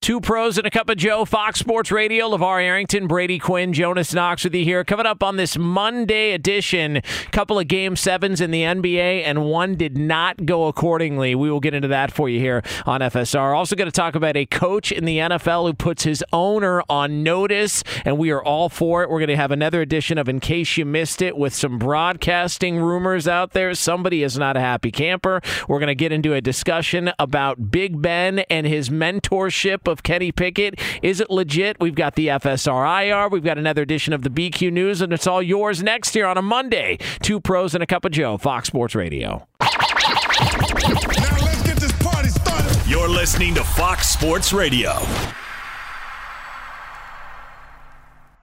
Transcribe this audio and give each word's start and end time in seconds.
Two 0.00 0.20
pros 0.20 0.56
and 0.56 0.66
a 0.66 0.70
cup 0.70 0.88
of 0.88 0.96
Joe, 0.96 1.24
Fox 1.24 1.58
Sports 1.58 1.90
Radio, 1.90 2.30
LeVar 2.30 2.62
Arrington, 2.62 3.08
Brady 3.08 3.38
Quinn, 3.38 3.72
Jonas 3.72 4.14
Knox 4.14 4.44
with 4.44 4.54
you 4.54 4.64
here. 4.64 4.84
Coming 4.84 5.06
up 5.06 5.24
on 5.24 5.36
this 5.36 5.58
Monday 5.58 6.30
edition, 6.32 7.02
couple 7.32 7.58
of 7.58 7.66
game 7.66 7.96
sevens 7.96 8.40
in 8.40 8.52
the 8.52 8.62
NBA, 8.62 9.24
and 9.24 9.44
one 9.44 9.74
did 9.74 9.98
not 9.98 10.46
go 10.46 10.66
accordingly. 10.66 11.34
We 11.34 11.50
will 11.50 11.58
get 11.60 11.74
into 11.74 11.88
that 11.88 12.12
for 12.12 12.28
you 12.28 12.38
here 12.38 12.62
on 12.86 13.00
FSR. 13.00 13.54
Also 13.54 13.74
going 13.74 13.88
to 13.88 13.92
talk 13.92 14.14
about 14.14 14.36
a 14.36 14.46
coach 14.46 14.92
in 14.92 15.04
the 15.04 15.18
NFL 15.18 15.66
who 15.66 15.74
puts 15.74 16.04
his 16.04 16.24
owner 16.32 16.80
on 16.88 17.24
notice, 17.24 17.82
and 18.04 18.16
we 18.16 18.30
are 18.30 18.42
all 18.42 18.68
for 18.68 19.02
it. 19.02 19.10
We're 19.10 19.18
going 19.18 19.28
to 19.28 19.36
have 19.36 19.50
another 19.50 19.82
edition 19.82 20.16
of 20.16 20.28
In 20.28 20.38
Case 20.38 20.76
You 20.76 20.86
Missed 20.86 21.20
It 21.20 21.36
with 21.36 21.52
some 21.52 21.76
broadcasting 21.76 22.78
rumors 22.78 23.26
out 23.26 23.52
there. 23.52 23.74
Somebody 23.74 24.22
is 24.22 24.38
not 24.38 24.56
a 24.56 24.60
happy 24.60 24.92
camper. 24.92 25.42
We're 25.66 25.80
going 25.80 25.88
to 25.88 25.96
get 25.96 26.12
into 26.12 26.34
a 26.34 26.40
discussion 26.40 27.10
about 27.18 27.72
Big 27.72 28.00
Ben 28.00 28.38
and 28.48 28.64
his 28.66 28.90
mentorship 28.90 29.87
of 29.88 30.02
Kenny 30.02 30.30
Pickett. 30.30 30.78
Is 31.02 31.20
it 31.20 31.30
legit? 31.30 31.78
We've 31.80 31.94
got 31.94 32.14
the 32.14 32.28
FSRIR. 32.28 33.30
We've 33.30 33.42
got 33.42 33.58
another 33.58 33.82
edition 33.82 34.12
of 34.12 34.22
the 34.22 34.30
BQ 34.30 34.70
News, 34.72 35.00
and 35.00 35.12
it's 35.12 35.26
all 35.26 35.42
yours 35.42 35.82
next 35.82 36.14
here 36.14 36.26
on 36.26 36.38
a 36.38 36.42
Monday. 36.42 36.98
Two 37.22 37.40
pros 37.40 37.74
and 37.74 37.82
a 37.82 37.86
cup 37.86 38.04
of 38.04 38.12
Joe, 38.12 38.38
Fox 38.38 38.68
Sports 38.68 38.94
Radio. 38.94 39.48
You're 42.86 43.08
listening 43.08 43.54
to 43.54 43.64
Fox 43.64 44.08
Sports 44.08 44.52
Radio. 44.52 44.92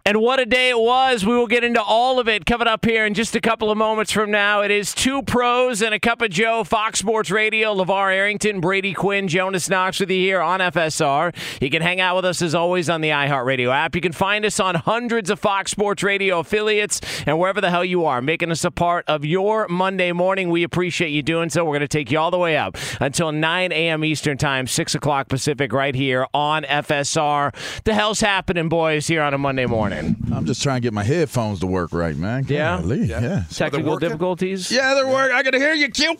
And 0.07 0.21
what 0.21 0.39
a 0.39 0.45
day 0.45 0.69
it 0.69 0.77
was. 0.77 1.25
We 1.25 1.35
will 1.35 1.47
get 1.47 1.63
into 1.63 1.81
all 1.81 2.19
of 2.19 2.27
it 2.27 2.45
coming 2.45 2.67
up 2.67 2.85
here 2.85 3.07
in 3.07 3.15
just 3.15 3.35
a 3.35 3.41
couple 3.41 3.71
of 3.71 3.77
moments 3.79 4.11
from 4.11 4.29
now. 4.29 4.61
It 4.61 4.69
is 4.69 4.93
two 4.93 5.23
pros 5.23 5.81
and 5.81 5.95
a 5.95 5.99
cup 5.99 6.21
of 6.21 6.29
Joe, 6.29 6.63
Fox 6.63 6.99
Sports 6.99 7.31
Radio, 7.31 7.73
LeVar 7.73 8.13
Arrington, 8.13 8.59
Brady 8.59 8.93
Quinn, 8.93 9.27
Jonas 9.27 9.67
Knox 9.67 9.99
with 9.99 10.11
you 10.11 10.19
here 10.19 10.41
on 10.41 10.59
FSR. 10.59 11.35
You 11.59 11.71
can 11.71 11.81
hang 11.81 12.01
out 12.01 12.17
with 12.17 12.25
us 12.25 12.43
as 12.43 12.53
always 12.53 12.87
on 12.87 13.01
the 13.01 13.09
iHeartRadio 13.09 13.73
app. 13.73 13.95
You 13.95 14.01
can 14.01 14.11
find 14.11 14.45
us 14.45 14.59
on 14.59 14.75
hundreds 14.75 15.31
of 15.31 15.39
Fox 15.39 15.71
Sports 15.71 16.03
Radio 16.03 16.37
affiliates 16.37 17.01
and 17.25 17.39
wherever 17.39 17.59
the 17.59 17.71
hell 17.71 17.83
you 17.83 18.05
are, 18.05 18.21
making 18.21 18.51
us 18.51 18.63
a 18.63 18.69
part 18.69 19.05
of 19.07 19.25
your 19.25 19.67
Monday 19.69 20.11
morning. 20.11 20.51
We 20.51 20.61
appreciate 20.61 21.09
you 21.09 21.23
doing 21.23 21.49
so. 21.49 21.65
We're 21.65 21.71
going 21.71 21.79
to 21.79 21.87
take 21.87 22.11
you 22.11 22.19
all 22.19 22.29
the 22.29 22.37
way 22.37 22.57
up 22.57 22.77
until 22.99 23.31
9 23.31 23.71
a.m. 23.71 24.05
Eastern 24.05 24.37
Time, 24.37 24.67
6 24.67 24.93
o'clock 24.93 25.29
Pacific, 25.29 25.73
right 25.73 25.95
here 25.95 26.27
on 26.31 26.61
FSR. 26.61 27.55
The 27.85 27.95
hell's 27.95 28.19
happening, 28.19 28.69
boys, 28.69 29.07
here 29.07 29.23
on 29.23 29.33
a 29.33 29.39
Monday 29.39 29.65
morning? 29.65 29.94
I'm 30.33 30.45
just 30.45 30.61
trying 30.61 30.77
to 30.77 30.81
get 30.81 30.93
my 30.93 31.03
headphones 31.03 31.59
to 31.61 31.67
work 31.67 31.93
right, 31.93 32.15
man. 32.15 32.45
Yeah? 32.47 32.79
Golly, 32.81 33.05
yeah. 33.05 33.43
Technical 33.51 33.91
working? 33.93 34.09
difficulties? 34.09 34.71
Yeah, 34.71 34.93
they're 34.95 35.07
working. 35.07 35.35
I 35.35 35.43
can 35.43 35.53
hear 35.53 35.73
you, 35.73 35.89
cute. 35.89 36.19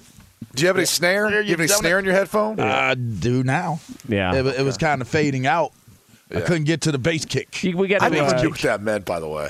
Do 0.53 0.61
you 0.61 0.67
have 0.67 0.77
any 0.77 0.85
snare? 0.85 1.27
Do 1.29 1.35
you 1.35 1.41
you 1.43 1.49
have 1.51 1.59
any 1.59 1.67
snare 1.67 1.99
in 1.99 2.05
your 2.05 2.13
headphone? 2.13 2.59
I 2.59 2.93
do 2.95 3.43
now. 3.43 3.81
Yeah. 4.07 4.35
It, 4.35 4.45
it 4.45 4.63
was 4.63 4.77
kind 4.77 5.01
of 5.01 5.07
fading 5.07 5.45
out. 5.45 5.73
I 6.33 6.41
couldn't 6.41 6.63
get 6.63 6.81
to 6.81 6.91
the 6.91 6.97
bass 6.97 7.25
kick. 7.25 7.63
You- 7.63 7.77
we 7.77 7.87
got 7.87 8.01
I 8.01 8.09
to 8.09 8.15
never 8.15 8.35
knew 8.41 8.47
uh, 8.47 8.51
what 8.51 8.59
that 8.61 8.81
meant, 8.81 9.05
by 9.05 9.19
the 9.19 9.27
way. 9.27 9.49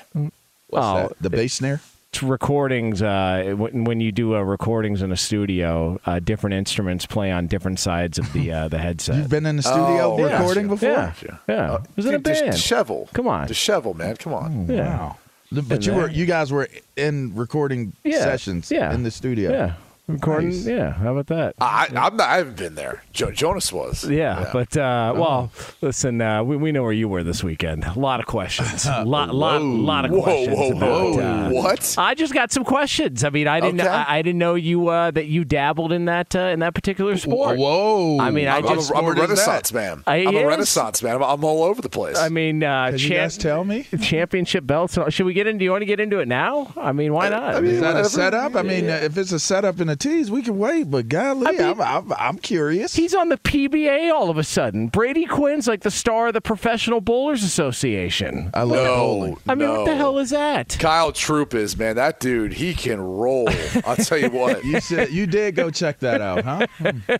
oh, 0.74 1.10
The 1.22 1.30
bass 1.30 1.54
snare. 1.54 1.82
T- 2.20 2.26
recordings. 2.26 3.02
Uh, 3.02 3.54
when, 3.58 3.84
when 3.84 4.00
you 4.02 4.12
do 4.12 4.36
uh, 4.36 4.42
recordings 4.42 5.02
in 5.02 5.12
a 5.12 5.18
studio, 5.18 6.00
uh, 6.06 6.20
different 6.20 6.54
instruments 6.54 7.06
play 7.06 7.32
on 7.32 7.48
different 7.48 7.80
sides 7.80 8.18
of 8.20 8.32
the 8.34 8.52
uh, 8.52 8.68
the 8.68 8.78
headset. 8.78 9.16
You've 9.18 9.30
been 9.30 9.46
in 9.46 9.58
the 9.58 9.64
studio 9.64 10.14
Oh, 10.14 10.18
yeah. 10.20 10.38
recording 10.40 10.68
before? 10.68 10.90
yeah, 10.90 11.14
yeah. 11.48 11.72
Uh, 11.74 11.84
was 11.96 12.06
it 12.06 12.14
a 12.14 12.20
band? 12.20 12.54
Dishevel. 12.54 13.12
Come 13.14 13.28
on. 13.28 13.48
Dishevel, 13.48 13.96
man. 13.96 14.16
Come 14.18 14.34
on. 14.34 14.68
yeah. 14.68 14.98
Wow. 14.98 15.18
But 15.52 15.72
And 15.72 15.86
you 15.86 15.94
were 15.94 16.10
you 16.10 16.26
guys 16.26 16.52
were 16.52 16.68
in 16.98 17.34
recording 17.36 17.94
Yeah. 18.04 18.24
sessions 18.24 18.72
Yeah. 18.72 18.94
in 18.94 19.04
the 19.04 19.12
studio. 19.12 19.52
Yeah. 19.52 19.74
Recording. 20.08 20.50
Nice. 20.50 20.68
Yeah. 20.68 20.92
How 20.92 21.14
about 21.18 21.28
that? 21.28 21.56
I, 21.60 21.88
I'm 21.90 22.16
not, 22.16 22.22
I 22.22 22.38
haven't 22.38 22.58
been 22.58 22.76
there. 22.76 23.04
Jo- 23.12 23.32
Jonas 23.32 23.74
was. 23.74 24.08
Yeah, 24.08 24.52
but 24.54 24.78
uh, 24.78 25.14
well, 25.16 25.52
listen, 25.82 26.22
uh, 26.22 26.44
we, 26.44 26.56
we 26.58 26.72
know 26.72 26.84
where 26.84 26.92
you 26.92 27.08
were 27.10 27.24
this 27.24 27.44
weekend. 27.44 27.84
A 27.86 27.98
lot 27.98 28.20
of 28.20 28.28
questions, 28.28 28.86
a 28.86 29.04
lot, 29.04 29.34
lot, 29.34 29.64
lot 29.64 30.06
of 30.06 30.12
Whoa, 30.12 30.22
questions. 30.22 30.56
whoa, 30.58 30.68
about, 30.78 31.16
whoa. 31.16 31.20
uh, 31.20 31.50
what? 31.50 31.96
I 31.98 32.14
just 32.14 32.36
got 32.36 32.52
some 32.52 32.64
questions. 32.64 33.24
I 33.24 33.30
mean, 33.32 33.48
I 33.48 33.60
didn't, 33.60 33.82
Okay. 33.82 33.90
I, 33.90 34.20
I 34.20 34.22
didn't 34.22 34.38
know 34.38 34.54
you 34.54 34.90
uh, 34.90 35.10
that 35.10 35.26
you 35.26 35.44
dabbled 35.44 35.92
in 35.92 36.06
that 36.06 36.36
uh, 36.36 36.40
in 36.40 36.60
that 36.60 36.76
particular 36.76 37.18
sport. 37.18 37.58
Whoa. 37.58 38.20
I 38.20 38.30
mean, 38.30 38.48
I 38.48 38.58
I'm, 38.58 38.66
I'm 38.66 38.70
a, 38.70 38.72
I'm 38.74 38.78
a 38.80 38.82
sport 38.84 39.08
is 39.08 39.16
that? 39.16 39.22
renaissance 39.30 39.74
man. 39.74 40.04
I- 40.06 40.18
I'm 40.28 40.34
yes. 40.34 40.44
a 40.44 40.48
renaissance 40.48 41.02
man. 41.04 41.16
I'm, 41.16 41.24
I'm 41.24 41.44
all 41.44 41.64
over 41.64 41.82
the 41.82 41.90
place. 41.90 42.18
I 42.18 42.30
mean, 42.30 42.64
uh, 42.64 42.86
Can 42.92 42.94
you 43.00 43.00
champ- 43.10 43.18
guys 43.22 43.38
tell 43.38 43.64
me? 43.64 43.88
championship 44.02 44.68
belts. 44.68 45.00
Should 45.10 45.26
we 45.26 45.34
get 45.34 45.48
into? 45.48 45.60
Do 45.60 45.66
you 45.66 45.72
want 45.72 45.82
to 45.82 45.88
get 45.88 46.00
into 46.00 46.20
it 46.20 46.28
now? 46.28 46.72
I 46.78 46.92
mean, 46.92 47.12
why 47.12 47.30
not? 47.30 47.56
I 47.56 47.60
mean, 47.60 47.72
Is 47.72 47.82
that 47.82 47.96
a 47.98 48.06
setup? 48.06 48.56
I 48.56 48.62
mean, 48.62 48.88
uh, 48.88 49.00
if 49.02 49.18
it's 49.18 49.32
a 49.32 49.40
setup 49.40 49.80
in 49.80 49.90
the 49.98 50.10
tees, 50.10 50.30
we 50.32 50.42
can 50.42 50.58
wait. 50.58 50.90
But 50.92 51.08
golly, 51.10 51.48
I 51.48 51.52
mean- 51.52 51.62
I'm, 51.62 51.82
I'm, 51.82 52.14
I'm 52.14 52.38
curious. 52.38 52.96
He's 52.96 53.14
on 53.14 53.30
the 53.30 53.38
PBA 53.38 54.12
all 54.14 54.30
of 54.30 54.38
a 54.38 54.44
sudden. 54.44 54.88
Brady 54.88 55.26
Quinn's 55.26 55.68
like 55.68 55.82
the 55.82 55.92
star 55.92 56.28
of 56.28 56.34
the 56.34 56.42
Professional 56.42 57.02
Bowlers 57.02 57.44
Association. 57.44 58.50
I 58.54 58.64
love 58.64 58.84
no, 58.84 58.96
bowling. 58.96 59.38
I 59.48 59.56
mean, 59.56 59.70
what 59.70 59.86
the 59.86 59.96
hell 59.96 60.18
is 60.20 60.30
that? 60.32 60.78
Kyle 60.80 61.12
Troup 61.12 61.54
is 61.54 61.78
man. 61.78 61.96
That 61.96 62.20
dude, 62.20 62.54
he 62.54 62.74
can 62.74 63.00
roll. 63.02 63.50
I'll 63.86 63.96
tell 63.96 64.18
you 64.18 64.30
what. 64.30 64.64
You 64.66 64.82
said 64.82 65.12
you 65.12 65.28
did 65.28 65.56
go 65.56 65.70
check 65.70 66.00
that 66.00 66.22
out, 66.22 66.44
huh? 66.44 66.68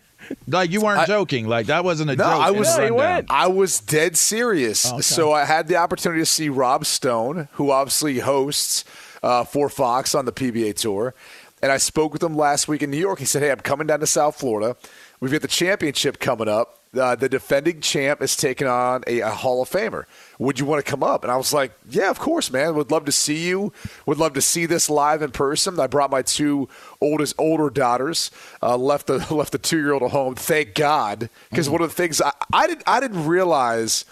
Like 0.48 0.70
you 0.72 0.80
weren't 0.80 1.00
I- 1.00 1.06
joking. 1.06 1.46
Like 1.46 1.66
that 1.66 1.84
wasn't 1.84 2.10
a 2.10 2.16
No, 2.16 2.24
joke. 2.24 2.32
I 2.42 2.50
was- 2.50 2.74
the 2.74 2.80
No, 2.80 2.84
he 2.86 2.90
went. 2.90 3.26
I 3.30 3.46
was 3.46 3.78
dead 3.80 4.16
serious. 4.16 4.90
Okay. 4.90 5.00
So 5.00 5.32
I 5.32 5.44
had 5.44 5.68
the 5.68 5.76
opportunity 5.76 6.20
to 6.22 6.26
see 6.26 6.48
Rob 6.48 6.84
Stone, 6.84 7.48
who 7.52 7.70
obviously 7.70 8.18
hosts 8.18 8.84
uh, 9.22 9.44
for 9.44 9.68
Fox 9.68 10.14
on 10.14 10.24
the 10.24 10.32
PBA 10.32 10.74
tour. 10.74 11.14
And 11.62 11.72
I 11.72 11.78
spoke 11.78 12.12
with 12.12 12.22
him 12.22 12.36
last 12.36 12.68
week 12.68 12.82
in 12.82 12.90
New 12.90 12.98
York. 12.98 13.18
He 13.18 13.24
said, 13.24 13.42
Hey, 13.42 13.50
I'm 13.50 13.60
coming 13.60 13.86
down 13.86 14.00
to 14.00 14.06
South 14.06 14.36
Florida. 14.38 14.76
We've 15.20 15.32
got 15.32 15.42
the 15.42 15.48
championship 15.48 16.18
coming 16.18 16.48
up. 16.48 16.80
uh, 16.96 17.14
the 17.14 17.28
defending 17.28 17.80
champ 17.80 18.22
is 18.22 18.36
taking 18.36 18.66
on 18.66 19.02
a, 19.06 19.20
a 19.20 19.30
Hall 19.30 19.62
of 19.62 19.70
Famer. 19.70 20.04
Would 20.38 20.58
you 20.58 20.66
want 20.66 20.84
to 20.84 20.90
come 20.90 21.02
up? 21.02 21.24
And 21.24 21.32
I 21.32 21.36
was 21.36 21.52
like, 21.52 21.72
yeah, 21.88 22.10
of 22.10 22.18
course, 22.18 22.50
man. 22.50 22.74
Would 22.74 22.90
love 22.90 23.06
to 23.06 23.12
see 23.12 23.46
you. 23.48 23.72
Would 24.04 24.18
love 24.18 24.34
to 24.34 24.40
see 24.40 24.66
this 24.66 24.88
live 24.90 25.22
in 25.22 25.30
person. 25.30 25.80
I 25.80 25.86
brought 25.86 26.10
my 26.10 26.22
two 26.22 26.68
oldest 27.00 27.34
older 27.38 27.70
daughters. 27.70 28.30
Uh, 28.62 28.76
left 28.76 29.06
the 29.06 29.18
left 29.34 29.52
the 29.52 29.58
two 29.58 29.78
year 29.78 29.92
old 29.92 30.02
at 30.02 30.10
home. 30.10 30.34
Thank 30.34 30.74
God, 30.74 31.30
because 31.50 31.68
one 31.70 31.82
of 31.82 31.88
the 31.88 31.94
things 31.96 32.20
I, 32.20 32.32
I 32.52 32.66
didn't 32.66 32.84
I 32.86 33.00
didn't 33.00 33.26
realize 33.26 34.04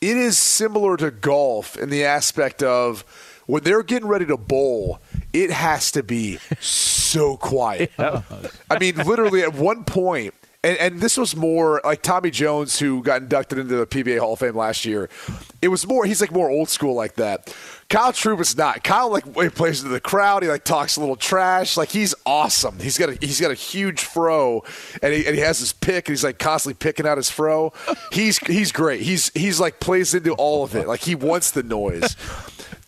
it 0.00 0.16
is 0.16 0.38
similar 0.38 0.96
to 0.96 1.10
golf 1.10 1.76
in 1.76 1.90
the 1.90 2.04
aspect 2.04 2.62
of 2.62 3.04
when 3.50 3.64
they're 3.64 3.82
getting 3.82 4.08
ready 4.08 4.26
to 4.26 4.36
bowl, 4.36 5.00
it 5.32 5.50
has 5.50 5.90
to 5.92 6.02
be 6.02 6.38
so 6.60 7.36
quiet. 7.36 7.90
I 7.98 8.78
mean, 8.78 8.96
literally 8.96 9.42
at 9.42 9.54
one 9.54 9.84
point, 9.84 10.34
and, 10.62 10.76
and 10.76 11.00
this 11.00 11.16
was 11.16 11.34
more 11.34 11.80
like 11.84 12.02
Tommy 12.02 12.30
Jones, 12.30 12.78
who 12.78 13.02
got 13.02 13.22
inducted 13.22 13.58
into 13.58 13.76
the 13.76 13.86
PBA 13.86 14.18
Hall 14.18 14.34
of 14.34 14.38
Fame 14.38 14.54
last 14.54 14.84
year. 14.84 15.08
It 15.62 15.68
was 15.68 15.86
more, 15.86 16.04
he's 16.04 16.20
like 16.20 16.32
more 16.32 16.50
old 16.50 16.68
school 16.68 16.94
like 16.94 17.14
that. 17.14 17.54
Kyle 17.88 18.12
Troup 18.12 18.38
is 18.40 18.56
not. 18.56 18.84
Kyle 18.84 19.10
like 19.10 19.24
plays 19.54 19.80
into 19.80 19.92
the 19.92 20.00
crowd. 20.00 20.44
He 20.44 20.48
like 20.48 20.64
talks 20.64 20.96
a 20.96 21.00
little 21.00 21.16
trash. 21.16 21.76
Like 21.76 21.88
he's 21.88 22.14
awesome. 22.24 22.78
He's 22.78 22.96
got 22.96 23.08
a 23.08 23.18
he's 23.20 23.40
got 23.40 23.50
a 23.50 23.54
huge 23.54 24.02
fro, 24.02 24.62
and 25.02 25.12
he, 25.12 25.26
and 25.26 25.34
he 25.34 25.40
has 25.40 25.58
his 25.58 25.72
pick, 25.72 26.06
and 26.08 26.12
he's 26.12 26.22
like 26.22 26.38
constantly 26.38 26.78
picking 26.78 27.04
out 27.04 27.16
his 27.16 27.30
fro. 27.30 27.72
He's 28.12 28.38
he's 28.38 28.70
great. 28.70 29.00
He's 29.00 29.30
he's 29.30 29.58
like 29.58 29.80
plays 29.80 30.14
into 30.14 30.34
all 30.34 30.62
of 30.62 30.76
it. 30.76 30.86
Like 30.86 31.00
he 31.00 31.16
wants 31.16 31.50
the 31.50 31.64
noise. 31.64 32.14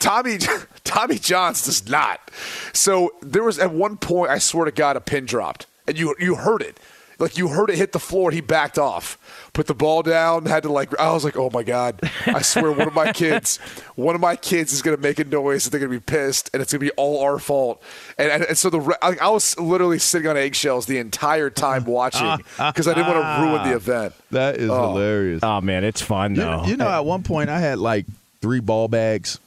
Tommy 0.02 0.38
Tommy 0.84 1.18
Jones 1.18 1.64
does 1.64 1.88
not. 1.88 2.30
So 2.72 3.12
there 3.22 3.42
was 3.44 3.58
at 3.58 3.72
one 3.72 3.96
point, 3.96 4.30
I 4.30 4.38
swear 4.38 4.64
to 4.64 4.72
God, 4.72 4.96
a 4.96 5.00
pin 5.00 5.24
dropped, 5.26 5.66
and 5.86 5.98
you 5.98 6.14
you 6.18 6.34
heard 6.34 6.62
it. 6.62 6.78
Like 7.18 7.38
you 7.38 7.48
heard 7.48 7.70
it 7.70 7.76
hit 7.76 7.92
the 7.92 8.00
floor, 8.00 8.30
and 8.30 8.34
he 8.34 8.40
backed 8.40 8.78
off, 8.80 9.16
put 9.52 9.68
the 9.68 9.74
ball 9.74 10.02
down, 10.02 10.46
had 10.46 10.64
to 10.64 10.72
like. 10.72 10.98
I 10.98 11.12
was 11.12 11.22
like, 11.24 11.36
oh 11.36 11.50
my 11.52 11.62
god! 11.62 12.00
I 12.26 12.42
swear, 12.42 12.72
one 12.72 12.88
of 12.88 12.94
my 12.94 13.12
kids, 13.22 13.58
one 13.94 14.16
of 14.16 14.20
my 14.20 14.34
kids 14.34 14.72
is 14.72 14.82
gonna 14.82 14.96
make 14.96 15.20
a 15.20 15.24
noise, 15.24 15.64
and 15.64 15.72
they're 15.72 15.78
gonna 15.78 15.90
be 15.92 16.00
pissed, 16.00 16.50
and 16.52 16.60
it's 16.60 16.72
gonna 16.72 16.80
be 16.80 16.90
all 16.92 17.22
our 17.22 17.38
fault. 17.38 17.80
And 18.18 18.28
and, 18.32 18.42
and 18.44 18.58
so 18.58 18.70
the 18.70 18.80
re- 18.80 18.96
I, 19.00 19.16
I 19.22 19.28
was 19.28 19.56
literally 19.60 20.00
sitting 20.00 20.26
on 20.26 20.36
eggshells 20.36 20.86
the 20.86 20.98
entire 20.98 21.48
time 21.48 21.84
watching 21.98 22.38
because 22.56 22.88
I 22.88 22.94
didn't 22.94 23.06
want 23.14 23.20
to 23.22 23.42
ruin 23.46 23.62
the 23.68 23.74
ah, 23.74 23.76
event. 23.76 24.14
That 24.32 24.56
is 24.56 24.68
Oh. 24.68 24.88
hilarious. 24.88 25.40
Oh 25.44 25.60
man, 25.60 25.84
it's 25.84 26.02
fun 26.02 26.32
You, 26.34 26.40
though. 26.40 26.64
you 26.64 26.76
know, 26.76 26.88
at 26.88 27.04
one 27.04 27.22
point 27.22 27.50
I 27.50 27.60
had 27.60 27.78
like 27.78 28.06
three 28.42 28.60
ball 28.60 28.88
bags. 28.88 29.38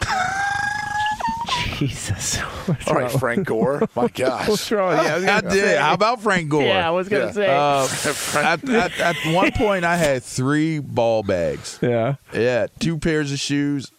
Jesus. 1.77 2.37
What's 2.65 2.87
All 2.87 2.95
right, 2.95 3.09
wrong? 3.11 3.19
Frank 3.19 3.47
Gore. 3.47 3.87
My 3.95 4.07
gosh. 4.13 4.47
What's 4.47 4.71
wrong? 4.71 4.93
Yeah, 4.95 5.15
I 5.33 5.37
I 5.37 5.41
did. 5.41 5.51
say- 5.51 5.77
How 5.77 5.93
about 5.93 6.21
Frank 6.21 6.49
Gore? 6.49 6.63
Yeah, 6.63 6.87
I 6.87 6.91
was 6.91 7.09
gonna 7.09 7.25
Yeah. 7.25 7.31
say. 7.31 7.45
Uh, 8.35 8.39
at, 8.39 8.69
at, 8.69 8.99
at 8.99 9.33
one 9.33 9.51
point, 9.51 9.83
I 9.85 9.97
had 9.97 10.23
three 10.23 10.79
ball 10.79 11.21
bags. 11.23 11.77
yeah. 11.81 12.15
Yeah, 12.33 12.67
two 12.79 12.97
pairs 12.97 13.31
of 13.31 13.39
shoes. 13.39 13.91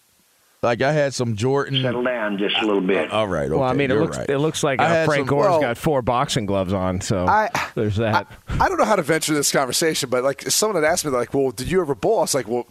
Like 0.62 0.80
I 0.80 0.92
had 0.92 1.12
some 1.14 1.36
Jordan. 1.36 1.82
Settle 1.82 2.02
down 2.02 2.38
just 2.38 2.56
a 2.60 2.64
little 2.66 2.80
bit. 2.80 3.10
All 3.12 3.28
right. 3.28 3.44
Okay, 3.44 3.54
Well, 3.54 3.62
I 3.68 3.74
mean, 3.74 3.90
it 3.90 3.94
you're 3.94 4.02
looks 4.02 4.16
right. 4.18 4.30
it 4.30 4.38
looks 4.38 4.64
like 4.64 4.80
uh, 4.80 5.04
Frank 5.04 5.20
some- 5.20 5.26
Gore's 5.26 5.48
well- 5.50 5.60
got 5.60 5.76
four 5.78 6.00
boxing 6.02 6.46
gloves 6.46 6.72
on, 6.72 7.00
so 7.02 7.26
I- 7.26 7.50
there's 7.74 7.96
that. 7.96 8.26
I 8.48 8.68
don't 8.68 8.78
know 8.78 8.84
how 8.86 8.96
to 8.96 9.02
venture 9.02 9.34
this 9.34 9.52
conversation, 9.52 10.08
but 10.08 10.24
like 10.24 10.42
someone 10.50 10.82
had 10.82 10.90
asked 10.90 11.04
me, 11.04 11.10
like, 11.10 11.34
"Well, 11.34 11.50
did 11.50 11.70
you 11.70 11.82
ever 11.82 11.94
bowl?" 11.94 12.18
I 12.18 12.22
was 12.22 12.34
like, 12.34 12.48
"Well, 12.48 12.66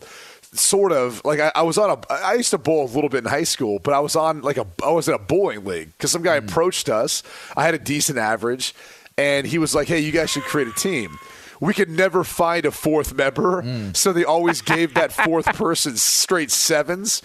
sort 0.57 0.91
of." 0.91 1.21
Like 1.25 1.39
I, 1.39 1.51
I 1.55 1.61
was 1.63 1.77
on 1.77 1.89
a, 1.89 2.13
I 2.13 2.33
used 2.33 2.51
to 2.51 2.57
bowl 2.57 2.85
a 2.85 2.91
little 2.91 3.09
bit 3.09 3.19
in 3.19 3.29
high 3.29 3.43
school, 3.43 3.79
but 3.79 3.93
I 3.93 3.99
was 3.99 4.15
on 4.15 4.41
like 4.41 4.57
a, 4.57 4.67
I 4.83 4.91
was 4.91 5.07
in 5.07 5.13
a 5.13 5.19
bowling 5.19 5.65
league 5.65 5.91
because 5.97 6.11
some 6.11 6.23
guy 6.23 6.39
hmm. 6.39 6.47
approached 6.47 6.89
us. 6.89 7.23
I 7.55 7.63
had 7.63 7.73
a 7.73 7.79
decent 7.79 8.17
average, 8.17 8.73
and 9.17 9.45
he 9.45 9.57
was 9.57 9.75
like, 9.75 9.87
"Hey, 9.87 9.99
you 9.99 10.11
guys 10.11 10.29
should 10.29 10.43
create 10.43 10.67
a 10.67 10.73
team." 10.73 11.17
We 11.59 11.73
could 11.73 11.89
never 11.89 12.23
find 12.23 12.65
a 12.65 12.71
fourth 12.71 13.13
member, 13.13 13.61
mm. 13.61 13.95
so 13.95 14.11
they 14.13 14.23
always 14.23 14.61
gave 14.61 14.93
that 14.95 15.11
fourth 15.11 15.45
person 15.55 15.95
straight 15.97 16.51
sevens, 16.51 17.21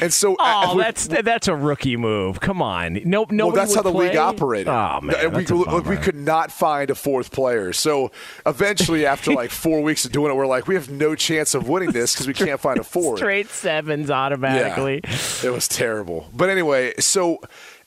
and 0.00 0.12
so 0.12 0.36
Oh, 0.38 0.76
we- 0.76 0.82
that's 0.82 1.06
that's 1.08 1.48
a 1.48 1.54
rookie 1.56 1.96
move. 1.96 2.40
Come 2.40 2.62
on, 2.62 3.00
no, 3.04 3.26
no. 3.30 3.46
well, 3.48 3.56
that's 3.56 3.74
how 3.74 3.82
the 3.82 3.92
league 3.92 4.16
operated. 4.16 4.68
Oh 4.68 5.00
man, 5.02 5.32
we, 5.32 5.44
we 5.90 5.96
could 5.96 6.16
not 6.16 6.50
find 6.52 6.90
a 6.90 6.94
fourth 6.94 7.30
player. 7.32 7.72
So 7.72 8.10
eventually, 8.46 9.06
after 9.12 9.32
like 9.32 9.50
four 9.50 9.80
weeks 9.82 10.04
of 10.04 10.12
doing 10.12 10.30
it, 10.32 10.34
we're 10.36 10.46
like, 10.46 10.66
we 10.68 10.74
have 10.74 10.90
no 10.90 11.14
chance 11.14 11.54
of 11.54 11.68
winning 11.68 11.90
this 11.92 12.14
because 12.14 12.26
we 12.26 12.34
can't 12.34 12.60
find 12.60 12.78
a 12.78 12.84
fourth. 12.84 13.18
straight 13.22 13.48
sevens 13.48 14.08
Yeah. 14.08 14.16
automatically. 14.20 15.00
It 15.44 15.50
was 15.52 15.68
terrible. 15.68 16.28
But 16.34 16.48
anyway, 16.50 16.94
so 16.98 17.40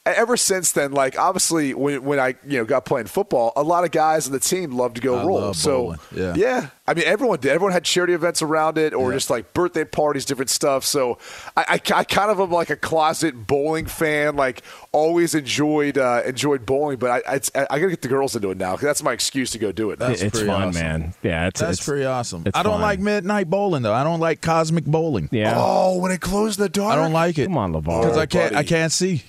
ever 0.06 0.38
since 0.38 0.72
then, 0.72 0.92
like 0.92 1.18
obviously 1.18 1.74
when 1.74 2.04
when 2.04 2.20
I 2.20 2.36
you 2.46 2.60
know 2.60 2.66
got 2.66 2.86
playing 2.86 3.08
football, 3.08 3.54
a 3.56 3.64
lot 3.64 3.84
of 3.84 3.92
guys 3.92 4.28
on 4.28 4.34
the 4.34 4.40
team 4.40 4.72
loved 4.72 4.96
to 4.96 5.02
go 5.02 5.20
I 5.20 5.26
roll. 5.26 5.40
love 5.42 5.56
so. 5.56 5.96
Yeah. 6.14 6.34
yeah, 6.36 6.68
I 6.88 6.94
mean 6.94 7.06
everyone 7.06 7.40
did. 7.40 7.52
Everyone 7.52 7.72
had 7.74 7.84
charity 7.84 8.14
events 8.14 8.42
around 8.42 8.78
it, 8.78 8.94
or 8.94 9.12
just 9.14 9.30
like 9.30 9.54
birthday 9.54 9.84
parties, 9.86 10.26
different 10.26 10.50
stuff. 10.50 10.86
So 10.86 11.18
I, 11.58 11.66
I, 11.68 11.94
I 11.96 12.04
kind 12.04 12.30
of 12.32 12.40
am 12.40 12.52
like 12.52 12.70
a 12.70 12.76
closet 12.76 13.48
bowling 13.48 13.86
fan. 13.88 14.36
Like 14.36 14.62
always 14.92 15.34
enjoyed 15.36 15.98
uh, 15.98 16.22
enjoyed 16.26 16.66
bowling, 16.66 16.98
but 16.98 17.26
I 17.28 17.36
it's, 17.36 17.52
I, 17.56 17.68
I 17.70 17.80
gotta 17.80 17.90
get 17.90 18.02
the 18.02 18.08
girls 18.08 18.36
into 18.36 18.52
it 18.52 18.58
now 18.58 18.74
because 18.74 18.86
that's 18.86 19.04
my 19.04 19.14
excuse 19.14 19.52
to 19.52 19.58
go 19.58 19.72
do 19.72 19.92
it. 19.92 20.00
That's 20.00 20.22
it's 20.22 20.38
pretty 20.38 20.48
fun, 20.48 20.70
awesome. 20.70 20.82
man. 20.82 21.14
Yeah, 21.24 21.48
it's 21.48 21.60
That's 21.62 21.80
it's, 21.80 21.88
pretty 21.88 22.06
awesome. 22.06 22.44
it's 22.46 22.58
I 22.58 22.64
don't 22.64 22.74
fun. 22.74 22.82
like 22.82 23.00
midnight 23.00 23.50
bowling 23.50 23.82
though. 23.82 23.94
I 23.94 24.04
don't 24.04 24.20
like 24.20 24.42
cosmic 24.42 24.86
bowling. 24.86 25.30
Yeah. 25.32 25.54
Oh, 25.56 25.98
when 25.98 26.12
it 26.12 26.20
glows 26.20 26.58
in 26.58 26.64
the 26.64 26.70
dark, 26.70 26.94
I 26.94 26.96
don't 26.96 27.14
like 27.14 27.38
it. 27.40 27.46
Come 27.46 27.58
on, 27.58 27.74
LeVar. 27.74 28.02
Because 28.02 28.18
I 28.18 28.26
can't. 28.26 28.56
I 28.56 28.64
can't 28.64 28.92
see. 28.92 29.24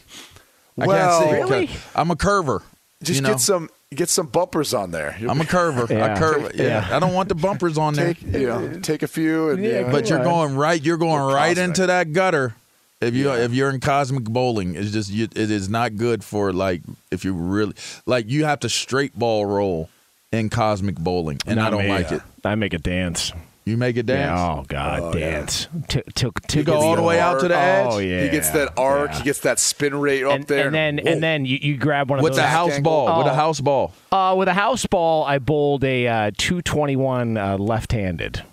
I 0.78 0.86
Well- 0.86 1.20
can't 1.20 1.30
see. 1.30 1.36
Really? 1.54 1.70
I'm 1.94 2.10
a 2.10 2.16
curver. 2.16 2.62
Just 3.02 3.16
you 3.16 3.22
know? 3.22 3.30
get 3.30 3.40
some 3.40 3.68
get 3.94 4.08
some 4.08 4.26
bumpers 4.26 4.72
on 4.74 4.90
there. 4.90 5.16
You'll 5.20 5.30
I'm 5.30 5.40
a 5.40 5.44
curver. 5.44 5.88
Yeah. 5.88 6.14
I 6.14 6.18
curve. 6.18 6.52
Yeah. 6.54 6.88
Yeah. 6.88 6.96
I 6.96 6.98
don't 6.98 7.12
want 7.14 7.28
the 7.28 7.34
bumpers 7.34 7.76
on 7.78 7.94
there. 7.94 8.14
take 8.14 8.22
you 8.22 8.46
know 8.46 8.80
take 8.80 9.02
a 9.02 9.06
few 9.06 9.50
and 9.50 9.62
Yeah, 9.62 9.80
yeah, 9.80 9.90
But 9.92 10.08
you're 10.08 10.22
going 10.24 10.56
right. 10.56 10.82
You're 10.82 10.96
going 10.96 11.20
Or 11.20 11.28
right 11.28 11.56
cosmic. 11.56 11.64
into 11.68 11.86
that 11.86 12.12
gutter. 12.12 12.54
If 13.00 13.14
you 13.14 13.30
if 13.30 13.52
you're 13.52 13.68
in 13.70 13.80
cosmic 13.80 14.24
bowling, 14.24 14.74
it's 14.74 14.90
just 14.90 15.10
you, 15.10 15.24
it 15.24 15.50
is 15.50 15.68
not 15.68 15.96
good 15.96 16.24
for 16.24 16.52
like 16.54 16.80
if 17.10 17.24
you 17.26 17.34
really 17.34 17.74
like 18.06 18.28
you 18.30 18.46
have 18.46 18.60
to 18.60 18.70
straight 18.70 19.16
ball 19.18 19.44
roll 19.44 19.90
in 20.32 20.48
cosmic 20.48 20.96
bowling, 20.96 21.38
and 21.46 21.60
I 21.60 21.68
don't 21.68 21.82
me. 21.84 21.88
like 21.90 22.10
it. 22.10 22.22
I 22.44 22.54
make 22.54 22.72
a 22.72 22.78
dance. 22.78 23.32
You 23.66 23.76
make 23.76 23.96
it 23.96 24.06
dance. 24.06 24.38
Yeah, 24.38 24.54
oh 24.60 24.64
God, 24.68 25.12
dance. 25.12 25.66
T- 25.88 26.00
took 26.14 26.40
You 26.54 26.62
go 26.62 26.76
all 26.76 26.94
the 26.94 27.02
way 27.02 27.18
out 27.18 27.40
to 27.40 27.48
the 27.48 27.56
edge 27.56 27.88
Oh 27.90 27.98
yeah. 27.98 28.22
He 28.22 28.28
gets 28.30 28.50
that 28.50 28.72
arc. 28.78 29.10
Yeah. 29.10 29.18
He 29.18 29.24
gets 29.24 29.40
that 29.40 29.58
spin 29.58 29.98
rate 29.98 30.22
up 30.22 30.30
and, 30.32 30.46
there. 30.46 30.66
and 30.66 30.74
then 30.74 30.98
Whoa. 30.98 31.10
and 31.12 31.20
then 31.22 31.44
you, 31.46 31.58
you 31.60 31.76
grab 31.76 32.08
one 32.08 32.20
of 32.20 32.22
those 32.22 32.30
with 32.30 32.36
those. 32.36 32.44
the 32.44 32.48
house 32.48 32.70
angle. 32.70 32.92
ball. 32.92 33.18
With 33.18 33.26
a 33.26 33.30
Oh. 33.32 33.34
house 33.34 33.60
ball. 33.60 33.92
Uh, 34.12 34.34
with 34.38 34.46
a 34.46 34.54
house 34.54 34.86
ball, 34.86 35.24
I 35.24 35.38
bowled 35.40 35.82
a 35.82 36.06
uh, 36.06 36.30
221 36.38 37.36
uh, 37.36 37.58
left-handed. 37.58 38.44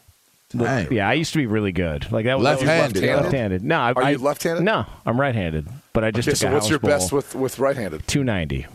Dang. 0.56 0.92
Yeah, 0.92 1.08
I 1.10 1.14
used 1.14 1.32
to 1.34 1.38
be 1.40 1.46
really 1.46 1.72
good. 1.72 2.12
Like 2.12 2.26
that 2.26 2.38
was 2.40 2.44
Left-handed. 2.46 2.96
Left-handed? 3.02 3.24
Left-handed. 3.24 3.64
No, 3.64 3.80
I, 3.82 3.92
Are 3.92 4.04
I- 4.04 4.10
you 4.12 4.18
left-handed? 4.18 4.64
No, 4.64 4.86
I'm 5.06 5.20
right-handed. 5.22 5.68
But 5.94 6.04
I 6.04 6.10
just 6.12 6.28
okay, 6.28 6.34
took 6.34 6.40
so 6.42 6.50
a 6.50 6.54
what's 6.54 6.70
your 6.72 6.80
ball. 6.80 6.90
best 6.90 7.12
with 7.12 7.36
with 7.36 7.60
right-handed? 7.60 8.08
290. 8.08 8.66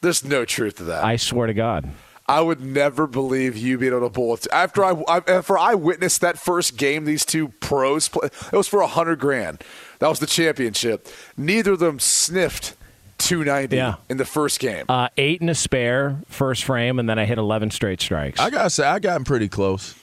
There's 0.00 0.24
no 0.24 0.44
truth 0.44 0.78
to 0.78 0.84
that. 0.84 1.04
I 1.04 1.14
swear 1.16 1.46
to 1.46 1.54
God. 1.54 1.90
I 2.30 2.40
would 2.40 2.60
never 2.60 3.06
believe 3.06 3.56
you 3.56 3.76
being 3.78 3.92
able 3.92 4.06
to 4.06 4.10
bowl. 4.10 4.38
After 4.52 4.84
I, 4.84 4.92
I 5.08 5.22
after 5.26 5.58
I 5.58 5.74
witnessed 5.74 6.20
that 6.20 6.38
first 6.38 6.76
game, 6.76 7.04
these 7.04 7.24
two 7.24 7.48
pros 7.48 8.08
play. 8.08 8.28
It 8.52 8.56
was 8.56 8.68
for 8.68 8.80
a 8.80 8.86
hundred 8.86 9.18
grand. 9.18 9.62
That 9.98 10.08
was 10.08 10.20
the 10.20 10.26
championship. 10.26 11.08
Neither 11.36 11.72
of 11.72 11.78
them 11.80 11.98
sniffed 11.98 12.74
290 13.18 13.76
Yeah. 13.76 13.96
in 14.08 14.16
the 14.16 14.24
first 14.24 14.60
game. 14.60 14.86
Uh, 14.88 15.08
eight 15.18 15.40
and 15.40 15.50
a 15.50 15.54
spare, 15.54 16.20
first 16.28 16.64
frame, 16.64 16.98
and 16.98 17.08
then 17.08 17.18
I 17.18 17.24
hit 17.26 17.36
11 17.36 17.70
straight 17.70 18.00
strikes. 18.00 18.40
I 18.40 18.48
gotta 18.50 18.70
say, 18.70 18.86
I 18.86 18.98
gotten 18.98 19.24
pretty 19.24 19.48
close. 19.48 19.94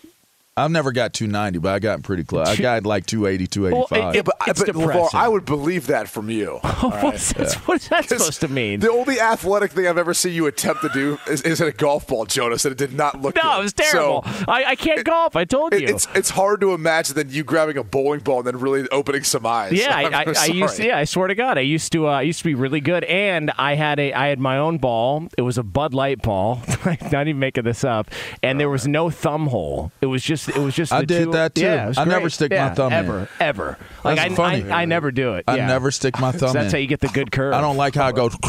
I've 0.57 0.71
never 0.71 0.91
got 0.91 1.13
290, 1.13 1.59
but 1.59 1.73
I 1.73 1.79
got 1.79 2.01
pretty 2.03 2.23
close. 2.23 2.47
I 2.47 2.55
got 2.55 2.83
like 2.85 3.05
280, 3.05 3.47
285. 3.47 3.91
Well, 3.91 4.09
it- 4.09 4.15
yeah, 4.15 4.21
but, 4.23 4.35
it's 4.47 4.59
but 4.63 4.69
LeVar, 4.75 4.87
depressing. 4.87 5.19
I 5.19 5.27
would 5.27 5.45
believe 5.45 5.87
that 5.87 6.09
from 6.09 6.29
you. 6.29 6.59
what's, 6.81 7.33
that, 7.33 7.53
what's 7.65 7.87
that 7.89 8.09
supposed 8.09 8.41
to 8.41 8.47
mean? 8.47 8.79
The 8.79 8.91
only 8.91 9.19
athletic 9.19 9.71
thing 9.71 9.87
I've 9.87 9.97
ever 9.97 10.13
seen 10.13 10.33
you 10.33 10.47
attempt 10.47 10.81
to 10.81 10.89
do 10.89 11.19
is, 11.27 11.41
is 11.43 11.59
hit 11.59 11.67
a 11.67 11.71
golf 11.71 12.07
ball, 12.07 12.25
Jonas, 12.25 12.65
and 12.65 12.71
it 12.71 12.77
did 12.77 12.93
not 12.93 13.21
look 13.21 13.35
no, 13.35 13.41
good. 13.41 13.59
it 13.59 13.63
was 13.63 13.73
terrible. 13.73 14.23
So, 14.23 14.45
I, 14.47 14.65
I 14.65 14.75
can't 14.75 15.03
golf. 15.03 15.35
I 15.35 15.45
told 15.45 15.73
it- 15.73 15.81
you. 15.81 15.87
it's 15.89 16.07
it's 16.15 16.31
hard 16.31 16.61
to 16.61 16.73
imagine 16.73 17.15
that 17.15 17.27
you 17.29 17.43
grabbing 17.43 17.77
a 17.77 17.83
bowling 17.83 18.21
ball 18.21 18.39
and 18.39 18.47
then 18.47 18.59
really 18.59 18.87
opening 18.89 19.23
some 19.23 19.45
eyes. 19.45 19.73
Yeah, 19.73 19.95
I'm 19.95 20.13
I, 20.13 20.23
I, 20.23 20.33
I 20.37 20.45
used 20.45 20.77
to, 20.77 20.85
yeah, 20.85 20.97
I 20.97 21.03
swear 21.03 21.27
to 21.27 21.35
God, 21.35 21.57
I 21.57 21.61
used 21.61 21.91
to 21.91 22.07
uh, 22.07 22.11
I 22.11 22.21
used 22.23 22.39
to 22.39 22.45
be 22.45 22.55
really 22.55 22.81
good, 22.81 23.03
and 23.03 23.51
I 23.57 23.75
had 23.75 23.99
a 23.99 24.13
I 24.13 24.27
had 24.27 24.39
my 24.39 24.57
own 24.57 24.79
ball. 24.79 25.27
It 25.37 25.43
was 25.43 25.57
a 25.57 25.63
Bud 25.63 25.93
Light 25.93 26.21
ball. 26.21 26.61
Not 27.11 27.27
even 27.27 27.39
making 27.39 27.63
this 27.65 27.83
up, 27.83 28.09
and 28.41 28.59
there 28.59 28.69
was 28.69 28.87
no 28.87 29.09
thumb 29.09 29.47
hole. 29.47 29.91
It 30.01 30.07
was 30.07 30.23
just 30.23 30.46
it 30.49 30.57
was 30.57 30.75
just. 30.75 30.91
I 30.91 31.05
did 31.05 31.25
two- 31.25 31.31
that, 31.31 31.55
too. 31.55 31.61
Yeah, 31.61 31.93
I 31.97 32.05
never 32.05 32.29
stick 32.29 32.51
my 32.51 32.57
Yeah, 32.57 32.73
thumb 32.73 32.93
in. 32.93 32.99
ever 32.99 33.29
ever. 33.39 33.77
Like 34.03 34.17
That's 34.17 34.33
I, 34.33 34.35
funny. 34.35 34.71
I 34.71 34.81
I 34.83 34.85
never 34.85 35.11
do 35.11 35.35
it. 35.35 35.43
I 35.47 35.57
yeah. 35.57 35.67
never 35.67 35.91
stick 35.91 36.19
my 36.19 36.31
thumb 36.33 36.53
that's 36.53 36.67
in. 36.67 36.71
how 36.71 36.77
you 36.77 36.87
get 36.87 36.99
the 37.01 37.07
good 37.09 37.31
curve. 37.31 37.53
I 37.53 37.61
don't 37.61 37.77
like 37.77 37.95
how 37.95 38.07
it 38.09 38.15
goes. 38.15 38.35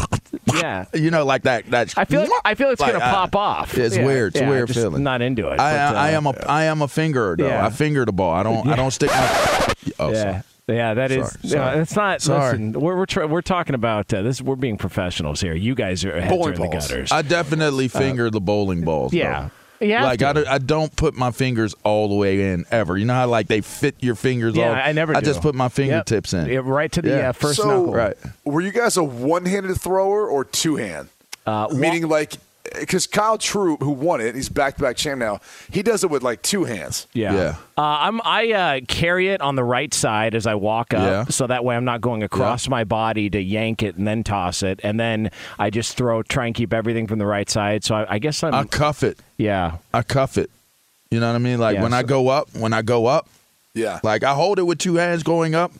Yeah. 0.53 0.85
You 0.93 1.11
know, 1.11 1.25
like 1.25 1.43
that. 1.43 1.65
That 1.67 1.93
I 1.97 2.05
feel 2.05 2.21
like, 2.21 2.29
I 2.43 2.55
feel 2.55 2.69
it's 2.69 2.81
Like, 2.81 2.93
gonna 2.93 3.03
uh, 3.05 3.11
pop 3.13 3.35
off. 3.35 3.77
it's 3.77 3.97
weird. 3.97 4.35
It's 4.35 4.41
a 4.41 4.47
weird 4.49 4.67
just 4.67 4.79
feeling. 4.79 5.03
Not 5.03 5.21
into 5.21 5.47
it. 5.47 5.59
I, 5.59 5.91
but, 5.91 5.95
I 5.95 6.13
uh, 6.13 6.17
am 6.17 6.25
a 6.27 6.33
I 6.47 6.63
am 6.65 6.81
a 6.81 6.87
fingerer 6.87 7.37
though. 7.37 7.47
Yeah. 7.47 7.65
I 7.65 7.69
finger 7.69 8.03
the 8.05 8.11
ball. 8.11 8.33
I 8.33 8.43
don't 8.43 8.67
I 8.67 8.75
don't 8.75 8.91
stick 8.91 9.09
my. 9.09 9.73
Oh, 9.99 10.11
Yeah. 10.11 10.41
Yeah, 10.67 10.93
that 10.93 11.09
is. 11.11 11.27
Sorry, 11.31 11.39
yeah, 11.43 11.49
sorry. 11.71 11.81
it's 11.81 11.95
not. 11.95 12.21
Sorry. 12.21 12.51
Listen, 12.51 12.71
we're 12.73 12.95
we're, 12.95 13.05
try, 13.07 13.25
we're 13.25 13.41
talking 13.41 13.73
about 13.73 14.13
uh, 14.13 14.21
this. 14.21 14.39
We're 14.39 14.55
being 14.55 14.77
professionals 14.77 15.41
here. 15.41 15.55
You 15.55 15.73
guys 15.73 16.05
are 16.05 16.19
heads 16.21 16.31
are 16.31 16.53
in 16.53 16.61
the 16.61 16.67
gutters. 16.67 17.11
I 17.11 17.23
definitely 17.23 17.87
finger 17.87 18.29
the 18.29 18.39
bowling 18.41 18.81
balls. 18.81 19.11
Uh, 19.13 19.17
yeah. 19.17 19.41
though. 19.41 19.51
You 19.81 19.93
have 19.93 20.03
like 20.03 20.19
to. 20.19 20.27
I, 20.27 20.33
don't- 20.33 20.47
I 20.47 20.57
don't 20.57 20.95
put 20.95 21.15
my 21.15 21.31
fingers 21.31 21.73
all 21.83 22.09
the 22.09 22.15
way 22.15 22.51
in 22.53 22.65
ever. 22.71 22.97
You 22.97 23.05
know 23.05 23.13
how 23.13 23.27
like 23.27 23.47
they 23.47 23.61
fit 23.61 23.95
your 23.99 24.15
fingers 24.15 24.55
Yeah, 24.55 24.69
all 24.69 24.75
I 24.75 24.91
never 24.91 25.15
I 25.15 25.19
do. 25.21 25.25
just 25.25 25.41
put 25.41 25.55
my 25.55 25.65
Yep. 25.65 25.71
fingertips 25.71 26.33
in. 26.33 26.47
Yeah, 26.47 26.59
right 26.63 26.91
to 26.91 27.01
the 27.01 27.09
Yeah. 27.09 27.29
uh, 27.29 27.31
first 27.33 27.57
so, 27.61 27.67
knuckle. 27.67 27.93
Right. 27.93 28.17
Were 28.45 28.61
you 28.61 28.71
guys 28.71 28.97
a 28.97 29.03
one-handed 29.03 29.75
thrower 29.79 30.27
or 30.27 30.43
two-hand? 30.45 31.09
Uh, 31.45 31.67
Meaning, 31.73 32.07
like, 32.09 32.33
because 32.77 33.07
Kyle 33.07 33.37
Troup, 33.37 33.81
who 33.81 33.91
won 33.91 34.21
it, 34.21 34.35
he's 34.35 34.49
back-to-back 34.49 34.97
champ 34.97 35.19
now. 35.19 35.39
He 35.71 35.81
does 35.81 36.03
it 36.03 36.09
with 36.09 36.23
like 36.23 36.41
two 36.41 36.65
hands. 36.65 37.07
Yeah. 37.13 37.33
Yeah. 37.33 37.55
Uh, 37.77 37.81
I'm 38.01 38.21
I 38.23 38.51
uh, 38.51 38.79
carry 38.87 39.29
it 39.29 39.41
on 39.41 39.55
the 39.55 39.63
right 39.63 39.93
side 39.93 40.35
as 40.35 40.45
I 40.45 40.55
walk 40.55 40.93
up, 40.93 40.99
Yeah. 41.01 41.23
so 41.25 41.47
that 41.47 41.63
way 41.63 41.75
I'm 41.75 41.85
not 41.85 42.01
going 42.01 42.23
across 42.23 42.67
my 42.67 42.83
body 42.83 43.29
to 43.29 43.39
yank 43.41 43.81
it 43.83 43.95
and 43.95 44.07
then 44.07 44.23
toss 44.23 44.63
it, 44.63 44.79
and 44.83 44.99
then 44.99 45.31
I 45.57 45.69
just 45.69 45.95
throw, 45.97 46.21
try 46.23 46.45
and 46.47 46.53
keep 46.55 46.73
everything 46.73 47.07
from 47.07 47.19
the 47.19 47.25
right 47.25 47.49
side. 47.49 47.83
So 47.83 47.95
I, 47.95 48.15
I 48.15 48.19
guess 48.19 48.43
I'm 48.43 48.53
I 48.53 48.63
cuff 48.65 49.03
it. 49.03 49.17
yeah. 49.37 49.77
I 49.93 50.01
cuff 50.03 50.37
it. 50.37 50.49
You 51.11 51.19
know 51.19 51.27
what 51.27 51.35
I 51.35 51.39
mean? 51.39 51.59
Like 51.59 51.75
Yeah, 51.75 51.83
when 51.83 51.93
I 51.93 52.03
go 52.03 52.27
up, 52.27 52.53
when 52.55 52.73
I 52.73 52.81
go 52.81 53.05
up, 53.07 53.27
Yeah. 53.73 53.99
like 54.03 54.23
I 54.23 54.33
hold 54.33 54.59
it 54.59 54.63
with 54.63 54.77
two 54.79 54.95
hands 54.95 55.23
going 55.23 55.55
up, 55.55 55.71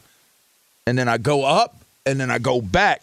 and 0.87 0.97
then 0.97 1.07
I 1.07 1.17
go 1.17 1.43
up, 1.45 1.75
and 2.05 2.19
then 2.19 2.31
I 2.31 2.39
go 2.39 2.61
back, 2.61 3.01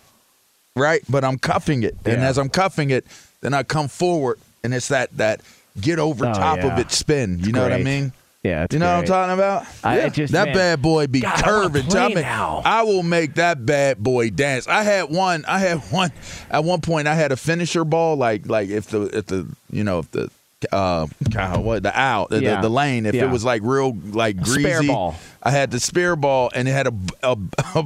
right? 0.74 1.02
But 1.08 1.22
I'm 1.22 1.38
cuffing 1.38 1.82
it, 1.82 1.96
and 2.04 2.22
Yeah. 2.22 2.28
as 2.28 2.38
I'm 2.38 2.48
cuffing 2.48 2.90
it, 2.90 3.06
then 3.46 3.54
I 3.54 3.62
come 3.62 3.86
forward, 3.88 4.38
and 4.64 4.74
it's 4.74 4.88
that 4.88 5.16
that 5.18 5.40
get 5.80 5.98
over 6.00 6.26
Oh, 6.26 6.32
top 6.34 6.58
of 6.60 6.78
it 6.78 6.90
spin. 6.90 7.38
You 7.38 7.52
know 7.52 7.62
what 7.62 7.72
I 7.72 7.82
mean? 7.82 8.12
Yeah, 8.42 8.64
it's 8.64 8.72
you 8.74 8.78
know 8.78 8.86
what 8.92 8.98
I'm 9.00 9.04
talking 9.06 9.34
about? 9.34 9.66
I- 9.82 9.98
Yeah. 9.98 10.08
just- 10.08 10.32
that 10.32 10.46
man. 10.46 10.54
bad 10.54 10.82
boy 10.82 11.06
be 11.08 11.20
God, 11.20 11.42
curving. 11.42 11.82
play 11.84 11.90
Tell 12.00 12.08
me, 12.10 12.14
now. 12.22 12.62
I 12.64 12.82
will 12.82 13.02
make 13.02 13.34
that 13.34 13.66
bad 13.66 13.98
boy 13.98 14.30
dance. 14.30 14.68
I 14.68 14.82
had 14.84 15.10
one. 15.10 15.44
I 15.48 15.58
had 15.58 15.78
one. 15.90 16.12
At 16.50 16.62
one 16.64 16.80
point, 16.80 17.08
I 17.08 17.14
had 17.14 17.32
a 17.32 17.36
finisher 17.36 17.84
ball. 17.84 18.16
Like 18.16 18.48
like 18.48 18.68
if 18.68 18.86
the 18.88 19.02
if 19.16 19.26
the 19.26 19.46
you 19.70 19.84
know 19.84 19.98
if 20.00 20.10
the 20.12 20.28
uh 20.72 21.06
God, 21.30 21.58
what 21.64 21.82
the 21.82 21.96
out 21.98 22.30
the, 22.30 22.40
Yeah. 22.42 22.56
the, 22.56 22.62
the 22.62 22.74
lane 22.74 23.04
if 23.06 23.14
Yeah. 23.14 23.24
it 23.24 23.30
was 23.30 23.44
like 23.44 23.62
real 23.64 23.96
like 24.12 24.36
greasy. 24.40 24.60
spare 24.62 24.82
ball. 24.84 25.14
I 25.42 25.50
had 25.50 25.70
the 25.70 25.78
spear 25.80 26.16
ball 26.16 26.50
and 26.54 26.66
it 26.68 26.72
had 26.72 26.86
a 26.86 26.94
a, 27.24 27.36
a 27.74 27.84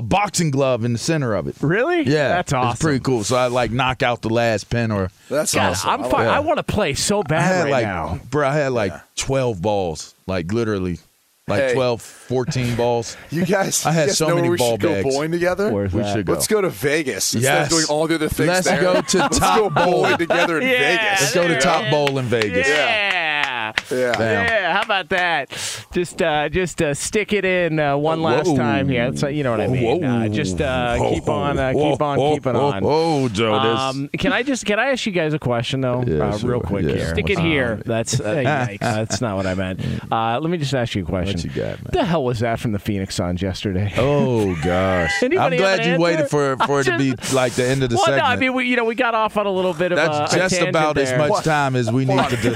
a 0.00 0.02
boxing 0.02 0.50
glove 0.50 0.84
in 0.84 0.92
the 0.92 0.98
center 0.98 1.34
of 1.34 1.46
it. 1.46 1.56
Really? 1.60 2.02
Yeah, 2.02 2.28
that's 2.28 2.52
awesome. 2.52 2.70
It's 2.72 2.80
pretty 2.82 3.00
cool. 3.00 3.22
So 3.24 3.36
I 3.36 3.46
like 3.48 3.70
knock 3.70 4.02
out 4.02 4.22
the 4.22 4.30
last 4.30 4.70
pin 4.70 4.90
or 4.90 5.10
That's 5.28 5.54
God, 5.54 5.70
awesome. 5.72 5.90
I'm 5.90 6.04
I 6.04 6.08
fi- 6.08 6.26
like 6.26 6.36
I 6.36 6.40
want 6.40 6.56
to 6.58 6.62
play 6.62 6.94
so 6.94 7.20
I 7.20 7.22
bad 7.22 7.42
had 7.42 7.62
right 7.64 7.70
like 7.70 7.84
now. 7.86 8.18
bro, 8.30 8.48
I 8.48 8.54
had 8.54 8.72
like 8.72 8.92
12 9.16 9.60
balls, 9.62 10.14
like 10.26 10.52
literally 10.52 10.98
like 11.48 11.60
Hey. 11.62 11.74
12 11.74 12.00
14 12.00 12.76
balls. 12.76 13.16
You 13.30 13.44
guys, 13.44 13.84
I 13.84 13.90
had 13.92 14.06
guys 14.08 14.18
so 14.18 14.28
know 14.28 14.36
many 14.36 14.48
where 14.48 14.52
we 14.52 14.56
ball 14.58 14.70
should 14.72 14.80
go 14.82 15.02
bowling 15.02 15.32
together? 15.32 15.72
Where's 15.72 15.92
We 15.92 16.02
that? 16.02 16.12
should 16.14 16.26
go. 16.26 16.32
Let's 16.34 16.46
go 16.46 16.60
to 16.60 16.70
Vegas 16.70 17.34
instead 17.34 17.42
Yes. 17.42 17.66
of 17.66 17.70
doing 17.70 17.86
all 17.90 18.06
the 18.06 18.14
other 18.14 18.28
things 18.28 18.48
Let's 18.48 18.66
there. 18.68 18.80
go 18.80 19.00
to 19.00 19.18
Top 19.32 19.56
go 19.56 19.68
bowling 19.70 20.10
Bowl. 20.10 20.16
together 20.18 20.60
in 20.60 20.68
Yeah, 20.68 20.78
Vegas. 20.78 21.20
Let's 21.22 21.34
go 21.34 21.48
to 21.48 21.60
Top. 21.60 21.90
Bowl 21.90 22.18
in 22.18 22.26
Vegas. 22.26 22.68
Yeah. 22.68 23.19
Yeah. 23.90 24.12
Damn. 24.12 24.44
Yeah, 24.46 24.72
how 24.74 24.82
about 24.82 25.08
that? 25.10 25.50
Just 25.92 26.22
uh, 26.22 26.48
just 26.48 26.80
uh, 26.80 26.94
stick 26.94 27.32
it 27.32 27.44
in 27.44 27.78
uh, 27.78 27.96
one 27.96 28.22
last 28.22 28.46
Whoa. 28.48 28.56
time 28.56 28.88
here. 28.88 29.10
That's, 29.10 29.24
uh, 29.24 29.28
you 29.28 29.42
know 29.42 29.50
what 29.50 29.60
I 29.60 29.66
mean. 29.66 30.04
Uh, 30.04 30.28
just 30.28 30.60
uh, 30.60 30.96
keep 31.10 31.28
on, 31.28 31.58
uh, 31.58 31.72
keep 31.72 32.00
on, 32.00 32.18
Whoa, 32.18 32.34
keeping 32.34 32.56
on. 32.56 32.82
whoa, 32.84 33.28
Joe, 33.28 33.54
Um, 33.54 34.08
can 34.18 34.32
I 34.32 34.42
just 34.42 34.64
can 34.66 34.78
I 34.78 34.90
ask 34.90 35.04
you 35.06 35.12
guys 35.12 35.32
a 35.34 35.38
question 35.38 35.80
though, 35.80 36.04
Yeah, 36.06 36.24
uh, 36.28 36.38
sure. 36.38 36.50
real 36.50 36.60
quick 36.60 36.84
Yeah. 36.86 36.94
here? 36.94 37.08
Stick 37.14 37.30
it 37.30 37.36
What's 37.36 37.46
here. 37.46 37.72
up? 37.80 37.84
That's 37.84 38.20
uh, 38.20 38.24
yikes. 38.36 38.78
That's 38.80 39.20
not 39.20 39.36
what 39.36 39.46
I 39.46 39.54
meant. 39.54 39.80
Uh, 40.10 40.40
let 40.40 40.50
me 40.50 40.58
just 40.58 40.74
ask 40.74 40.94
you 40.96 41.02
a 41.02 41.06
question. 41.06 41.36
What 41.36 41.44
you 41.44 41.50
got, 41.62 41.78
man? 41.82 41.90
The 41.92 42.04
hell 42.04 42.24
was 42.24 42.40
that 42.40 42.58
from 42.58 42.72
the 42.72 42.78
Phoenix 42.80 43.14
Suns 43.14 43.40
yesterday? 43.42 43.92
Oh 43.96 44.56
gosh! 44.64 45.12
Anybody 45.22 45.56
I'm 45.56 45.60
glad 45.60 45.80
an 45.80 45.86
you 45.86 45.92
answer? 45.92 46.02
waited 46.02 46.28
for 46.30 46.56
for 46.66 46.80
it 46.80 46.84
to 46.84 46.98
be 46.98 47.14
like 47.32 47.52
the 47.52 47.64
end 47.64 47.82
of 47.84 47.90
the 47.90 47.96
well, 47.96 48.06
segment. 48.06 48.22
no, 48.24 48.28
I 48.28 48.36
mean 48.36 48.52
we 48.54 48.66
you 48.66 48.76
know 48.76 48.84
we 48.84 48.94
got 48.96 49.14
off 49.14 49.36
on 49.36 49.46
a 49.46 49.50
little 49.50 49.72
bit 49.74 49.92
of 49.92 49.96
That's 49.96 50.32
a, 50.32 50.36
a 50.36 50.38
just 50.40 50.54
tangent 50.54 50.70
about 50.70 50.98
as 50.98 51.10
there. 51.10 51.18
much 51.18 51.44
time 51.44 51.76
as 51.76 51.92
we 51.92 52.04
need 52.06 52.28
to 52.28 52.36
do. 52.36 52.54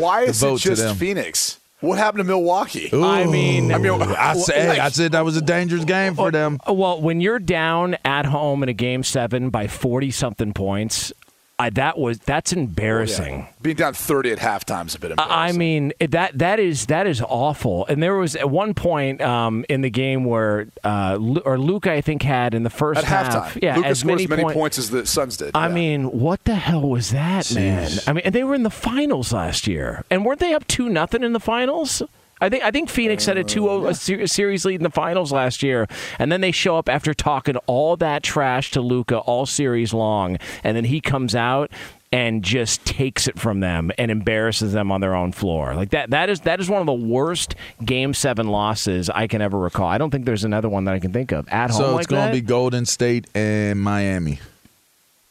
Why 0.00 0.22
is 0.22 0.42
it 0.42 0.46
Devote 0.46 0.60
to 0.60 0.73
just 0.76 0.88
them. 0.88 0.96
Phoenix? 0.96 1.58
What 1.80 1.98
happened 1.98 2.20
to 2.20 2.24
Milwaukee? 2.24 2.88
I 2.92 3.26
mean, 3.26 3.70
I 3.70 3.76
mean, 3.76 4.00
I 4.00 4.34
said, 4.34 4.78
I 4.78 4.88
said 4.88 5.12
that 5.12 5.24
was 5.24 5.36
a 5.36 5.42
dangerous 5.42 5.84
game 5.84 6.14
for 6.14 6.30
them. 6.30 6.58
Well, 6.66 7.02
when 7.02 7.20
you're 7.20 7.38
down 7.38 7.96
at 8.06 8.24
home 8.24 8.62
in 8.62 8.70
a 8.70 8.72
game 8.72 9.02
seven 9.02 9.50
by 9.50 9.66
forty 9.66 10.10
something 10.10 10.54
points, 10.54 11.12
I, 11.56 11.70
that 11.70 11.96
was 11.98 12.18
that's 12.18 12.52
embarrassing. 12.52 13.46
Being 13.62 13.76
down 13.76 13.94
30 13.94 14.32
at 14.32 14.38
halftime 14.38 14.86
is 14.86 14.96
a 14.96 14.98
bit 14.98 15.12
embarrassing. 15.12 15.38
I 15.38 15.52
mean 15.52 15.92
that 16.00 16.36
that 16.38 16.58
is 16.58 16.86
that 16.86 17.06
is 17.06 17.20
awful. 17.22 17.86
And 17.86 18.02
there 18.02 18.16
was 18.16 18.34
at 18.34 18.50
one 18.50 18.74
point 18.74 19.20
um, 19.20 19.64
in 19.68 19.80
the 19.82 19.90
game 19.90 20.24
where 20.24 20.66
uh, 20.82 21.16
or 21.44 21.56
Luka 21.58 21.92
I 21.92 22.00
think 22.00 22.22
had 22.22 22.54
in 22.54 22.64
the 22.64 22.70
first 22.70 22.98
at 22.98 23.04
half, 23.04 23.54
halftime, 23.54 23.62
yeah, 23.62 23.80
as 23.84 24.04
many, 24.04 24.24
as 24.24 24.28
many 24.30 24.42
point- 24.42 24.56
points 24.56 24.78
as 24.78 24.90
the 24.90 25.06
Suns 25.06 25.36
did. 25.36 25.52
I 25.54 25.68
Yeah. 25.68 25.74
mean, 25.74 26.04
what 26.20 26.42
the 26.44 26.56
hell 26.56 26.82
was 26.88 27.10
that, 27.10 27.54
man? 27.54 27.90
I 28.08 28.12
mean, 28.14 28.22
and 28.24 28.34
they 28.34 28.42
were 28.42 28.54
in 28.56 28.64
the 28.64 28.70
finals 28.70 29.32
last 29.32 29.68
year, 29.68 30.04
and 30.10 30.24
weren't 30.24 30.40
they 30.40 30.54
up 30.54 30.66
two 30.66 30.88
nothing 30.88 31.22
in 31.22 31.34
the 31.34 31.40
finals? 31.40 32.02
I 32.44 32.48
think 32.48 32.62
I 32.64 32.70
think 32.70 32.88
Phoenix 32.90 33.26
had 33.26 33.38
a 33.38 33.44
two 33.44 33.68
Uh, 33.68 33.84
a 33.88 33.94
ser- 33.94 34.26
series 34.26 34.64
lead 34.64 34.76
in 34.76 34.82
the 34.82 34.90
finals 34.90 35.32
last 35.32 35.62
year, 35.62 35.86
and 36.18 36.30
then 36.30 36.40
they 36.40 36.50
show 36.52 36.76
up 36.76 36.88
after 36.88 37.14
talking 37.14 37.56
all 37.66 37.96
that 37.96 38.22
trash 38.22 38.70
to 38.72 38.80
Luka 38.80 39.18
all 39.18 39.46
series 39.46 39.92
long, 39.94 40.38
and 40.62 40.76
then 40.76 40.84
he 40.84 41.00
comes 41.00 41.34
out 41.34 41.70
and 42.12 42.44
just 42.44 42.84
takes 42.84 43.26
it 43.26 43.40
from 43.40 43.58
them 43.58 43.90
and 43.98 44.08
embarrasses 44.10 44.72
them 44.72 44.92
on 44.92 45.00
their 45.00 45.16
own 45.16 45.32
floor. 45.32 45.74
Like 45.74 45.90
that 45.90 46.10
that 46.10 46.30
is 46.30 46.40
that 46.40 46.60
is 46.60 46.70
one 46.70 46.80
of 46.80 46.86
the 46.86 46.92
worst 46.92 47.54
game 47.84 48.14
seven 48.14 48.46
losses 48.48 49.10
I 49.10 49.26
can 49.26 49.42
ever 49.42 49.58
recall. 49.58 49.88
I 49.88 49.98
don't 49.98 50.10
think 50.10 50.24
there's 50.24 50.44
another 50.44 50.68
one 50.68 50.84
that 50.84 50.94
I 50.94 51.00
can 51.00 51.12
think 51.12 51.32
of 51.32 51.48
at 51.48 51.70
home 51.70 51.80
So 51.80 51.92
like 51.94 52.02
it's 52.02 52.06
going 52.06 52.26
to 52.28 52.32
be 52.32 52.40
Golden 52.40 52.84
State 52.86 53.26
and 53.34 53.80
Miami. 53.80 54.38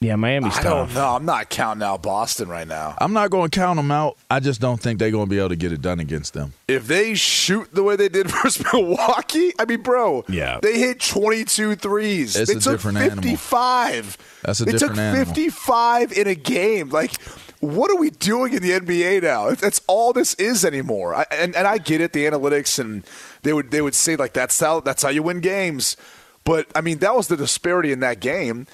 Yeah, 0.04 0.16
Miami's 0.16 0.58
I 0.58 0.64
tough. 0.64 0.88
don't 0.90 0.96
know. 0.96 1.16
I'm 1.16 1.26
not 1.26 1.50
counting 1.50 1.84
out 1.84 2.04
Boston 2.04 2.50
right 2.50 2.68
now. 2.68 2.96
I'm 3.00 3.14
not 3.14 3.30
going 3.32 3.50
to 3.50 3.60
count 3.60 3.78
them 3.78 3.92
out. 3.92 4.18
I 4.30 4.40
just 4.40 4.60
don't 4.62 4.80
think 4.80 5.00
they're 5.00 5.12
going 5.12 5.26
to 5.26 5.30
be 5.30 5.40
able 5.40 5.50
to 5.50 5.56
get 5.56 5.72
it 5.72 5.82
done 5.82 6.00
against 6.00 6.34
them. 6.34 6.54
If 6.68 6.88
they 6.88 7.16
shoot 7.16 7.74
the 7.74 7.84
way 7.84 7.96
they 7.96 8.10
did 8.10 8.30
versus 8.44 8.64
Milwaukee, 8.74 9.54
I 9.60 9.66
mean, 9.66 9.82
bro, 9.82 10.26
Yeah. 10.28 10.60
they 10.62 10.78
hit 10.78 11.00
22 11.00 11.76
threes. 11.76 12.36
It's 12.36 12.52
they 12.52 12.58
a 12.58 12.60
took 12.60 12.74
different 12.74 12.98
animal. 12.98 13.24
55. 13.24 14.18
That's 14.44 14.60
a 14.60 14.66
they 14.66 14.72
different 14.74 14.96
took 14.96 15.00
animal. 15.00 15.26
55 15.26 16.12
in 16.12 16.28
a 16.28 16.36
game. 16.36 16.90
Like, 16.90 17.20
what 17.60 17.90
are 17.90 17.96
we 17.98 18.10
doing 18.10 18.54
in 18.54 18.62
the 18.62 18.72
NBA 18.72 19.24
now? 19.24 19.52
That's 19.52 19.82
all 19.88 20.12
this 20.12 20.34
is 20.36 20.66
anymore. 20.66 21.16
I, 21.16 21.26
and 21.32 21.56
and 21.56 21.66
I 21.66 21.78
get 21.78 22.02
it, 22.02 22.12
the 22.12 22.26
analytics, 22.26 22.78
and 22.78 23.04
they 23.44 23.54
would 23.54 23.72
they 23.72 23.82
would 23.82 23.96
say 23.96 24.18
like 24.18 24.34
that's 24.34 24.60
how 24.60 24.82
that's 24.82 25.02
how 25.04 25.08
you 25.10 25.24
win 25.24 25.40
games. 25.40 25.96
But 26.44 26.68
I 26.76 26.82
mean, 26.82 26.98
that 26.98 27.16
was 27.16 27.30
the 27.30 27.38
disparity 27.38 27.94
in 27.94 28.02
that 28.02 28.20
game. 28.20 28.68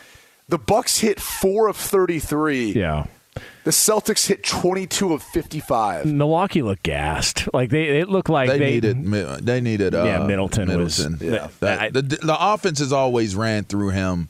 The 0.49 0.57
Bucks 0.57 0.99
hit 0.99 1.19
four 1.19 1.67
of 1.67 1.77
33. 1.77 2.73
Yeah. 2.73 3.05
The 3.63 3.71
Celtics 3.71 4.27
hit 4.27 4.43
22 4.43 5.13
of 5.13 5.21
55. 5.21 6.05
Milwaukee 6.07 6.61
looked 6.61 6.83
gassed. 6.83 7.47
Like 7.53 7.69
they, 7.69 7.99
it 7.99 8.09
looked 8.09 8.29
like 8.29 8.49
They, 8.49 8.57
they, 8.57 8.71
needed 8.71 8.97
Mi- 8.97 9.37
they 9.41 9.61
needed 9.61 9.93
uh, 9.95 10.03
Yeah, 10.03 10.25
Middleton 10.25 10.67
was- 10.77 10.99
Middleton. 10.99 11.33
Yeah. 11.33 11.47
That- 11.59 11.79
I- 11.79 11.89
the, 11.89 12.01
the 12.01 12.35
offense 12.39 12.79
has 12.79 12.91
always 12.91 13.35
ran 13.35 13.63
through 13.65 13.89
him, 13.89 14.29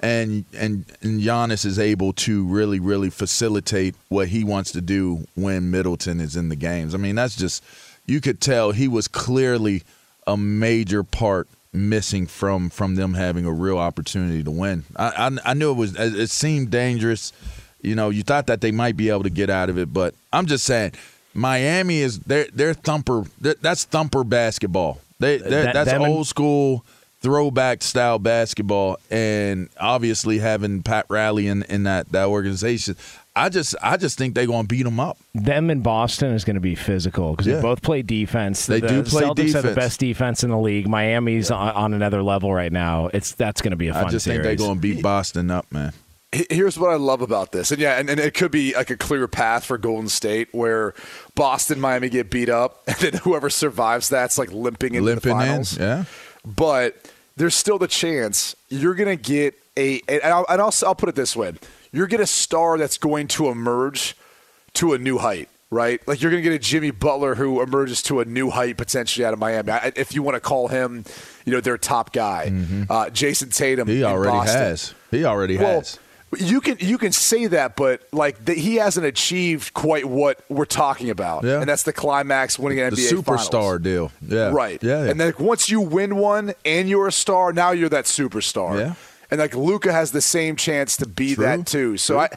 and 0.00 0.44
and 0.52 0.84
and 1.00 1.20
Giannis 1.20 1.64
is 1.64 1.78
able 1.78 2.12
to 2.12 2.44
really 2.46 2.78
really 2.78 3.08
facilitate 3.10 3.94
what 4.08 4.28
he 4.28 4.44
wants 4.44 4.70
to 4.72 4.80
do 4.82 5.26
when 5.34 5.70
Middleton 5.70 6.20
is 6.20 6.36
in 6.36 6.48
the 6.50 6.56
games. 6.56 6.94
I 6.94 6.98
mean, 6.98 7.14
that's 7.14 7.36
just 7.36 7.64
you 8.06 8.20
could 8.20 8.40
tell 8.40 8.72
he 8.72 8.86
was 8.86 9.08
clearly 9.08 9.82
a 10.26 10.36
major 10.36 11.02
part 11.02 11.48
missing 11.74 12.26
from 12.26 12.70
from 12.70 12.94
them 12.94 13.14
having 13.14 13.44
a 13.46 13.52
real 13.52 13.78
opportunity 13.78 14.42
to 14.42 14.50
win. 14.50 14.84
I 14.96 15.28
I, 15.44 15.50
I 15.50 15.54
knew 15.54 15.70
it 15.70 15.74
was 15.74 15.96
it 15.98 16.30
seemed 16.30 16.70
dangerous. 16.70 17.32
You 17.82 17.94
know, 17.94 18.08
you 18.10 18.22
thought 18.22 18.46
that 18.46 18.60
they 18.62 18.70
might 18.72 18.96
be 18.96 19.10
able 19.10 19.24
to 19.24 19.30
get 19.30 19.50
out 19.50 19.68
of 19.68 19.76
it, 19.78 19.92
but 19.92 20.14
I'm 20.32 20.46
just 20.46 20.64
saying, 20.64 20.92
Miami 21.34 21.98
is 21.98 22.18
they're 22.20 22.46
they're 22.52 22.72
thumper. 22.74 23.24
that- 23.42 23.60
That's 23.60 23.84
thumper 23.84 24.24
basketball. 24.24 25.00
They 25.18 25.40
uh, 25.40 25.48
That- 25.50 25.74
that's 25.74 25.90
and- 25.92 26.02
old 26.04 26.26
school 26.26 26.84
throwback 27.20 27.82
style 27.82 28.18
basketball, 28.18 28.98
and 29.10 29.68
obviously 29.80 30.38
having 30.38 30.82
Pat 30.82 31.06
Riley 31.08 31.46
in, 31.48 31.62
in 31.64 31.82
that 31.84 32.10
that 32.12 32.26
organization. 32.28 32.96
I 33.36 33.48
just 33.48 33.74
I 33.82 33.96
just 33.96 34.16
think 34.16 34.34
they're 34.36 34.46
going 34.46 34.62
to 34.62 34.68
beat 34.68 34.84
them 34.84 35.00
up. 35.00 35.18
them 35.34 35.68
in 35.70 35.80
Boston 35.80 36.32
is 36.34 36.44
going 36.44 36.54
to 36.54 36.60
be 36.60 36.74
physical 36.76 37.32
because 37.32 37.46
Yeah. 37.48 37.56
they 37.56 37.62
both 37.62 37.82
play 37.82 38.02
defense. 38.02 38.66
They 38.66 38.78
the 38.80 38.86
do 38.88 39.02
play 39.02 39.22
Celtics 39.24 39.54
have 39.54 39.64
the 39.64 39.74
best 39.74 39.98
defense 39.98 40.44
in 40.44 40.50
the 40.50 40.58
league. 40.58 40.86
Miami's 40.88 41.50
on, 41.50 41.70
on 41.74 41.94
another 41.94 42.22
level 42.22 42.54
right 42.54 42.70
now. 42.72 43.08
It's 43.12 43.32
that's 43.32 43.60
going 43.60 43.72
to 43.72 43.76
be 43.76 43.88
a 43.88 43.92
fun 43.92 44.04
I 44.06 44.08
just 44.10 44.24
series. 44.24 44.36
think 44.44 44.58
they're 44.58 44.66
going 44.66 44.76
to 44.78 44.80
beat 44.80 45.02
Boston 45.02 45.50
up, 45.50 45.70
man. 45.72 45.92
Here's 46.50 46.76
what 46.78 46.90
I 46.90 46.96
love 46.96 47.22
about 47.22 47.52
this, 47.52 47.70
and 47.70 47.80
yeah, 47.80 47.96
and, 47.98 48.10
and 48.10 48.18
it 48.18 48.34
could 48.34 48.50
be 48.50 48.74
like 48.74 48.90
a 48.90 48.96
clear 48.96 49.28
path 49.28 49.64
for 49.64 49.78
Golden 49.78 50.08
State, 50.08 50.48
where 50.50 50.92
Boston, 51.36 51.80
Miami 51.80 52.08
get 52.08 52.28
beat 52.28 52.48
up, 52.48 52.82
and 52.88 52.96
then 52.96 53.12
whoever 53.22 53.48
survives 53.48 54.08
that's 54.08 54.36
like 54.36 54.50
limping 54.52 54.94
into 54.94 55.04
Limping 55.04 55.38
the 55.38 55.54
in, 55.54 55.64
yeah. 55.78 56.04
But 56.44 56.96
there's 57.36 57.54
still 57.54 57.78
the 57.78 57.86
chance 57.86 58.56
you're 58.68 58.96
going 58.96 59.16
to 59.16 59.22
get 59.22 59.54
a, 59.76 60.00
and 60.08 60.22
I'll, 60.24 60.44
and 60.48 60.60
I'll, 60.60 60.74
I'll 60.84 60.94
put 60.96 61.08
it 61.08 61.14
this 61.14 61.36
way: 61.36 61.52
you're 61.94 62.06
going 62.06 62.10
to 62.10 62.16
get 62.18 62.20
a 62.24 62.26
star 62.26 62.76
that's 62.78 62.98
going 62.98 63.28
to 63.28 63.48
emerge 63.48 64.16
to 64.74 64.92
a 64.92 64.98
new 64.98 65.18
height. 65.18 65.48
Right, 65.70 66.06
like 66.06 66.22
you're 66.22 66.30
going 66.30 66.42
to 66.44 66.48
get 66.48 66.54
a 66.54 66.58
Jimmy 66.60 66.92
Butler 66.92 67.34
who 67.34 67.60
emerges 67.60 68.00
to 68.04 68.20
a 68.20 68.24
new 68.24 68.50
height 68.50 68.76
potentially 68.76 69.24
out 69.26 69.32
of 69.32 69.40
Miami. 69.40 69.72
I, 69.72 69.92
if 69.96 70.14
you 70.14 70.22
want 70.22 70.36
to 70.36 70.40
call 70.40 70.68
him, 70.68 71.04
you 71.44 71.52
know, 71.52 71.60
their 71.60 71.78
top 71.78 72.12
guy, 72.12 72.44
uh, 72.88 73.06
Jayson 73.10 73.48
Tatum. 73.52 73.88
Mm-hmm. 73.88 73.96
He 73.96 74.04
already 74.04 74.30
Boston. 74.30 74.60
has. 74.60 74.94
He 75.10 75.24
already 75.24 75.56
Well, 75.58 75.78
has. 75.80 75.98
You 76.38 76.60
can 76.60 76.76
you 76.78 76.96
can 76.96 77.10
say 77.10 77.46
that, 77.48 77.74
but 77.74 78.02
like 78.12 78.44
the, 78.44 78.54
he 78.54 78.76
hasn't 78.76 79.04
achieved 79.06 79.74
quite 79.74 80.04
what 80.04 80.44
we're 80.48 80.64
talking 80.64 81.10
about, 81.10 81.42
Yeah. 81.42 81.58
and 81.60 81.68
that's 81.68 81.82
the 81.84 81.92
climax, 81.92 82.56
winning 82.56 82.78
an 82.78 82.94
The 82.94 83.00
NBA 83.00 83.22
superstar 83.22 83.50
Finals. 83.50 83.82
deal. 83.82 84.12
Yeah. 84.28 84.50
Right. 84.52 84.80
Yeah. 84.80 85.04
yeah. 85.04 85.10
And 85.10 85.18
then 85.18 85.28
like, 85.28 85.40
once 85.40 85.70
you 85.70 85.80
win 85.80 86.14
one 86.16 86.54
and 86.64 86.88
you're 86.88 87.08
a 87.08 87.12
star, 87.12 87.52
now 87.52 87.72
you're 87.72 87.88
that 87.88 88.04
superstar. 88.04 88.78
Yeah. 88.78 88.94
And 89.30 89.40
like 89.40 89.54
Luka 89.54 89.92
has 89.92 90.12
the 90.12 90.20
same 90.20 90.56
chance 90.56 90.96
to 90.98 91.06
be 91.06 91.34
True. 91.34 91.44
that 91.44 91.66
too. 91.66 91.96
So 91.96 92.18
I, 92.20 92.28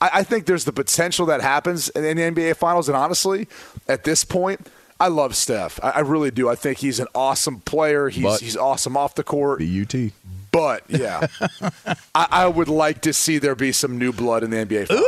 I 0.00 0.10
I 0.14 0.22
think 0.22 0.46
there's 0.46 0.64
the 0.64 0.72
potential 0.72 1.26
that 1.26 1.40
happens 1.40 1.88
in, 1.90 2.02
the 2.02 2.22
NBA 2.22 2.56
Finals. 2.56 2.88
And 2.88 2.96
honestly, 2.96 3.48
at 3.88 4.04
this 4.04 4.24
point, 4.24 4.66
I 5.00 5.08
love 5.08 5.36
Steph. 5.36 5.78
I, 5.82 5.90
I 5.90 5.98
really 6.00 6.30
do. 6.30 6.48
I 6.48 6.54
think 6.54 6.78
he's 6.78 7.00
an 7.00 7.08
awesome 7.14 7.60
player. 7.60 8.08
He's 8.08 8.24
But- 8.24 8.40
he's 8.40 8.56
awesome 8.56 8.96
off 8.96 9.14
the 9.14 9.24
court. 9.24 9.60
BUT. 9.60 9.94
But 10.50 10.82
yeah, 10.88 11.26
I, 12.14 12.26
I 12.30 12.46
would 12.46 12.68
like 12.68 13.02
to 13.02 13.12
see 13.12 13.38
there 13.38 13.54
be 13.54 13.70
some 13.70 13.98
new 13.98 14.12
blood 14.12 14.42
in 14.42 14.50
the 14.50 14.56
NBA 14.56 14.86
Finals. 14.88 15.04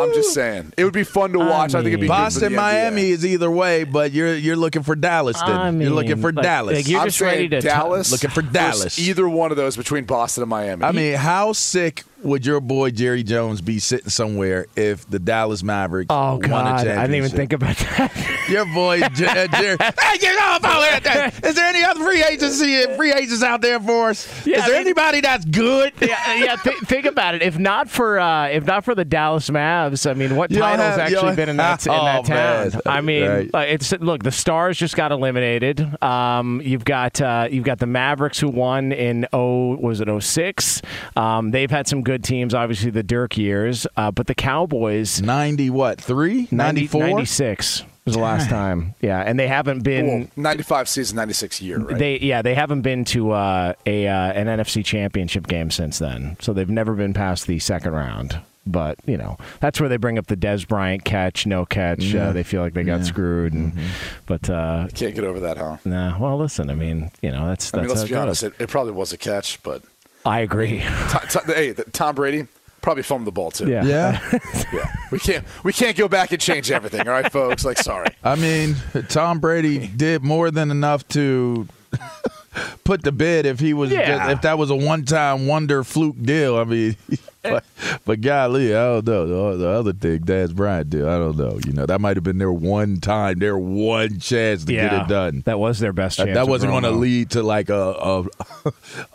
I'm 0.00 0.12
just 0.14 0.34
saying 0.34 0.72
it 0.76 0.84
would 0.84 0.92
be 0.92 1.04
fun 1.04 1.32
to 1.32 1.38
watch. 1.38 1.74
I, 1.74 1.78
think 1.78 1.88
it'd 1.88 2.00
be 2.00 2.06
good 2.06 2.12
Boston, 2.12 2.52
the 2.52 2.56
Miami 2.56 3.02
NBA. 3.02 3.10
is 3.10 3.26
either 3.26 3.50
way, 3.50 3.84
but 3.84 4.12
you're 4.12 4.34
you're 4.34 4.56
looking 4.56 4.82
for 4.82 4.96
Dallas. 4.96 5.40
Then 5.40 5.50
I 5.50 5.70
you're 5.70 5.90
looking 5.90 6.20
for 6.20 6.32
Dallas. 6.32 6.76
like, 6.76 6.88
you're 6.88 7.00
I'm 7.00 7.06
just 7.08 7.20
ready 7.20 7.36
saying 7.36 7.50
to 7.50 7.60
t- 7.60 7.68
Dallas. 7.68 8.10
looking 8.10 8.30
for 8.30 8.42
Dallas. 8.42 8.98
Either 8.98 9.28
one 9.28 9.50
of 9.50 9.56
those 9.56 9.76
between 9.76 10.04
Boston 10.04 10.42
and 10.42 10.50
Miami. 10.50 10.84
I 10.84 10.92
mean, 10.92 11.14
how 11.14 11.52
sick 11.52 12.04
would 12.24 12.44
your 12.46 12.60
boy 12.60 12.90
Jerry 12.90 13.22
Jones 13.22 13.60
be 13.60 13.78
sitting 13.78 14.08
somewhere 14.10 14.66
if 14.76 15.08
the 15.08 15.18
Dallas 15.18 15.62
Mavericks 15.62 16.08
Oh 16.10 16.34
won 16.36 16.44
a 16.44 16.48
God, 16.48 16.84
championship? 16.84 16.98
I 16.98 17.00
didn't 17.02 17.14
even 17.16 17.30
think 17.30 17.52
about 17.52 17.76
that. 17.76 18.30
Your 18.48 18.66
boy 18.66 19.00
J- 19.14 19.26
uh, 19.26 19.46
Jerry. 19.60 19.76
hey, 19.80 20.18
you 20.20 20.36
know 20.38 20.56
about 20.56 21.02
that? 21.04 21.44
Is 21.44 21.54
there 21.54 21.64
any 21.74 21.82
other 21.82 22.00
free 22.04 22.22
agency 22.22 22.84
free 22.96 23.12
agents 23.12 23.42
out 23.42 23.62
there 23.62 23.80
for 23.80 24.10
us? 24.10 24.46
Yeah, 24.46 24.58
Is 24.58 24.62
I 24.64 24.66
there 24.68 24.76
mean- 24.78 24.86
anybody 24.88 25.20
that's 25.22 25.44
good? 25.46 25.92
yeah, 26.00 26.34
yeah. 26.34 26.56
Th- 26.56 26.76
think 26.80 27.06
about 27.06 27.34
it. 27.34 27.42
If 27.42 27.58
not 27.58 27.88
for 27.88 28.18
uh, 28.18 28.48
if 28.48 28.66
not 28.66 28.84
for 28.84 28.94
the 28.94 29.04
Dallas 29.04 29.48
Mavs, 29.48 30.08
I 30.10 30.12
mean, 30.14 30.36
what 30.36 30.50
You 30.50 30.58
titles 30.58 30.88
have- 30.88 30.98
actually 30.98 31.36
been 31.36 31.48
in 31.48 31.56
that 31.56 31.86
in 31.86 31.92
Oh, 31.92 32.04
that 32.04 32.24
town? 32.26 32.70
man. 32.70 32.80
I 32.86 33.00
mean, 33.00 33.28
Right. 33.28 33.50
uh, 33.54 33.58
it's 33.60 33.92
look. 33.92 34.22
The 34.22 34.32
Stars 34.32 34.76
just 34.76 34.94
got 34.96 35.10
eliminated. 35.10 36.02
Um, 36.02 36.60
you've 36.62 36.84
got 36.84 37.20
uh, 37.22 37.48
you've 37.50 37.64
got 37.64 37.78
the 37.78 37.86
Mavericks 37.86 38.38
who 38.38 38.48
won 38.48 38.92
in 38.92 39.26
oh 39.32 39.76
was 39.76 40.00
it 40.00 40.08
06? 40.22 40.82
Um, 41.16 41.50
they've 41.50 41.70
had 41.70 41.88
some 41.88 42.02
good 42.02 42.13
teams, 42.22 42.54
obviously 42.54 42.90
the 42.90 43.02
Dirk 43.02 43.36
years, 43.36 43.86
uh, 43.96 44.10
but 44.10 44.26
the 44.26 44.34
Cowboys. 44.34 45.20
Ninety 45.20 45.70
what? 45.70 46.00
Three? 46.00 46.48
90 46.50 46.56
Ninety-four? 46.56 47.00
96 47.02 47.84
was 48.04 48.14
the 48.14 48.20
last 48.20 48.50
time. 48.50 48.94
Yeah, 49.00 49.20
and 49.20 49.38
they 49.38 49.48
haven't 49.48 49.82
been. 49.82 50.06
well, 50.06 50.26
95 50.36 50.88
season, 50.88 51.16
96 51.16 51.62
year, 51.62 51.78
right? 51.78 51.98
They 51.98 52.18
yeah 52.20 52.42
they 52.42 52.54
haven't 52.54 52.82
been 52.82 53.04
to 53.06 53.32
uh, 53.32 53.72
a 53.86 54.06
uh, 54.06 54.32
an 54.32 54.46
NFC 54.46 54.84
Championship 54.84 55.46
game 55.46 55.70
since 55.70 55.98
then, 55.98 56.36
so 56.40 56.52
they've 56.52 56.68
never 56.68 56.94
been 56.94 57.14
past 57.14 57.46
the 57.46 57.58
second 57.58 57.92
round. 57.92 58.38
But 58.66 58.98
you 59.04 59.18
know 59.18 59.36
that's 59.60 59.78
where 59.78 59.90
they 59.90 59.98
bring 59.98 60.16
up 60.18 60.26
the 60.26 60.36
Dez 60.38 60.66
Bryant 60.66 61.04
catch, 61.04 61.44
no 61.46 61.66
catch. 61.66 62.14
Uh, 62.14 62.32
they 62.32 62.42
feel 62.42 62.62
like 62.62 62.72
they 62.72 62.82
got 62.82 63.04
screwed, 63.04 63.52
and 63.52 63.72
Mm-hmm. 63.74 63.86
but 64.24 64.48
uh, 64.48 64.88
Can't 64.94 65.14
get 65.14 65.24
over 65.24 65.40
that, 65.40 65.58
huh? 65.58 65.76
nah. 65.84 66.18
Well, 66.18 66.38
listen, 66.38 66.70
I 66.70 66.74
mean, 66.74 67.10
you 67.20 67.30
know 67.30 67.46
that's 67.46 67.74
I 67.74 67.78
that's 67.78 67.88
mean, 67.88 67.96
let's 67.98 68.08
be 68.10 68.16
honest. 68.16 68.42
It, 68.42 68.54
it 68.58 68.68
probably 68.70 68.92
was 68.92 69.12
a 69.12 69.18
catch, 69.18 69.62
but 69.62 69.82
I 70.24 70.40
agree. 70.40 70.80
Tom, 70.80 71.20
Tom- 71.28 71.44
hey, 71.46 71.74
Tom 71.92 72.14
Brady 72.14 72.46
probably 72.80 73.02
fumbled 73.02 73.26
the 73.26 73.32
ball 73.32 73.50
too. 73.50 73.68
Yeah. 73.68 73.84
Yeah. 73.84 74.38
yeah. 74.72 74.92
We 75.10 75.18
can't 75.18 75.44
we 75.64 75.72
can't 75.72 75.96
go 75.96 76.08
back 76.08 76.32
and 76.32 76.40
change 76.40 76.70
everything. 76.70 77.00
All 77.08 77.12
right, 77.14 77.30
folks. 77.30 77.64
Like, 77.64 77.78
sorry. 77.78 78.08
I 78.22 78.34
mean, 78.36 78.76
Tom 79.08 79.38
Brady 79.40 79.86
did 79.86 80.22
more 80.22 80.50
than 80.50 80.70
enough 80.70 81.06
to 81.08 81.66
put 82.84 83.02
the 83.02 83.12
bid 83.12 83.46
if 83.46 83.60
he 83.60 83.74
was 83.74 83.90
Yeah. 83.90 84.18
just, 84.18 84.30
if 84.30 84.42
that 84.42 84.58
was 84.58 84.70
a 84.70 84.76
one 84.76 85.04
time 85.04 85.46
wonder 85.46 85.84
fluke 85.84 86.20
deal. 86.22 86.56
I 86.56 86.64
mean, 86.64 86.96
but, 87.50 87.64
but 88.04 88.20
golly, 88.20 88.74
I 88.74 89.00
don't 89.00 89.06
know 89.06 89.52
the, 89.52 89.58
the 89.58 89.68
other 89.68 89.92
thing 89.92 90.20
Dez 90.20 90.54
Bryant 90.54 90.90
did. 90.90 91.02
I 91.02 91.18
don't 91.18 91.36
know. 91.36 91.58
You 91.64 91.72
know, 91.72 91.86
that 91.86 92.00
might 92.00 92.16
have 92.16 92.24
been 92.24 92.38
their 92.38 92.52
one 92.52 93.00
time, 93.00 93.38
their 93.38 93.58
one 93.58 94.18
chance 94.18 94.64
to 94.64 94.72
yeah, 94.72 94.88
get 94.88 95.02
it 95.02 95.08
done. 95.08 95.42
That 95.44 95.58
was 95.58 95.78
their 95.78 95.92
best 95.92 96.16
chance. 96.16 96.34
that 96.34 96.42
of 96.42 96.48
wasn't 96.48 96.72
going 96.72 96.84
to 96.84 96.90
lead 96.90 97.30
to 97.30 97.42
like 97.42 97.68
a, 97.68 97.74
a 97.74 98.24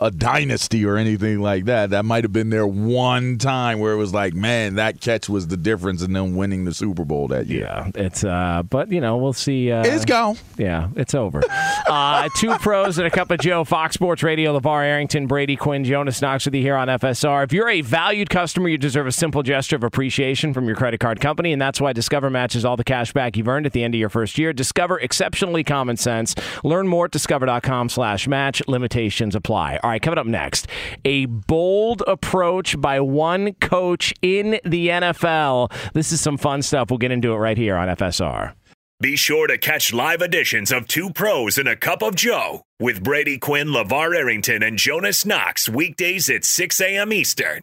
a 0.00 0.10
dynasty 0.10 0.84
or 0.84 0.96
anything 0.96 1.40
like 1.40 1.64
that. 1.64 1.90
That 1.90 2.04
might 2.04 2.24
have 2.24 2.32
been 2.32 2.50
their 2.50 2.66
one 2.66 3.38
time 3.38 3.80
where 3.80 3.92
it 3.92 3.96
was 3.96 4.14
like, 4.14 4.34
man, 4.34 4.76
that 4.76 5.00
catch 5.00 5.28
was 5.28 5.48
the 5.48 5.56
difference 5.56 6.02
in 6.02 6.12
them 6.12 6.36
winning 6.36 6.64
the 6.64 6.74
Super 6.74 7.04
Bowl 7.04 7.28
that 7.28 7.46
year. 7.46 7.62
Yeah, 7.62 7.90
it's 7.94 8.24
uh, 8.24 8.62
but 8.68 8.90
you 8.92 9.00
know 9.00 9.16
we'll 9.16 9.32
see. 9.32 9.72
Uh, 9.72 9.84
It's 9.84 10.04
gone. 10.04 10.36
Yeah, 10.56 10.88
it's 10.96 11.14
over. 11.14 11.42
uh, 11.88 12.28
two 12.36 12.54
pros 12.58 12.98
and 12.98 13.06
a 13.06 13.10
cup 13.10 13.30
of 13.30 13.40
Joe. 13.40 13.64
Fox 13.64 13.94
Sports 13.94 14.22
Radio. 14.22 14.58
LeVar 14.58 14.84
Arrington, 14.84 15.26
Brady 15.26 15.56
Quinn, 15.56 15.84
Jonas 15.84 16.20
Knox 16.22 16.44
with 16.44 16.54
you 16.54 16.62
here 16.62 16.76
on 16.76 16.88
FSR. 16.88 17.44
If 17.44 17.52
you're 17.52 17.68
a 17.68 17.82
valued 18.20 18.28
customer, 18.28 18.68
you 18.68 18.76
deserve 18.76 19.06
a 19.06 19.12
simple 19.12 19.42
gesture 19.42 19.76
of 19.76 19.82
appreciation 19.82 20.52
from 20.52 20.66
your 20.66 20.76
credit 20.76 21.00
card 21.00 21.22
company, 21.22 21.54
and 21.54 21.62
that's 21.62 21.80
why 21.80 21.90
Discover 21.94 22.28
matches 22.28 22.66
all 22.66 22.76
the 22.76 22.84
cash 22.84 23.14
back 23.14 23.34
you've 23.34 23.48
earned 23.48 23.64
at 23.64 23.72
the 23.72 23.82
end 23.82 23.94
of 23.94 23.98
your 23.98 24.10
first 24.10 24.36
year. 24.36 24.52
Discover 24.52 24.98
exceptionally 25.00 25.64
common 25.64 25.96
sense. 25.96 26.34
Learn 26.62 26.86
more 26.86 27.06
at 27.06 27.12
discover.com 27.12 27.88
slash 27.88 28.28
match. 28.28 28.60
Limitations 28.68 29.34
apply. 29.34 29.78
All 29.82 29.88
right, 29.88 30.02
coming 30.02 30.18
up 30.18 30.26
next, 30.26 30.66
a 31.02 31.24
bold 31.24 32.02
approach 32.06 32.78
by 32.78 33.00
one 33.00 33.54
coach 33.54 34.12
in 34.20 34.60
the 34.66 34.88
NFL. 34.88 35.72
This 35.94 36.12
is 36.12 36.20
some 36.20 36.36
fun 36.36 36.60
stuff. 36.60 36.90
We'll 36.90 36.98
get 36.98 37.12
into 37.12 37.32
it 37.32 37.36
right 37.36 37.56
here 37.56 37.76
on 37.76 37.88
FSR. 37.88 38.52
Be 39.02 39.16
sure 39.16 39.46
to 39.46 39.56
catch 39.56 39.94
live 39.94 40.20
editions 40.20 40.70
of 40.70 40.86
Two 40.86 41.08
Pros 41.08 41.56
and 41.56 41.66
a 41.66 41.74
Cup 41.74 42.02
of 42.02 42.14
Joe 42.16 42.64
with 42.78 43.02
Brady 43.02 43.38
Quinn, 43.38 43.68
LeVar 43.68 44.14
Arrington, 44.14 44.62
and 44.62 44.76
Jonas 44.76 45.24
Knox 45.24 45.70
weekdays 45.70 46.28
at 46.28 46.44
6 46.44 46.82
a.m. 46.82 47.10
Eastern, 47.10 47.62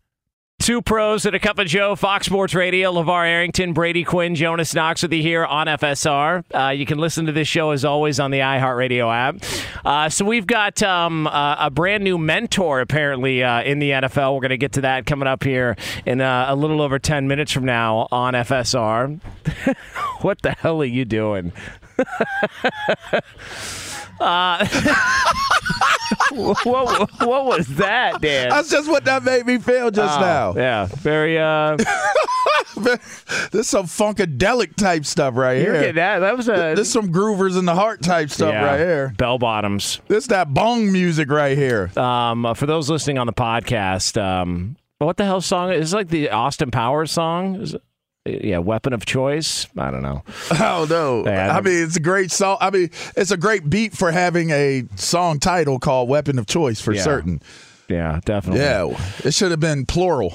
Two 0.61 0.79
pros 0.79 1.25
and 1.25 1.35
a 1.35 1.39
cup 1.39 1.57
of 1.57 1.65
Joe, 1.65 1.95
Fox 1.95 2.27
Sports 2.27 2.53
Radio, 2.53 2.93
LeVar 2.93 3.25
Arrington, 3.25 3.73
Brady 3.73 4.03
Quinn, 4.03 4.35
Jonas 4.35 4.75
Knox 4.75 5.01
with 5.01 5.11
you 5.11 5.23
here 5.23 5.43
on 5.43 5.65
FSR. 5.65 6.43
Uh, 6.53 6.69
you 6.69 6.85
can 6.85 6.99
listen 6.99 7.25
to 7.25 7.31
this 7.31 7.47
show 7.47 7.71
as 7.71 7.83
always 7.83 8.19
on 8.19 8.29
the 8.29 8.41
iHeartRadio 8.41 9.11
app. 9.11 9.37
Uh, 9.83 10.07
so 10.07 10.23
we've 10.23 10.45
got 10.45 10.83
um, 10.83 11.25
uh, 11.25 11.55
a 11.59 11.71
brand 11.71 12.03
new 12.03 12.19
mentor 12.19 12.79
apparently 12.79 13.43
uh, 13.43 13.63
in 13.63 13.79
the 13.79 13.89
NFL. 13.89 14.35
We're 14.35 14.41
going 14.41 14.49
to 14.49 14.57
get 14.57 14.73
to 14.73 14.81
that 14.81 15.07
coming 15.07 15.27
up 15.27 15.43
here 15.43 15.77
in 16.05 16.21
uh, 16.21 16.45
a 16.49 16.55
little 16.55 16.79
over 16.79 16.99
10 16.99 17.27
minutes 17.27 17.51
from 17.51 17.65
now 17.65 18.07
on 18.11 18.35
FSR. 18.35 19.19
what 20.21 20.43
the 20.43 20.51
hell 20.51 20.79
are 20.83 20.85
you 20.85 21.05
doing? 21.05 21.53
Uh, 24.21 24.67
what, 26.31 27.09
what 27.21 27.45
was 27.45 27.67
that, 27.67 28.21
Dan? 28.21 28.49
That's 28.49 28.69
just 28.69 28.89
what 28.89 29.05
that 29.05 29.23
made 29.23 29.45
me 29.45 29.57
feel 29.57 29.91
just 29.91 30.17
Oh, 30.17 30.21
now. 30.21 30.53
Yeah, 30.55 30.85
very. 30.85 31.37
Uh, 31.39 31.77
this 32.77 33.53
is 33.53 33.69
some 33.69 33.85
funkadelic 33.85 34.75
type 34.75 35.05
stuff 35.05 35.35
right 35.35 35.61
you're 35.61 35.73
here. 35.79 35.93
that. 35.93 36.19
That 36.19 36.37
was 36.37 36.47
a. 36.49 36.73
This 36.75 36.91
some 36.91 37.11
groovers 37.11 37.57
in 37.57 37.65
the 37.65 37.75
heart 37.75 38.01
type 38.01 38.29
stuff 38.29 38.53
yeah, 38.53 38.63
right 38.65 38.79
here. 38.79 39.13
Bell 39.17 39.37
bottoms. 39.37 40.01
This 40.07 40.27
that 40.27 40.53
bong 40.53 40.91
music 40.91 41.29
right 41.29 41.57
here. 41.57 41.91
Um, 41.97 42.45
uh, 42.45 42.53
for 42.53 42.65
those 42.65 42.89
listening 42.89 43.17
on 43.17 43.27
the 43.27 43.33
podcast, 43.33 44.21
um, 44.21 44.77
what 44.99 45.17
the 45.17 45.25
hell 45.25 45.41
song 45.41 45.71
is 45.71 45.93
it 45.93 45.95
like 45.95 46.09
the 46.09 46.29
Austin 46.29 46.71
Powers 46.71 47.11
song? 47.11 47.55
Is 47.55 47.73
it, 47.73 47.81
yeah, 48.25 48.59
weapon 48.59 48.93
of 48.93 49.05
choice. 49.05 49.67
I 49.77 49.89
don't 49.91 50.03
know. 50.03 50.23
Oh 50.51 50.85
no! 50.89 51.23
Yeah, 51.25 51.53
I 51.53 51.57
I 51.57 51.61
mean, 51.61 51.83
it's 51.83 51.95
a 51.95 51.99
great 52.01 52.31
song. 52.31 52.57
I 52.61 52.69
mean, 52.69 52.89
it's 53.15 53.31
a 53.31 53.37
great 53.37 53.69
beat 53.69 53.93
for 53.93 54.11
having 54.11 54.49
a 54.51 54.83
song 54.95 55.39
title 55.39 55.79
called 55.79 56.07
"Weapon 56.09 56.37
of 56.39 56.45
Choice" 56.45 56.79
for 56.81 56.93
Yeah. 56.93 57.03
certain. 57.03 57.41
Yeah, 57.87 58.19
definitely. 58.25 58.61
Yeah, 58.61 58.95
it 59.25 59.33
should 59.33 59.51
have 59.51 59.59
been 59.59 59.85
plural. 59.85 60.33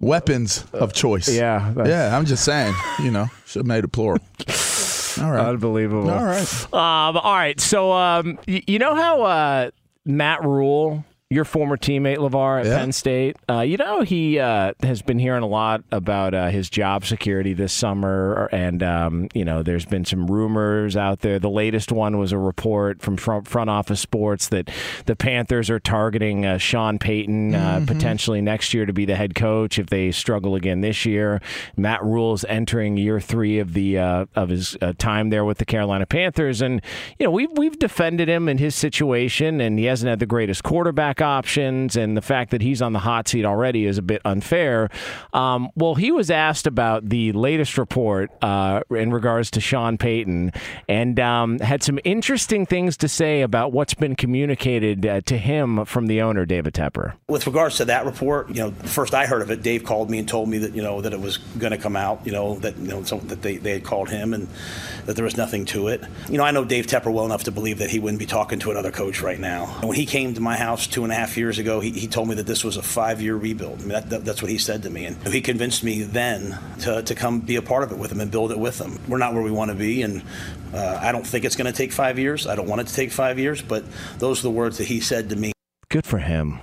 Weapons 0.00 0.64
of 0.72 0.92
choice. 0.92 1.28
Yeah, 1.28 1.72
yeah. 1.86 2.16
I'm 2.16 2.26
just 2.26 2.44
saying. 2.44 2.74
You 3.02 3.10
know, 3.10 3.26
should 3.46 3.60
have 3.60 3.66
made 3.66 3.84
it 3.84 3.88
plural. 3.92 4.18
All 5.22 5.30
right. 5.30 5.46
unbelievable. 5.46 6.10
All 6.10 6.24
right. 6.24 6.64
Um, 6.74 7.16
all 7.16 7.34
right. 7.34 7.58
So, 7.60 7.92
um, 7.92 8.36
y- 8.48 8.64
you 8.66 8.80
know 8.80 8.96
how 8.96 9.22
uh, 9.22 9.70
Matt 10.04 10.44
Rhule, 10.44 11.04
your 11.30 11.44
former 11.44 11.76
teammate 11.76 12.18
Levar 12.18 12.60
at 12.60 12.66
Yeah. 12.66 12.78
Penn 12.78 12.92
State, 12.92 13.36
uh, 13.50 13.60
you 13.60 13.76
know 13.78 14.02
he 14.02 14.38
uh, 14.38 14.74
has 14.82 15.00
been 15.00 15.18
hearing 15.18 15.42
a 15.42 15.46
lot 15.48 15.82
about 15.90 16.34
uh, 16.34 16.48
his 16.48 16.68
job 16.68 17.04
security 17.06 17.54
this 17.54 17.72
summer, 17.72 18.48
and 18.52 18.82
um, 18.82 19.28
you 19.32 19.44
know 19.44 19.62
there's 19.62 19.86
been 19.86 20.04
some 20.04 20.26
rumors 20.26 20.96
out 20.96 21.20
there. 21.20 21.38
The 21.38 21.48
latest 21.50 21.90
one 21.90 22.18
was 22.18 22.30
a 22.30 22.38
report 22.38 23.00
from 23.00 23.16
front, 23.16 23.48
front 23.48 23.70
office 23.70 24.00
sports 24.00 24.48
that 24.48 24.70
the 25.06 25.16
Panthers 25.16 25.70
are 25.70 25.80
targeting 25.80 26.44
uh, 26.44 26.58
Sean 26.58 26.98
Payton 26.98 27.54
uh, 27.54 27.84
potentially 27.86 28.42
next 28.42 28.74
year 28.74 28.84
to 28.84 28.92
be 28.92 29.06
the 29.06 29.16
head 29.16 29.34
coach 29.34 29.78
if 29.78 29.86
they 29.86 30.12
struggle 30.12 30.54
again 30.54 30.82
this 30.82 31.06
year. 31.06 31.40
Matt 31.76 32.04
Rhule 32.04 32.34
is 32.34 32.44
entering 32.50 32.96
year 32.98 33.18
three 33.18 33.58
of 33.58 33.72
the 33.72 33.98
uh, 33.98 34.26
of 34.36 34.50
his 34.50 34.76
uh, 34.82 34.92
time 34.98 35.30
there 35.30 35.44
with 35.44 35.56
the 35.56 35.64
Carolina 35.64 36.04
Panthers, 36.04 36.60
and 36.60 36.82
you 37.18 37.24
know 37.24 37.30
we've 37.30 37.50
we've 37.56 37.78
defended 37.78 38.28
him 38.28 38.46
in 38.46 38.58
his 38.58 38.74
situation, 38.74 39.60
and 39.62 39.78
he 39.78 39.86
hasn't 39.86 40.10
had 40.10 40.18
the 40.18 40.26
greatest 40.26 40.62
quarterback 40.62 41.13
options, 41.22 41.96
and 41.96 42.16
the 42.16 42.22
fact 42.22 42.50
that 42.50 42.62
he's 42.62 42.82
on 42.82 42.92
the 42.92 42.98
hot 42.98 43.28
seat 43.28 43.44
already 43.44 43.86
is 43.86 43.98
a 43.98 44.02
bit 44.02 44.20
unfair. 44.24 44.88
Um, 45.32 45.70
well, 45.74 45.94
he 45.94 46.12
was 46.12 46.30
asked 46.30 46.66
about 46.66 47.08
the 47.08 47.32
latest 47.32 47.78
report 47.78 48.30
uh, 48.42 48.80
in 48.90 49.12
regards 49.12 49.50
to 49.52 49.60
Sean 49.60 49.98
Payton, 49.98 50.52
and 50.88 51.20
um, 51.20 51.58
had 51.58 51.82
some 51.82 51.98
interesting 52.04 52.66
things 52.66 52.96
to 52.98 53.08
say 53.08 53.42
about 53.42 53.72
what's 53.72 53.94
been 53.94 54.16
communicated 54.16 55.06
uh, 55.06 55.20
to 55.22 55.38
him 55.38 55.84
from 55.84 56.06
the 56.06 56.22
owner, 56.22 56.44
David 56.44 56.74
Tepper. 56.74 57.14
With 57.28 57.46
regards 57.46 57.76
to 57.78 57.84
that 57.86 58.04
report, 58.04 58.48
you 58.48 58.56
know, 58.56 58.70
first 58.84 59.14
I 59.14 59.26
heard 59.26 59.42
of 59.42 59.50
it, 59.50 59.62
Dave 59.62 59.84
called 59.84 60.10
me 60.10 60.18
and 60.18 60.28
told 60.28 60.48
me 60.48 60.58
that 60.58 60.74
you 60.74 60.82
know 60.82 61.00
that 61.00 61.12
it 61.12 61.20
was 61.20 61.38
going 61.38 61.72
to 61.72 61.78
come 61.78 61.96
out, 61.96 62.20
you 62.24 62.32
know, 62.32 62.58
that 62.60 62.76
you 62.76 62.88
know 62.88 63.02
so, 63.02 63.18
that 63.18 63.42
they, 63.42 63.56
they 63.56 63.72
had 63.72 63.84
called 63.84 64.08
him 64.08 64.34
and 64.34 64.48
that 65.06 65.16
there 65.16 65.24
was 65.24 65.36
nothing 65.36 65.64
to 65.66 65.88
it. 65.88 66.02
You 66.28 66.38
know, 66.38 66.44
I 66.44 66.50
know 66.50 66.64
Dave 66.64 66.86
Tepper 66.86 67.12
well 67.12 67.24
enough 67.24 67.44
to 67.44 67.52
believe 67.52 67.78
that 67.78 67.90
he 67.90 67.98
wouldn't 67.98 68.18
be 68.18 68.26
talking 68.26 68.58
to 68.60 68.70
another 68.70 68.90
coach 68.90 69.22
right 69.22 69.38
now. 69.38 69.66
When 69.82 69.96
he 69.96 70.06
came 70.06 70.34
to 70.34 70.40
my 70.40 70.56
house 70.56 70.86
two 70.86 71.03
and 71.04 71.12
a 71.12 71.16
half 71.16 71.36
years 71.36 71.58
ago, 71.58 71.80
he, 71.80 71.90
he 71.90 72.06
told 72.06 72.28
me 72.28 72.34
that 72.36 72.46
this 72.46 72.64
was 72.64 72.76
a 72.76 72.82
five-year 72.82 73.36
rebuild. 73.36 73.78
I 73.78 73.80
mean, 73.80 73.88
that, 73.90 74.10
that, 74.10 74.24
that's 74.24 74.42
what 74.42 74.50
he 74.50 74.58
said 74.58 74.82
to 74.82 74.90
me, 74.90 75.04
and 75.04 75.16
he 75.28 75.40
convinced 75.40 75.84
me 75.84 76.02
then 76.02 76.58
to, 76.80 77.02
to 77.02 77.14
come 77.14 77.40
be 77.40 77.56
a 77.56 77.62
part 77.62 77.84
of 77.84 77.92
it 77.92 77.98
with 77.98 78.10
him 78.10 78.20
and 78.20 78.30
build 78.30 78.50
it 78.50 78.58
with 78.58 78.80
him. 78.80 78.98
We're 79.08 79.18
not 79.18 79.34
where 79.34 79.42
we 79.42 79.50
want 79.50 79.70
to 79.70 79.76
be, 79.76 80.02
and 80.02 80.22
uh, 80.72 80.98
I 81.00 81.12
don't 81.12 81.26
think 81.26 81.44
it's 81.44 81.56
going 81.56 81.70
to 81.70 81.76
take 81.76 81.92
five 81.92 82.18
years. 82.18 82.46
I 82.46 82.56
don't 82.56 82.68
want 82.68 82.80
it 82.80 82.88
to 82.88 82.94
take 82.94 83.12
five 83.12 83.38
years, 83.38 83.62
but 83.62 83.84
those 84.18 84.40
are 84.40 84.44
the 84.44 84.50
words 84.50 84.78
that 84.78 84.88
he 84.88 85.00
said 85.00 85.30
to 85.30 85.36
me. 85.36 85.52
Good 85.88 86.06
for 86.06 86.18
him. 86.18 86.60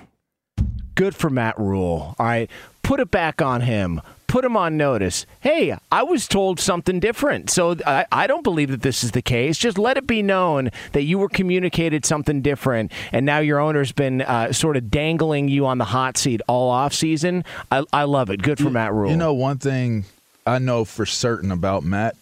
Good 0.95 1.15
for 1.15 1.29
Matt 1.29 1.57
Rhule. 1.57 2.15
All 2.19 2.25
right. 2.25 2.49
Put 2.83 2.99
it 2.99 3.11
back 3.11 3.41
on 3.41 3.61
him. 3.61 4.01
Put 4.31 4.45
him 4.45 4.55
on 4.55 4.77
notice. 4.77 5.25
Hey, 5.41 5.77
I 5.91 6.03
was 6.03 6.25
told 6.25 6.57
something 6.57 7.01
different. 7.01 7.49
So 7.49 7.75
I, 7.85 8.05
I 8.13 8.27
don't 8.27 8.45
believe 8.45 8.71
that 8.71 8.81
this 8.81 9.03
is 9.03 9.11
the 9.11 9.21
case. 9.21 9.57
Just 9.57 9.77
let 9.77 9.97
it 9.97 10.07
be 10.07 10.21
known 10.21 10.71
that 10.93 11.01
you 11.01 11.19
were 11.19 11.27
communicated 11.27 12.05
something 12.05 12.41
different, 12.41 12.93
and 13.11 13.25
now 13.25 13.39
your 13.39 13.59
owner's 13.59 13.91
been 13.91 14.21
uh, 14.21 14.53
sort 14.53 14.77
of 14.77 14.89
dangling 14.89 15.49
you 15.49 15.65
on 15.65 15.79
the 15.79 15.83
hot 15.83 16.15
seat 16.15 16.39
all 16.47 16.69
off 16.69 16.93
season. 16.93 17.43
I, 17.69 17.83
I 17.91 18.05
love 18.05 18.29
it. 18.29 18.41
Good 18.41 18.57
for 18.57 18.69
Matt 18.69 18.93
Rhule. 18.93 19.11
You 19.11 19.17
know, 19.17 19.33
one 19.33 19.57
thing 19.57 20.05
I 20.47 20.59
know 20.59 20.85
for 20.85 21.05
certain 21.05 21.51
about 21.51 21.83
Matt, 21.83 22.15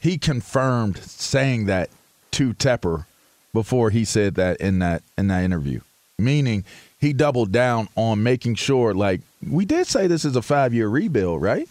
he 0.00 0.18
confirmed 0.18 0.98
saying 0.98 1.66
that 1.66 1.90
to 2.32 2.54
Tepper 2.54 3.06
before 3.52 3.90
he 3.90 4.04
said 4.04 4.34
that 4.34 4.56
in 4.56 4.80
that 4.80 5.04
in 5.16 5.28
that 5.28 5.44
interview. 5.44 5.78
Meaning 6.18 6.64
he 7.00 7.12
doubled 7.12 7.52
down 7.52 7.86
on 7.94 8.24
making 8.24 8.56
sure 8.56 8.94
like 8.94 9.20
we 9.50 9.64
did 9.64 9.86
say 9.86 10.06
this 10.06 10.24
is 10.24 10.36
a 10.36 10.40
5-year 10.40 10.88
rebuild, 10.88 11.42
right? 11.42 11.68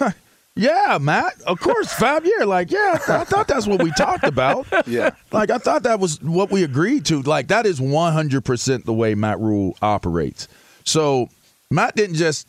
yeah, 0.54 0.98
Matt. 1.00 1.40
Of 1.46 1.60
course, 1.60 1.92
5 1.92 2.26
year 2.26 2.46
like 2.46 2.70
yeah, 2.70 2.98
I 3.08 3.24
thought 3.24 3.48
that's 3.48 3.66
what 3.66 3.82
we 3.82 3.90
talked 3.92 4.24
about. 4.24 4.66
Yeah. 4.86 5.10
Like 5.30 5.50
I 5.50 5.58
thought 5.58 5.84
that 5.84 6.00
was 6.00 6.20
what 6.22 6.50
we 6.50 6.64
agreed 6.64 7.06
to. 7.06 7.22
Like 7.22 7.48
that 7.48 7.66
is 7.66 7.80
100% 7.80 8.84
the 8.84 8.92
way 8.92 9.14
Matt 9.14 9.38
Rhule 9.38 9.76
operates. 9.80 10.48
So, 10.84 11.28
Matt 11.70 11.94
didn't 11.94 12.16
just 12.16 12.46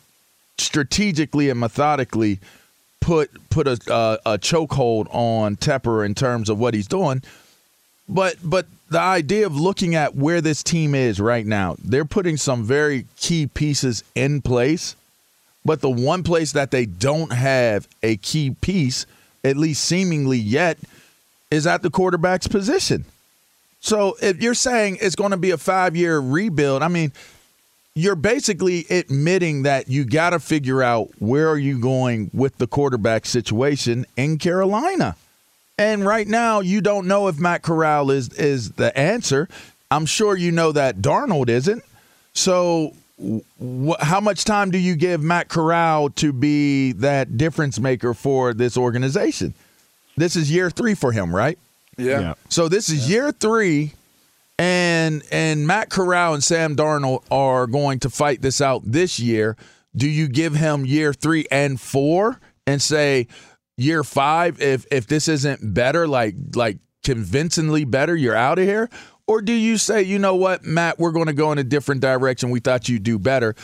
strategically 0.58 1.48
and 1.50 1.58
methodically 1.60 2.40
put 3.00 3.30
put 3.50 3.66
a 3.68 3.78
uh, 3.92 4.16
a 4.26 4.38
chokehold 4.38 5.06
on 5.14 5.56
Tepper 5.56 6.04
in 6.04 6.14
terms 6.14 6.48
of 6.48 6.58
what 6.58 6.74
he's 6.74 6.88
doing. 6.88 7.22
But 8.08 8.36
but 8.42 8.66
the 8.90 9.00
idea 9.00 9.46
of 9.46 9.56
looking 9.56 9.94
at 9.94 10.14
where 10.14 10.40
this 10.40 10.62
team 10.62 10.94
is 10.94 11.20
right 11.20 11.46
now, 11.46 11.76
they're 11.82 12.04
putting 12.04 12.36
some 12.36 12.64
very 12.64 13.06
key 13.16 13.46
pieces 13.46 14.04
in 14.14 14.42
place. 14.42 14.96
But 15.64 15.80
the 15.80 15.90
one 15.90 16.22
place 16.22 16.52
that 16.52 16.70
they 16.70 16.84
don't 16.84 17.32
have 17.32 17.88
a 18.02 18.16
key 18.18 18.50
piece, 18.60 19.06
at 19.42 19.56
least 19.56 19.84
seemingly 19.84 20.38
yet, 20.38 20.78
is 21.50 21.66
at 21.66 21.82
the 21.82 21.90
quarterback's 21.90 22.46
position. 22.46 23.06
So 23.80 24.16
if 24.20 24.42
you're 24.42 24.54
saying 24.54 24.98
it's 25.00 25.16
going 25.16 25.30
to 25.30 25.36
be 25.36 25.50
a 25.50 25.58
five 25.58 25.96
year 25.96 26.18
rebuild, 26.18 26.82
I 26.82 26.88
mean, 26.88 27.12
you're 27.94 28.16
basically 28.16 28.86
admitting 28.90 29.62
that 29.62 29.88
you 29.88 30.04
got 30.04 30.30
to 30.30 30.40
figure 30.40 30.82
out 30.82 31.10
where 31.18 31.48
are 31.48 31.58
you 31.58 31.78
going 31.78 32.30
with 32.34 32.58
the 32.58 32.66
quarterback 32.66 33.24
situation 33.24 34.04
in 34.16 34.38
Carolina. 34.38 35.16
And 35.78 36.06
right 36.06 36.26
now, 36.26 36.60
you 36.60 36.80
don't 36.80 37.06
know 37.06 37.26
if 37.28 37.38
Matt 37.38 37.62
Corral 37.62 38.10
is 38.10 38.28
is 38.34 38.72
the 38.72 38.96
answer. 38.96 39.48
I'm 39.90 40.06
sure 40.06 40.36
you 40.36 40.52
know 40.52 40.72
that 40.72 40.98
Darnold 40.98 41.48
isn't. 41.48 41.82
So, 42.32 42.94
wh- 43.20 44.00
how 44.00 44.20
much 44.20 44.44
time 44.44 44.70
do 44.70 44.78
you 44.78 44.94
give 44.94 45.22
Matt 45.22 45.48
Corral 45.48 46.10
to 46.10 46.32
be 46.32 46.92
that 46.92 47.36
difference 47.36 47.78
maker 47.80 48.14
for 48.14 48.54
this 48.54 48.76
organization? 48.76 49.54
This 50.16 50.36
is 50.36 50.50
year 50.50 50.70
three 50.70 50.94
for 50.94 51.10
him, 51.12 51.34
right? 51.34 51.58
Yeah. 51.96 52.20
Yeah. 52.20 52.34
So 52.48 52.68
this 52.68 52.88
is 52.88 53.08
year 53.08 53.32
three, 53.32 53.92
and 54.58 55.22
and 55.32 55.66
Matt 55.66 55.90
Corral 55.90 56.34
and 56.34 56.42
Sam 56.42 56.76
Darnold 56.76 57.24
are 57.30 57.66
going 57.66 57.98
to 58.00 58.10
fight 58.10 58.42
this 58.42 58.60
out 58.60 58.82
this 58.84 59.18
year. 59.18 59.56
Do 59.96 60.08
you 60.08 60.28
give 60.28 60.54
him 60.54 60.84
year 60.84 61.12
three 61.12 61.46
and 61.50 61.80
four 61.80 62.40
and 62.66 62.80
say 62.82 63.26
year 63.76 64.04
five 64.04 64.60
if 64.60 64.86
if 64.90 65.06
this 65.06 65.28
isn't 65.28 65.74
better, 65.74 66.06
like 66.06 66.34
like 66.54 66.78
convincingly 67.02 67.84
better, 67.84 68.16
you're 68.16 68.36
out 68.36 68.58
of 68.58 68.64
here? 68.64 68.90
Or 69.26 69.40
do 69.40 69.52
you 69.52 69.78
say, 69.78 70.02
you 70.02 70.18
know 70.18 70.34
what, 70.36 70.64
Matt, 70.64 70.98
we're 70.98 71.12
going 71.12 71.26
to 71.26 71.32
go 71.32 71.50
in 71.50 71.58
a 71.58 71.64
different 71.64 72.02
direction. 72.02 72.50
We 72.50 72.60
thought 72.60 72.88
you'd 72.90 73.04
do 73.04 73.18
better. 73.18 73.54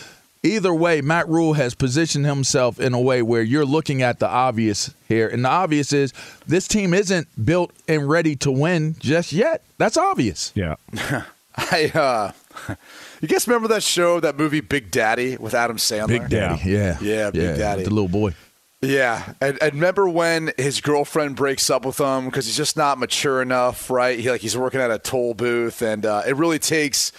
Either 0.42 0.72
way, 0.72 1.02
Matt 1.02 1.28
Rhule 1.28 1.52
has 1.52 1.74
positioned 1.74 2.24
himself 2.24 2.80
in 2.80 2.94
a 2.94 3.00
way 3.00 3.20
where 3.20 3.42
you're 3.42 3.66
looking 3.66 4.00
at 4.00 4.20
the 4.20 4.28
obvious 4.28 4.94
here. 5.06 5.28
And 5.28 5.44
the 5.44 5.50
obvious 5.50 5.92
is 5.92 6.14
this 6.46 6.66
team 6.66 6.94
isn't 6.94 7.28
built 7.44 7.72
and 7.86 8.08
ready 8.08 8.36
to 8.36 8.50
win 8.50 8.96
just 8.98 9.32
yet. 9.34 9.62
That's 9.76 9.98
obvious. 9.98 10.50
Yeah. 10.54 10.76
I 11.56 11.90
uh 11.94 12.32
you 13.20 13.28
guys 13.28 13.46
remember 13.46 13.68
that 13.68 13.82
show, 13.82 14.18
that 14.20 14.38
movie 14.38 14.60
Big 14.60 14.90
Daddy 14.90 15.36
with 15.36 15.52
Adam 15.52 15.76
Sandler? 15.76 16.08
Big 16.08 16.28
Daddy. 16.30 16.70
Yeah. 16.70 16.96
Yeah, 17.02 17.30
Big 17.30 17.58
Daddy. 17.58 17.82
The 17.84 17.90
little 17.90 18.08
boy. 18.08 18.34
Yeah, 18.82 19.34
and, 19.42 19.58
and 19.62 19.74
remember 19.74 20.08
when 20.08 20.52
his 20.56 20.80
girlfriend 20.80 21.36
breaks 21.36 21.68
up 21.68 21.84
with 21.84 22.00
him 22.00 22.26
because 22.26 22.46
he's 22.46 22.56
just 22.56 22.78
not 22.78 22.98
mature 22.98 23.42
enough, 23.42 23.90
right? 23.90 24.18
He 24.18 24.30
like 24.30 24.40
he's 24.40 24.56
working 24.56 24.80
at 24.80 24.90
a 24.90 24.98
toll 24.98 25.34
booth, 25.34 25.82
and 25.82 26.06
uh, 26.06 26.22
it 26.26 26.34
really 26.36 26.58
takes 26.58 27.12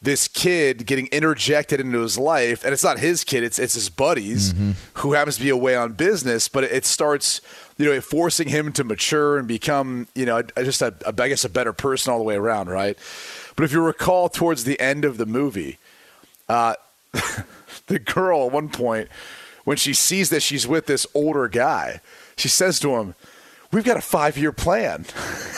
this 0.00 0.28
kid 0.28 0.86
getting 0.86 1.08
interjected 1.08 1.80
into 1.80 1.98
his 2.02 2.18
life, 2.18 2.62
and 2.62 2.72
it's 2.72 2.84
not 2.84 3.00
his 3.00 3.24
kid; 3.24 3.42
it's 3.42 3.58
it's 3.58 3.74
his 3.74 3.88
buddies 3.88 4.54
who 4.94 5.14
happens 5.14 5.38
to 5.38 5.42
be 5.42 5.48
away 5.48 5.74
on 5.74 5.94
business. 5.94 6.48
But 6.48 6.62
it, 6.62 6.70
it 6.70 6.84
starts, 6.84 7.40
you 7.78 7.86
know, 7.86 8.00
forcing 8.00 8.46
him 8.46 8.70
to 8.74 8.84
mature 8.84 9.38
and 9.38 9.48
become, 9.48 10.06
you 10.14 10.24
know, 10.24 10.40
just 10.42 10.82
a, 10.82 10.94
a, 11.04 11.12
I 11.20 11.28
guess 11.28 11.44
a 11.44 11.48
better 11.48 11.72
person 11.72 12.12
all 12.12 12.18
the 12.18 12.24
way 12.24 12.36
around, 12.36 12.68
right? 12.68 12.96
But 13.56 13.64
if 13.64 13.72
you 13.72 13.82
recall, 13.82 14.28
towards 14.28 14.62
the 14.62 14.78
end 14.78 15.04
of 15.04 15.16
the 15.16 15.26
movie, 15.26 15.78
uh, 16.48 16.74
the 17.88 17.98
girl 17.98 18.46
at 18.46 18.52
one 18.52 18.68
point 18.68 19.08
when 19.68 19.76
she 19.76 19.92
sees 19.92 20.30
that 20.30 20.40
she's 20.40 20.66
with 20.66 20.86
this 20.86 21.06
older 21.12 21.46
guy, 21.46 22.00
she 22.38 22.48
says 22.48 22.80
to 22.80 22.96
him, 22.96 23.14
We've 23.70 23.84
got 23.84 23.98
a 23.98 24.00
five 24.00 24.38
year 24.38 24.50
plan. 24.50 25.04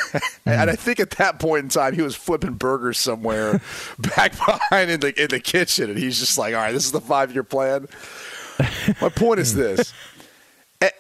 and 0.44 0.68
I 0.68 0.74
think 0.74 0.98
at 0.98 1.12
that 1.12 1.38
point 1.38 1.62
in 1.62 1.68
time, 1.68 1.94
he 1.94 2.02
was 2.02 2.16
flipping 2.16 2.54
burgers 2.54 2.98
somewhere 2.98 3.60
back 4.16 4.32
behind 4.32 4.90
in 4.90 4.98
the, 4.98 5.22
in 5.22 5.28
the 5.28 5.38
kitchen. 5.38 5.90
And 5.90 5.96
he's 5.96 6.18
just 6.18 6.36
like, 6.36 6.56
All 6.56 6.60
right, 6.60 6.72
this 6.72 6.86
is 6.86 6.90
the 6.90 7.00
five 7.00 7.32
year 7.32 7.44
plan. 7.44 7.86
My 9.00 9.10
point 9.10 9.38
is 9.38 9.54
this 9.54 9.94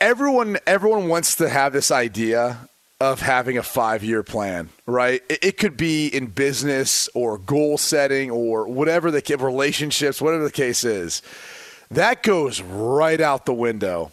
everyone, 0.00 0.58
everyone 0.64 1.08
wants 1.08 1.34
to 1.34 1.48
have 1.48 1.72
this 1.72 1.90
idea 1.90 2.68
of 3.00 3.22
having 3.22 3.58
a 3.58 3.64
five 3.64 4.04
year 4.04 4.22
plan, 4.22 4.68
right? 4.86 5.20
It, 5.28 5.38
it 5.42 5.58
could 5.58 5.76
be 5.76 6.06
in 6.06 6.26
business 6.26 7.08
or 7.12 7.38
goal 7.38 7.76
setting 7.76 8.30
or 8.30 8.68
whatever 8.68 9.10
the 9.10 9.36
relationships, 9.36 10.22
whatever 10.22 10.44
the 10.44 10.52
case 10.52 10.84
is. 10.84 11.22
That 11.90 12.22
goes 12.22 12.60
right 12.62 13.20
out 13.20 13.46
the 13.46 13.54
window 13.54 14.12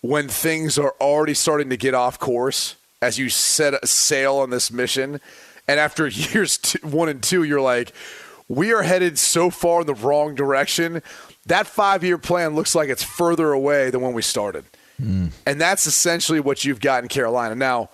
when 0.00 0.28
things 0.28 0.78
are 0.78 0.94
already 1.00 1.34
starting 1.34 1.70
to 1.70 1.76
get 1.76 1.94
off 1.94 2.18
course 2.18 2.76
as 3.02 3.18
you 3.18 3.28
set 3.28 3.86
sail 3.86 4.36
on 4.36 4.50
this 4.50 4.70
mission. 4.70 5.20
And 5.68 5.80
after 5.80 6.06
years 6.08 6.58
two, 6.58 6.78
one 6.86 7.08
and 7.08 7.22
two, 7.22 7.42
you're 7.42 7.60
like, 7.60 7.92
we 8.48 8.72
are 8.72 8.82
headed 8.82 9.18
so 9.18 9.50
far 9.50 9.80
in 9.80 9.86
the 9.86 9.94
wrong 9.94 10.34
direction. 10.34 11.02
That 11.46 11.66
five 11.66 12.04
year 12.04 12.18
plan 12.18 12.54
looks 12.54 12.74
like 12.74 12.88
it's 12.88 13.02
further 13.02 13.52
away 13.52 13.90
than 13.90 14.00
when 14.00 14.12
we 14.12 14.22
started. 14.22 14.64
Hmm. 14.98 15.28
And 15.44 15.60
that's 15.60 15.86
essentially 15.86 16.40
what 16.40 16.64
you've 16.64 16.80
got 16.80 17.02
in 17.02 17.08
Carolina. 17.08 17.54
Now, 17.54 17.90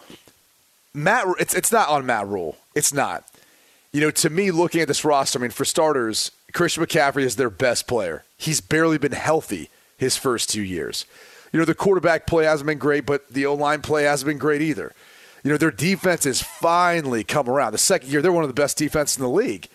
Matt, 0.94 1.26
it's, 1.40 1.54
it's 1.54 1.72
not 1.72 1.88
on 1.88 2.04
Matt 2.04 2.28
Rhule. 2.28 2.56
It's 2.74 2.92
not. 2.92 3.24
You 3.92 4.02
know, 4.02 4.10
to 4.10 4.30
me, 4.30 4.50
looking 4.50 4.80
at 4.80 4.88
this 4.88 5.04
roster, 5.04 5.38
I 5.38 5.42
mean, 5.42 5.50
for 5.50 5.64
starters, 5.64 6.30
Christian 6.52 6.84
McCaffrey 6.84 7.22
is 7.22 7.36
their 7.36 7.50
best 7.50 7.86
player. 7.86 8.24
He's 8.36 8.60
barely 8.60 8.98
been 8.98 9.12
healthy 9.12 9.70
his 9.96 10.16
first 10.16 10.50
two 10.50 10.62
years. 10.62 11.06
You 11.52 11.58
know, 11.58 11.64
the 11.64 11.74
quarterback 11.74 12.26
play 12.26 12.44
hasn't 12.44 12.66
been 12.66 12.78
great, 12.78 13.06
but 13.06 13.28
the 13.28 13.46
O 13.46 13.54
line 13.54 13.82
play 13.82 14.04
hasn't 14.04 14.26
been 14.26 14.38
great 14.38 14.62
either. 14.62 14.92
You 15.44 15.50
know, 15.50 15.56
their 15.56 15.70
defense 15.70 16.24
has 16.24 16.40
finally 16.40 17.24
come 17.24 17.48
around. 17.48 17.72
The 17.72 17.78
second 17.78 18.10
year, 18.10 18.22
they're 18.22 18.32
one 18.32 18.44
of 18.44 18.48
the 18.48 18.54
best 18.54 18.78
defenses 18.78 19.16
in 19.16 19.22
the 19.22 19.28
league. 19.28 19.68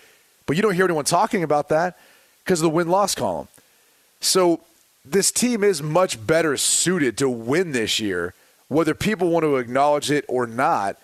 But 0.46 0.56
you 0.56 0.62
don't 0.62 0.74
hear 0.74 0.86
anyone 0.86 1.06
talking 1.06 1.44
about 1.44 1.70
that 1.70 1.98
because 2.44 2.62
of 2.62 2.64
the 2.64 2.70
win 2.70 2.88
loss 2.88 3.14
column. 3.16 3.50
So 4.22 4.62
this 5.06 5.32
team 5.32 5.64
is 5.64 5.84
much 5.84 6.26
better 6.26 6.58
suited 6.58 7.18
to 7.18 7.30
win 7.30 7.74
this 7.74 8.00
year, 8.00 8.34
whether 8.70 8.94
people 8.94 9.30
want 9.30 9.44
to 9.44 9.58
acknowledge 9.58 10.10
it 10.10 10.26
or 10.28 10.48
not. 10.48 10.98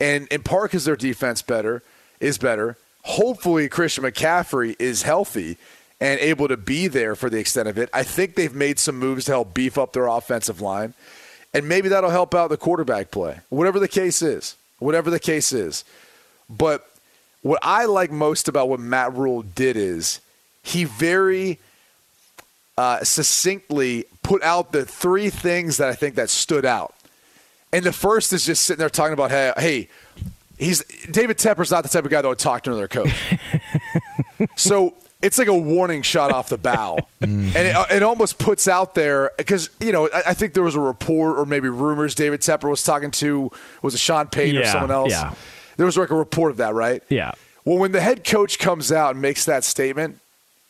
And 0.00 0.26
in 0.28 0.42
part 0.42 0.70
because 0.70 0.84
their 0.84 0.96
defense 0.96 1.42
better 1.42 1.82
is 2.18 2.38
better. 2.38 2.76
Hopefully 3.02 3.68
Christian 3.68 4.04
McCaffrey 4.04 4.76
is 4.78 5.02
healthy 5.02 5.56
and 6.00 6.20
able 6.20 6.48
to 6.48 6.56
be 6.56 6.86
there 6.86 7.16
for 7.16 7.28
the 7.28 7.38
extent 7.38 7.68
of 7.68 7.78
it. 7.78 7.88
I 7.92 8.02
think 8.02 8.34
they've 8.34 8.54
made 8.54 8.78
some 8.78 8.98
moves 8.98 9.24
to 9.26 9.32
help 9.32 9.54
beef 9.54 9.78
up 9.78 9.92
their 9.92 10.06
offensive 10.06 10.60
line. 10.60 10.94
And 11.54 11.68
maybe 11.68 11.88
that'll 11.88 12.10
help 12.10 12.34
out 12.34 12.50
the 12.50 12.56
quarterback 12.56 13.10
play. 13.10 13.40
Whatever 13.48 13.80
the 13.80 13.88
case 13.88 14.22
is. 14.22 14.56
Whatever 14.78 15.10
the 15.10 15.18
case 15.18 15.52
is. 15.52 15.84
But 16.48 16.88
what 17.42 17.58
I 17.62 17.86
like 17.86 18.10
most 18.10 18.48
about 18.48 18.68
what 18.68 18.80
Matt 18.80 19.14
Rhule 19.14 19.42
did 19.42 19.76
is 19.76 20.20
he 20.62 20.84
very 20.84 21.58
uh, 22.76 23.02
succinctly 23.02 24.04
put 24.22 24.42
out 24.42 24.72
the 24.72 24.84
three 24.84 25.30
things 25.30 25.78
that 25.78 25.88
I 25.88 25.94
think 25.94 26.14
that 26.16 26.30
stood 26.30 26.64
out. 26.64 26.94
And 27.72 27.84
the 27.84 27.92
first 27.92 28.32
is 28.32 28.46
just 28.46 28.64
sitting 28.64 28.78
there 28.78 28.88
talking 28.88 29.12
about, 29.12 29.30
hey, 29.30 29.52
hey 29.58 29.88
he's 30.58 30.84
David 31.10 31.38
Tepper's 31.38 31.70
not 31.70 31.82
the 31.82 31.88
type 31.88 32.04
of 32.04 32.10
guy 32.10 32.22
that 32.22 32.28
would 32.28 32.38
talk 32.38 32.62
to 32.64 32.70
another 32.70 32.88
coach. 32.88 33.12
so 34.56 34.94
it's 35.20 35.38
like 35.38 35.48
a 35.48 35.56
warning 35.56 36.02
shot 36.02 36.30
off 36.30 36.48
the 36.48 36.58
bow. 36.58 36.98
Mm-hmm. 37.18 37.56
and 37.56 37.66
it, 37.68 37.96
it 37.96 38.02
almost 38.04 38.38
puts 38.38 38.68
out 38.68 38.94
there, 38.94 39.32
because, 39.36 39.70
you 39.80 39.90
know, 39.90 40.08
I, 40.14 40.22
I 40.28 40.34
think 40.34 40.54
there 40.54 40.62
was 40.62 40.76
a 40.76 40.80
report 40.80 41.36
or 41.36 41.44
maybe 41.44 41.68
rumors 41.68 42.14
David 42.14 42.40
Tepper 42.40 42.70
was 42.70 42.84
talking 42.84 43.10
to, 43.10 43.50
was 43.82 43.92
it 43.92 43.98
Sean 43.98 44.28
Payne 44.28 44.56
or 44.56 44.64
someone 44.64 44.92
else? 44.92 45.10
yeah. 45.10 45.34
There 45.76 45.84
was 45.84 45.98
like 45.98 46.10
a 46.10 46.14
report 46.14 46.52
of 46.52 46.58
that, 46.58 46.74
right? 46.74 47.02
Yeah. 47.08 47.32
Well, 47.64 47.78
when 47.78 47.90
the 47.90 48.00
head 48.00 48.22
coach 48.22 48.60
comes 48.60 48.92
out 48.92 49.10
and 49.14 49.20
makes 49.20 49.44
that 49.46 49.64
statement, 49.64 50.20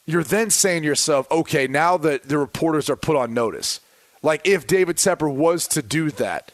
you're 0.07 0.25
then 0.25 0.49
saying 0.49 0.83
to 0.83 0.87
yourself, 0.87 1.31
okay, 1.31 1.67
now 1.67 1.99
that 1.99 2.31
the 2.31 2.39
reporters 2.39 2.89
are 2.89 2.97
put 2.97 3.15
on 3.15 3.35
notice, 3.35 3.81
like 4.23 4.41
if 4.47 4.67
David 4.67 4.97
Tepper 4.97 5.31
was 5.33 5.69
to 5.69 5.83
do 5.83 6.11
that, 6.13 6.51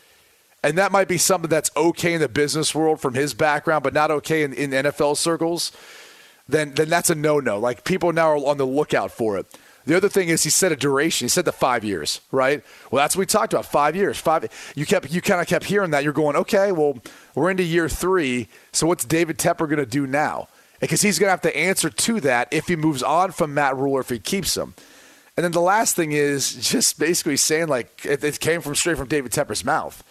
and 0.64 0.78
that 0.78 0.90
might 0.90 1.08
be 1.08 1.18
something 1.18 1.50
that's 1.50 1.70
okay 1.76 2.14
in 2.14 2.20
the 2.20 2.28
business 2.28 2.74
world 2.74 2.98
from 2.98 3.12
his 3.12 3.34
background, 3.34 3.84
but 3.84 3.92
not 3.92 4.10
okay 4.10 4.42
in, 4.42 4.54
in 4.54 4.70
NFL 4.70 5.18
circles, 5.18 5.72
then 6.48 6.72
then 6.74 6.88
that's 6.88 7.10
a 7.10 7.14
no 7.14 7.38
no. 7.38 7.58
Like 7.58 7.84
people 7.84 8.12
now 8.12 8.30
are 8.30 8.36
on 8.36 8.56
the 8.56 8.66
lookout 8.66 9.12
for 9.12 9.36
it. 9.36 9.46
The 9.86 9.94
other 9.94 10.08
thing 10.08 10.30
is 10.30 10.42
he 10.42 10.48
said 10.48 10.72
a 10.72 10.76
duration. 10.76 11.26
He 11.26 11.28
said 11.28 11.44
the 11.44 11.52
five 11.52 11.84
years, 11.84 12.22
right? 12.32 12.62
Well, 12.90 13.02
that's 13.02 13.14
what 13.14 13.20
we 13.20 13.26
talked 13.26 13.52
about. 13.52 13.66
Five 13.66 13.94
years. 13.94 14.18
Five. 14.18 14.48
You 14.74 14.86
kept 14.86 15.12
you 15.12 15.20
kind 15.20 15.42
of 15.42 15.46
kept 15.46 15.66
hearing 15.66 15.90
that. 15.90 16.02
You're 16.02 16.14
going, 16.14 16.36
okay, 16.36 16.72
well, 16.72 16.98
we're 17.34 17.50
into 17.50 17.62
year 17.62 17.88
three. 17.88 18.48
So 18.72 18.86
what's 18.86 19.04
David 19.04 19.38
Tepper 19.38 19.68
going 19.68 19.76
to 19.76 19.86
do 19.86 20.06
now? 20.06 20.48
Because 20.80 21.02
he's 21.02 21.18
going 21.18 21.28
to 21.28 21.32
have 21.32 21.42
to 21.42 21.54
answer 21.54 21.90
to 21.90 22.20
that 22.20 22.48
if 22.50 22.68
he 22.68 22.76
moves 22.76 23.02
on 23.02 23.32
from 23.32 23.52
Matt 23.52 23.76
Rhule 23.76 23.92
or 23.92 24.00
if 24.00 24.08
he 24.08 24.18
keeps 24.18 24.56
him. 24.56 24.74
And 25.36 25.44
then 25.44 25.52
the 25.52 25.60
last 25.60 25.96
thing 25.96 26.12
is 26.12 26.54
just 26.54 26.98
basically 26.98 27.36
saying 27.36 27.68
like 27.68 28.06
it, 28.06 28.24
it 28.24 28.40
came 28.40 28.62
from 28.62 28.74
straight 28.74 28.96
from 28.96 29.08
David 29.08 29.32
Tepper's 29.32 29.64
mouth. 29.64 30.02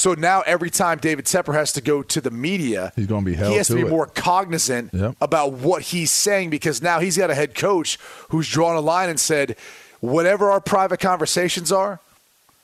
So 0.00 0.14
now 0.14 0.40
every 0.46 0.70
time 0.70 0.96
David 0.98 1.26
Tepper 1.26 1.52
has 1.52 1.72
to 1.74 1.82
go 1.82 2.02
to 2.02 2.22
the 2.22 2.30
media, 2.30 2.90
He's 2.96 3.06
gonna 3.06 3.20
be 3.26 3.34
held 3.34 3.50
he 3.50 3.58
has 3.58 3.66
to, 3.66 3.74
to 3.74 3.80
be 3.82 3.86
it. 3.86 3.90
more 3.90 4.06
cognizant 4.06 4.94
Yep. 4.94 5.16
about 5.20 5.52
what 5.52 5.82
he's 5.82 6.10
saying 6.10 6.48
because 6.48 6.80
now 6.80 7.00
he's 7.00 7.18
got 7.18 7.28
a 7.30 7.34
head 7.34 7.54
coach 7.54 7.98
who's 8.30 8.48
drawn 8.48 8.76
a 8.76 8.80
line 8.80 9.10
and 9.10 9.20
said, 9.20 9.56
whatever 10.00 10.50
our 10.50 10.60
private 10.60 11.00
conversations 11.00 11.70
are, 11.70 12.00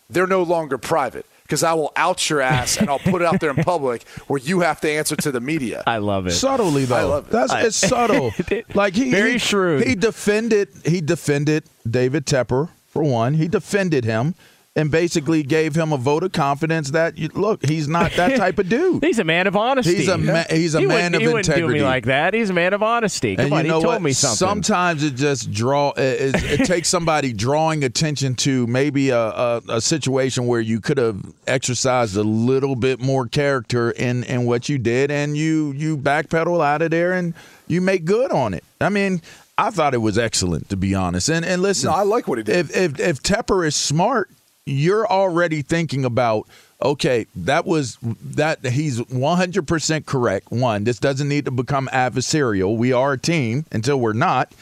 they're 0.08 0.26
no 0.26 0.42
longer 0.42 0.78
private 0.78 1.26
because 1.42 1.62
I 1.62 1.74
will 1.74 1.92
out 1.94 2.30
your 2.30 2.40
ass 2.40 2.78
and 2.78 2.88
I'll 2.88 2.98
put 3.00 3.20
it 3.20 3.26
out 3.26 3.38
there 3.40 3.50
in 3.50 3.56
public 3.64 4.08
where 4.28 4.40
you 4.40 4.60
have 4.60 4.80
to 4.80 4.90
answer 4.90 5.14
to 5.16 5.30
the 5.30 5.40
media. 5.40 5.82
I 5.86 5.98
love 5.98 6.26
it. 6.26 6.30
Subtly 6.30 6.86
though, 6.86 6.96
I 6.96 7.02
love 7.02 7.26
it. 7.26 7.32
that's 7.32 7.52
I- 7.52 7.62
it's 7.64 7.76
subtle. 7.94 8.32
like 8.74 8.94
he 8.94 9.10
Very 9.10 9.32
he, 9.32 9.38
shrewd. 9.38 9.86
He 9.86 9.94
defended 9.94 10.68
he 10.86 11.02
defended 11.02 11.64
David 11.88 12.24
Tepper 12.24 12.70
for 12.88 13.02
one. 13.02 13.34
He 13.34 13.46
defended 13.46 14.04
him 14.06 14.34
and 14.76 14.90
basically 14.90 15.42
gave 15.42 15.74
him 15.74 15.90
a 15.90 15.96
vote 15.96 16.22
of 16.22 16.32
confidence 16.32 16.90
that 16.90 17.18
look, 17.34 17.64
he's 17.64 17.88
not 17.88 18.12
that 18.12 18.36
type 18.36 18.58
of 18.58 18.68
dude. 18.68 19.02
He's 19.02 19.18
a 19.18 19.24
man 19.24 19.46
of 19.46 19.56
honesty. 19.56 19.96
He's 19.96 20.08
a 20.08 20.18
ma- 20.18 20.44
he's 20.50 20.74
a 20.74 20.80
He 20.80 20.86
man 20.86 21.12
wouldn't- 21.12 21.14
of 21.16 21.20
he 21.22 21.28
wouldn't 21.28 21.56
do 21.56 21.68
me 21.68 21.82
like 21.82 22.04
that. 22.04 22.34
He's 22.34 22.50
a 22.50 22.52
man 22.52 22.74
of 22.74 22.82
honesty. 22.82 23.36
Come 23.36 23.46
and 23.46 23.54
on, 23.54 23.64
you 23.64 23.70
know 23.70 23.78
he 23.78 23.82
told 23.84 23.94
what? 23.94 24.02
me 24.02 24.12
something. 24.12 24.36
Sometimes 24.36 25.02
it 25.02 25.14
just 25.14 25.50
draw 25.50 25.92
it, 25.96 26.34
it, 26.36 26.60
it 26.60 26.66
takes 26.66 26.88
somebody 26.88 27.32
drawing 27.32 27.84
attention 27.84 28.34
to 28.36 28.66
maybe 28.66 29.08
a, 29.08 29.18
a, 29.18 29.62
a 29.70 29.80
situation 29.80 30.46
where 30.46 30.60
you 30.60 30.80
could 30.80 30.98
have 30.98 31.20
exercised 31.46 32.14
a 32.16 32.22
little 32.22 32.76
bit 32.76 33.00
more 33.00 33.26
character 33.26 33.90
in, 33.92 34.24
in 34.24 34.44
what 34.44 34.68
you 34.68 34.76
did, 34.78 35.10
and 35.10 35.36
you 35.38 35.72
you 35.72 35.96
backpedal 35.96 36.62
out 36.62 36.82
of 36.82 36.90
there 36.90 37.14
and 37.14 37.32
you 37.66 37.80
make 37.80 38.04
good 38.04 38.30
on 38.30 38.52
it. 38.52 38.62
I 38.80 38.90
mean. 38.90 39.22
I 39.58 39.70
thought 39.70 39.94
it 39.94 40.02
was 40.02 40.18
excellent, 40.18 40.68
to 40.68 40.76
be 40.76 40.94
honest. 40.94 41.30
And 41.30 41.42
and 41.42 41.62
listen, 41.62 41.88
No, 41.88 41.96
I 41.96 42.02
like 42.02 42.28
what 42.28 42.36
he 42.36 42.44
did. 42.44 42.56
If 42.56 42.76
if, 42.76 43.00
if 43.00 43.22
Tepper 43.22 43.66
is 43.66 43.74
smart, 43.74 44.28
you're 44.66 45.06
already 45.06 45.62
thinking 45.62 46.04
about 46.04 46.46
okay, 46.82 47.26
that 47.34 47.64
was 47.64 47.96
that 48.02 48.64
he's 48.64 49.00
100% 49.00 50.06
correct. 50.06 50.50
One, 50.52 50.84
this 50.84 50.98
doesn't 50.98 51.28
need 51.28 51.46
to 51.46 51.50
become 51.50 51.88
adversarial. 51.92 52.76
We 52.76 52.92
are 52.92 53.14
a 53.14 53.18
team 53.18 53.64
until 53.72 53.98
we're 53.98 54.12
not. 54.12 54.52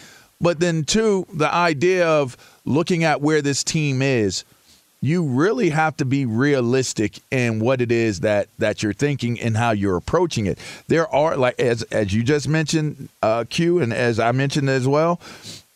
But 0.40 0.60
then 0.60 0.84
two, 0.84 1.26
the 1.32 1.52
idea 1.52 2.06
of 2.06 2.36
looking 2.64 3.04
at 3.04 3.20
where 3.20 3.42
this 3.42 3.64
team 3.64 4.02
is, 4.02 4.44
you 5.00 5.22
really 5.22 5.70
have 5.70 5.96
to 5.98 6.04
be 6.04 6.24
realistic 6.24 7.18
in 7.30 7.60
what 7.60 7.80
it 7.80 7.92
is 7.92 8.20
that 8.20 8.48
that 8.58 8.82
you're 8.82 8.94
thinking 8.94 9.38
and 9.40 9.56
how 9.56 9.72
you're 9.72 9.96
approaching 9.96 10.46
it. 10.46 10.58
There 10.88 11.08
are 11.14 11.36
like 11.36 11.60
as 11.60 11.82
as 11.84 12.14
you 12.14 12.22
just 12.22 12.48
mentioned, 12.48 13.08
uh, 13.22 13.44
Q, 13.48 13.80
and 13.80 13.92
as 13.92 14.18
I 14.18 14.32
mentioned 14.32 14.70
as 14.70 14.88
well, 14.88 15.20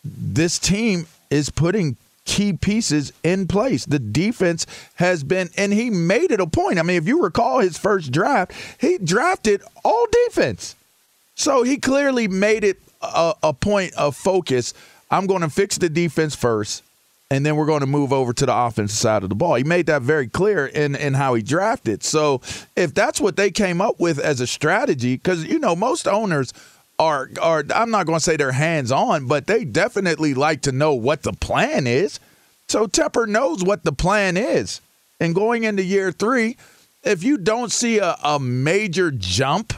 this 0.03 0.57
team 0.57 1.05
is 1.29 1.49
putting 1.49 1.95
key 2.29 2.53
pieces 2.53 3.11
in 3.23 3.47
place. 3.47 3.85
The 3.85 3.97
defense 3.97 4.67
has 4.95 5.23
been, 5.23 5.49
and 5.57 5.73
he 5.73 5.89
made 5.89 6.29
it 6.29 6.39
a 6.39 6.45
point. 6.45 6.77
I 6.77 6.83
mean, 6.83 6.97
if 6.97 7.07
you 7.07 7.23
recall 7.23 7.59
his 7.59 7.75
first 7.75 8.11
draft, 8.11 8.53
he 8.79 8.99
drafted 8.99 9.63
all 9.83 10.05
defense. 10.27 10.75
So 11.33 11.63
he 11.63 11.77
clearly 11.77 12.27
made 12.27 12.63
it 12.63 12.77
a, 13.01 13.33
a 13.41 13.51
point 13.51 13.95
of 13.95 14.15
focus. 14.15 14.75
I'm 15.09 15.25
going 15.25 15.41
to 15.41 15.49
fix 15.49 15.79
the 15.79 15.89
defense 15.89 16.35
first, 16.35 16.83
and 17.31 17.43
then 17.43 17.55
we're 17.55 17.65
going 17.65 17.79
to 17.79 17.87
move 17.87 18.13
over 18.13 18.31
to 18.31 18.45
the 18.45 18.55
offensive 18.55 18.95
side 18.95 19.23
of 19.23 19.29
the 19.29 19.35
ball. 19.35 19.55
He 19.55 19.63
made 19.63 19.87
that 19.87 20.03
very 20.03 20.27
clear 20.27 20.67
in, 20.67 20.95
in 20.95 21.15
how 21.15 21.33
he 21.33 21.41
drafted. 21.41 22.03
So 22.03 22.41
if 22.75 22.93
that's 22.93 23.19
what 23.19 23.37
they 23.37 23.49
came 23.49 23.81
up 23.81 23.99
with 23.99 24.19
as 24.19 24.39
a 24.39 24.45
strategy, 24.45 25.15
because, 25.15 25.45
you 25.45 25.57
know, 25.57 25.75
most 25.75 26.07
owners 26.07 26.53
are, 26.99 27.29
are 27.41 27.63
I'm 27.73 27.89
not 27.89 28.05
going 28.05 28.19
to 28.19 28.23
say 28.23 28.35
they're 28.35 28.51
hands 28.51 28.91
on, 28.91 29.25
but 29.25 29.47
they 29.47 29.63
definitely 29.63 30.33
like 30.33 30.61
to 30.63 30.71
know 30.71 30.93
what 30.93 31.23
the 31.23 31.33
plan 31.33 31.87
is. 31.87 32.19
So 32.67 32.85
Tepper 32.85 33.27
knows 33.27 33.63
what 33.63 33.83
the 33.83 33.93
plan 33.93 34.37
is. 34.37 34.81
And 35.19 35.33
going 35.33 35.63
into 35.63 35.83
year 35.83 36.11
three, 36.11 36.57
if 37.03 37.23
you 37.23 37.37
don't 37.37 37.71
see 37.71 37.99
a, 37.99 38.15
a 38.23 38.39
major 38.39 39.11
jump 39.11 39.73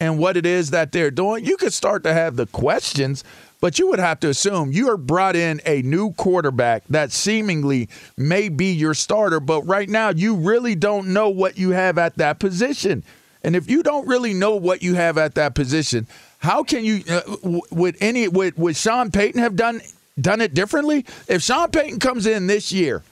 and 0.00 0.18
what 0.18 0.36
it 0.36 0.46
is 0.46 0.70
that 0.70 0.92
they're 0.92 1.10
doing, 1.10 1.44
you 1.44 1.56
could 1.56 1.72
start 1.72 2.02
to 2.04 2.12
have 2.12 2.36
the 2.36 2.46
questions, 2.46 3.22
but 3.60 3.78
you 3.78 3.88
would 3.88 4.00
have 4.00 4.18
to 4.20 4.28
assume 4.28 4.72
you 4.72 4.90
are 4.90 4.96
brought 4.96 5.36
in 5.36 5.60
a 5.64 5.82
new 5.82 6.12
quarterback 6.14 6.82
that 6.88 7.12
seemingly 7.12 7.88
may 8.16 8.48
be 8.48 8.72
your 8.72 8.94
starter, 8.94 9.38
but 9.38 9.62
right 9.62 9.88
now 9.88 10.08
you 10.08 10.34
really 10.34 10.74
don't 10.74 11.08
know 11.08 11.28
what 11.28 11.58
you 11.58 11.70
have 11.70 11.98
at 11.98 12.16
that 12.16 12.40
position. 12.40 13.04
And 13.44 13.54
if 13.54 13.68
you 13.70 13.82
don't 13.82 14.08
really 14.08 14.34
know 14.34 14.56
what 14.56 14.82
you 14.82 14.94
have 14.94 15.18
at 15.18 15.34
that 15.34 15.54
position, 15.54 16.06
how 16.42 16.64
can 16.64 16.84
you 16.84 17.02
uh, 17.08 17.22
would 17.70 17.96
any 18.00 18.26
would, 18.26 18.58
would 18.58 18.76
Sean 18.76 19.10
Payton 19.12 19.40
have 19.40 19.54
done 19.54 19.80
done 20.20 20.40
it 20.40 20.54
differently? 20.54 21.06
If 21.28 21.42
Sean 21.42 21.70
Payton 21.70 22.00
comes 22.00 22.26
in 22.26 22.48
this 22.48 22.72
year, 22.72 23.02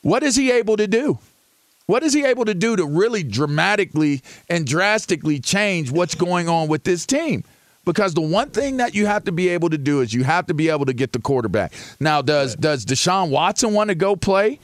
what 0.00 0.22
is 0.22 0.36
he 0.36 0.50
able 0.50 0.78
to 0.78 0.86
do? 0.86 1.18
What 1.86 2.02
is 2.02 2.14
he 2.14 2.24
able 2.24 2.46
to 2.46 2.54
do 2.54 2.74
to 2.76 2.86
really 2.86 3.22
dramatically 3.22 4.22
and 4.48 4.66
drastically 4.66 5.38
change 5.38 5.90
what's 5.90 6.14
going 6.14 6.48
on 6.48 6.68
with 6.68 6.84
this 6.84 7.04
team? 7.04 7.44
Because 7.84 8.14
the 8.14 8.22
one 8.22 8.48
thing 8.50 8.78
that 8.78 8.94
you 8.94 9.04
have 9.06 9.24
to 9.24 9.32
be 9.32 9.48
able 9.50 9.68
to 9.68 9.78
do 9.78 10.00
is 10.00 10.14
you 10.14 10.24
have 10.24 10.46
to 10.46 10.54
be 10.54 10.70
able 10.70 10.86
to 10.86 10.94
get 10.94 11.12
the 11.12 11.18
quarterback. 11.18 11.72
Now, 12.00 12.22
does 12.22 12.56
does 12.56 12.86
Deshaun 12.86 13.28
Watson 13.28 13.74
want 13.74 13.88
to 13.88 13.94
go 13.94 14.16
play 14.16 14.60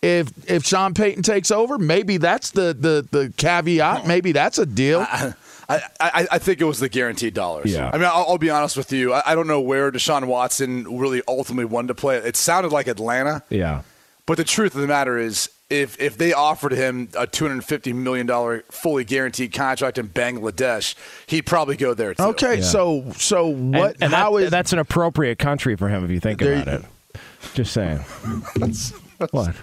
if 0.00 0.32
if 0.50 0.66
Sean 0.66 0.94
Payton 0.94 1.22
takes 1.22 1.52
over? 1.52 1.78
Maybe 1.78 2.16
that's 2.16 2.50
the 2.50 2.74
the 2.76 3.06
the 3.10 3.32
caveat. 3.36 4.08
Maybe 4.08 4.32
that's 4.32 4.58
a 4.58 4.66
deal. 4.66 5.06
I, 5.08 5.34
I, 5.68 6.26
I 6.32 6.38
think 6.38 6.60
it 6.60 6.64
was 6.64 6.80
the 6.80 6.88
guaranteed 6.88 7.34
dollars. 7.34 7.72
Yeah. 7.72 7.90
I 7.92 7.96
mean, 7.96 8.06
I'll, 8.06 8.26
I'll 8.28 8.38
be 8.38 8.50
honest 8.50 8.76
with 8.76 8.92
you. 8.92 9.12
I, 9.12 9.22
I 9.26 9.34
don't 9.34 9.46
know 9.46 9.60
where 9.60 9.90
Deshaun 9.90 10.26
Watson 10.26 10.98
really 10.98 11.22
ultimately 11.26 11.64
wanted 11.64 11.88
to 11.88 11.94
play. 11.94 12.16
It 12.18 12.36
sounded 12.36 12.72
like 12.72 12.86
Atlanta, 12.88 13.42
yeah. 13.48 13.82
but 14.26 14.36
the 14.36 14.44
truth 14.44 14.74
of 14.74 14.80
the 14.80 14.86
matter 14.86 15.18
is, 15.18 15.50
if 15.70 15.98
if 15.98 16.18
they 16.18 16.34
offered 16.34 16.72
him 16.72 17.08
a 17.16 17.26
two 17.26 17.48
hundred 17.48 17.64
fifty 17.64 17.94
million 17.94 18.26
dollar 18.26 18.62
fully 18.70 19.04
guaranteed 19.04 19.54
contract 19.54 19.96
in 19.96 20.08
Bangladesh, 20.08 20.94
he'd 21.26 21.46
probably 21.46 21.76
go 21.76 21.94
there 21.94 22.12
too. 22.12 22.22
Okay, 22.24 22.60
so 22.60 23.10
so 23.16 23.46
what? 23.46 23.96
and 24.02 24.12
how 24.12 24.36
that, 24.36 24.44
is 24.44 24.50
that's 24.50 24.74
an 24.74 24.78
appropriate 24.78 25.38
country 25.38 25.74
for 25.76 25.88
him 25.88 26.04
if 26.04 26.10
you 26.10 26.20
think 26.20 26.42
about 26.42 26.66
you- 26.66 26.72
it. 26.72 26.84
Just 27.54 27.72
saying. 27.72 27.98
what? 29.30 29.54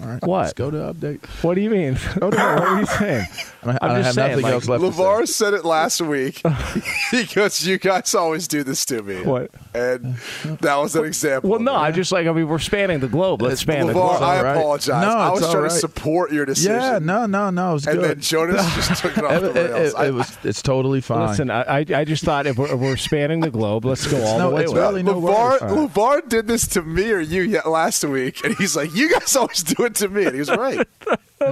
All 0.00 0.06
right, 0.08 0.22
What? 0.22 0.38
Let's 0.42 0.52
go 0.54 0.70
to 0.70 0.76
update. 0.76 1.24
What 1.42 1.54
do 1.54 1.60
you 1.60 1.70
mean? 1.70 1.94
what 1.96 2.34
are 2.38 2.80
you 2.80 2.86
saying? 2.86 3.26
I, 3.62 3.70
I'm 3.82 3.90
I 3.90 4.02
just 4.02 4.06
have 4.06 4.14
saying, 4.14 4.28
nothing 4.30 4.42
like, 4.44 4.52
else 4.54 4.68
left. 4.68 4.82
to 4.84 4.92
say. 4.92 5.02
LeVar 5.02 5.28
said 5.28 5.52
it 5.52 5.64
last 5.66 6.00
week. 6.00 6.40
he 7.10 7.24
goes, 7.24 7.66
"You 7.66 7.76
guys 7.78 8.14
always 8.14 8.48
do 8.48 8.62
this 8.62 8.86
to 8.86 9.02
me." 9.02 9.22
What? 9.22 9.50
And 9.74 10.14
that 10.60 10.76
was 10.76 10.96
an 10.96 11.04
example. 11.04 11.50
Well, 11.50 11.60
no. 11.60 11.74
I'm 11.74 11.92
just 11.92 12.10
like 12.12 12.26
I 12.26 12.32
mean, 12.32 12.48
we're 12.48 12.58
spanning 12.58 13.00
the 13.00 13.08
globe. 13.08 13.42
Let's 13.42 13.60
span 13.60 13.86
the 13.88 13.92
LeVar, 13.92 13.94
globe. 13.94 14.22
I 14.22 14.38
all 14.38 14.44
right. 14.44 14.56
apologize. 14.56 14.88
No, 15.02 15.10
I 15.10 15.30
was 15.30 15.40
trying 15.42 15.56
right. 15.64 15.70
to 15.70 15.76
support 15.76 16.32
your 16.32 16.46
decision. 16.46 16.72
Yeah, 16.72 16.98
no, 17.02 17.26
no, 17.26 17.50
no. 17.50 17.74
It's 17.74 17.86
And 17.86 17.98
good. 18.00 18.10
then 18.10 18.20
Jonas 18.20 18.74
just 18.88 19.02
took 19.02 19.18
it 19.18 19.24
off 19.24 19.32
It, 19.42 19.52
the 19.52 19.52
rails. 19.52 19.92
it- 19.92 19.98
I- 19.98 20.06
it 20.06 20.14
was, 20.14 20.38
it's 20.42 20.62
totally 20.62 21.02
fine. 21.02 21.28
Listen, 21.28 21.50
I, 21.50 21.80
I 21.80 21.84
I 21.94 22.04
just 22.04 22.24
thought 22.24 22.46
if 22.46 22.56
we're, 22.56 22.72
if 22.72 22.80
we're 22.80 22.96
spanning 22.96 23.40
the 23.40 23.50
globe, 23.50 23.84
let's 23.84 24.06
go 24.06 24.22
all 24.24 24.38
no, 24.38 24.48
the 24.50 24.56
way. 24.56 24.62
it's 24.62 24.72
with 24.72 24.82
it. 24.82 24.86
really 24.86 25.02
no 25.02 25.20
LeVar. 25.20 25.58
LeVar 25.88 26.28
did 26.30 26.46
this 26.46 26.66
to 26.68 26.82
me 26.82 27.10
or 27.12 27.20
you 27.20 27.42
yet 27.42 27.68
last 27.68 28.02
week, 28.04 28.42
and 28.44 28.56
he's 28.56 28.74
like, 28.74 28.94
"You 28.94 29.10
guys 29.10 29.36
always 29.36 29.62
do 29.62 29.79
it 29.84 29.94
to 29.96 30.08
me," 30.08 30.24
and 30.24 30.34
he 30.34 30.38
was 30.40 30.50
right. 30.50 30.86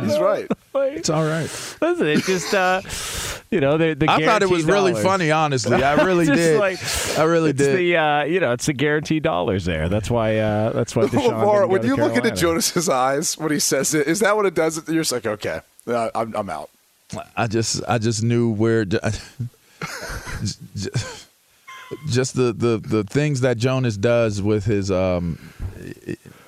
He's 0.03 0.19
right. 0.21 0.47
It's 0.75 1.11
all 1.11 1.25
right. 1.25 1.51
Listen, 1.81 2.07
it's 2.07 2.27
just 2.27 2.55
uh, 2.55 2.83
you 3.51 3.61
know 3.61 3.79
the 3.79 3.95
the 3.95 4.11
I 4.11 4.25
thought 4.25 4.43
it 4.43 4.51
was 4.51 4.65
guaranteed 4.65 4.95
really 4.95 5.03
funny. 5.03 5.31
Honestly, 5.31 5.83
I 5.83 6.03
really 6.05 6.27
Just 6.27 6.37
did. 6.39 6.59
like- 6.61 7.19
I 7.19 7.23
really 7.25 7.51
it's 7.51 7.59
did. 7.59 7.77
the 7.79 7.97
uh, 7.97 8.23
you 8.25 8.39
know 8.41 8.53
it's 8.53 8.67
the 8.67 8.73
guaranteed 8.75 9.23
dollars 9.23 9.65
there. 9.65 9.89
That's 9.89 10.11
why 10.11 10.37
uh, 10.39 10.73
that's 10.73 10.95
why 10.95 11.03
Deshaun 11.07 11.31
LeVar, 11.31 11.61
didn't 11.61 11.69
when 11.71 11.81
go 11.83 11.87
you 11.89 11.97
look 11.97 12.17
into 12.17 12.31
Jonas's 12.33 12.89
eyes 12.89 13.37
when 13.39 13.51
he 13.51 13.59
says 13.59 13.95
it, 13.95 14.07
is 14.07 14.21
that 14.21 14.37
what 14.37 14.47
it 14.47 14.55
does? 14.55 14.87
You're 14.89 15.03
just 15.03 15.13
like, 15.13 15.27
okay, 15.27 15.61
uh, 15.87 16.11
I'm, 16.15 16.35
I'm 16.37 16.51
out. 16.51 16.71
I 17.37 17.47
just 17.47 17.83
I 17.89 17.99
just 17.99 18.23
knew 18.23 18.51
where 18.51 18.85
just 22.09 22.35
the, 22.35 22.53
the 22.53 22.81
the 22.85 23.05
things 23.05 23.41
that 23.41 23.57
Jonas 23.57 23.97
does 23.97 24.43
with 24.43 24.65
his 24.67 24.91
um 24.91 25.39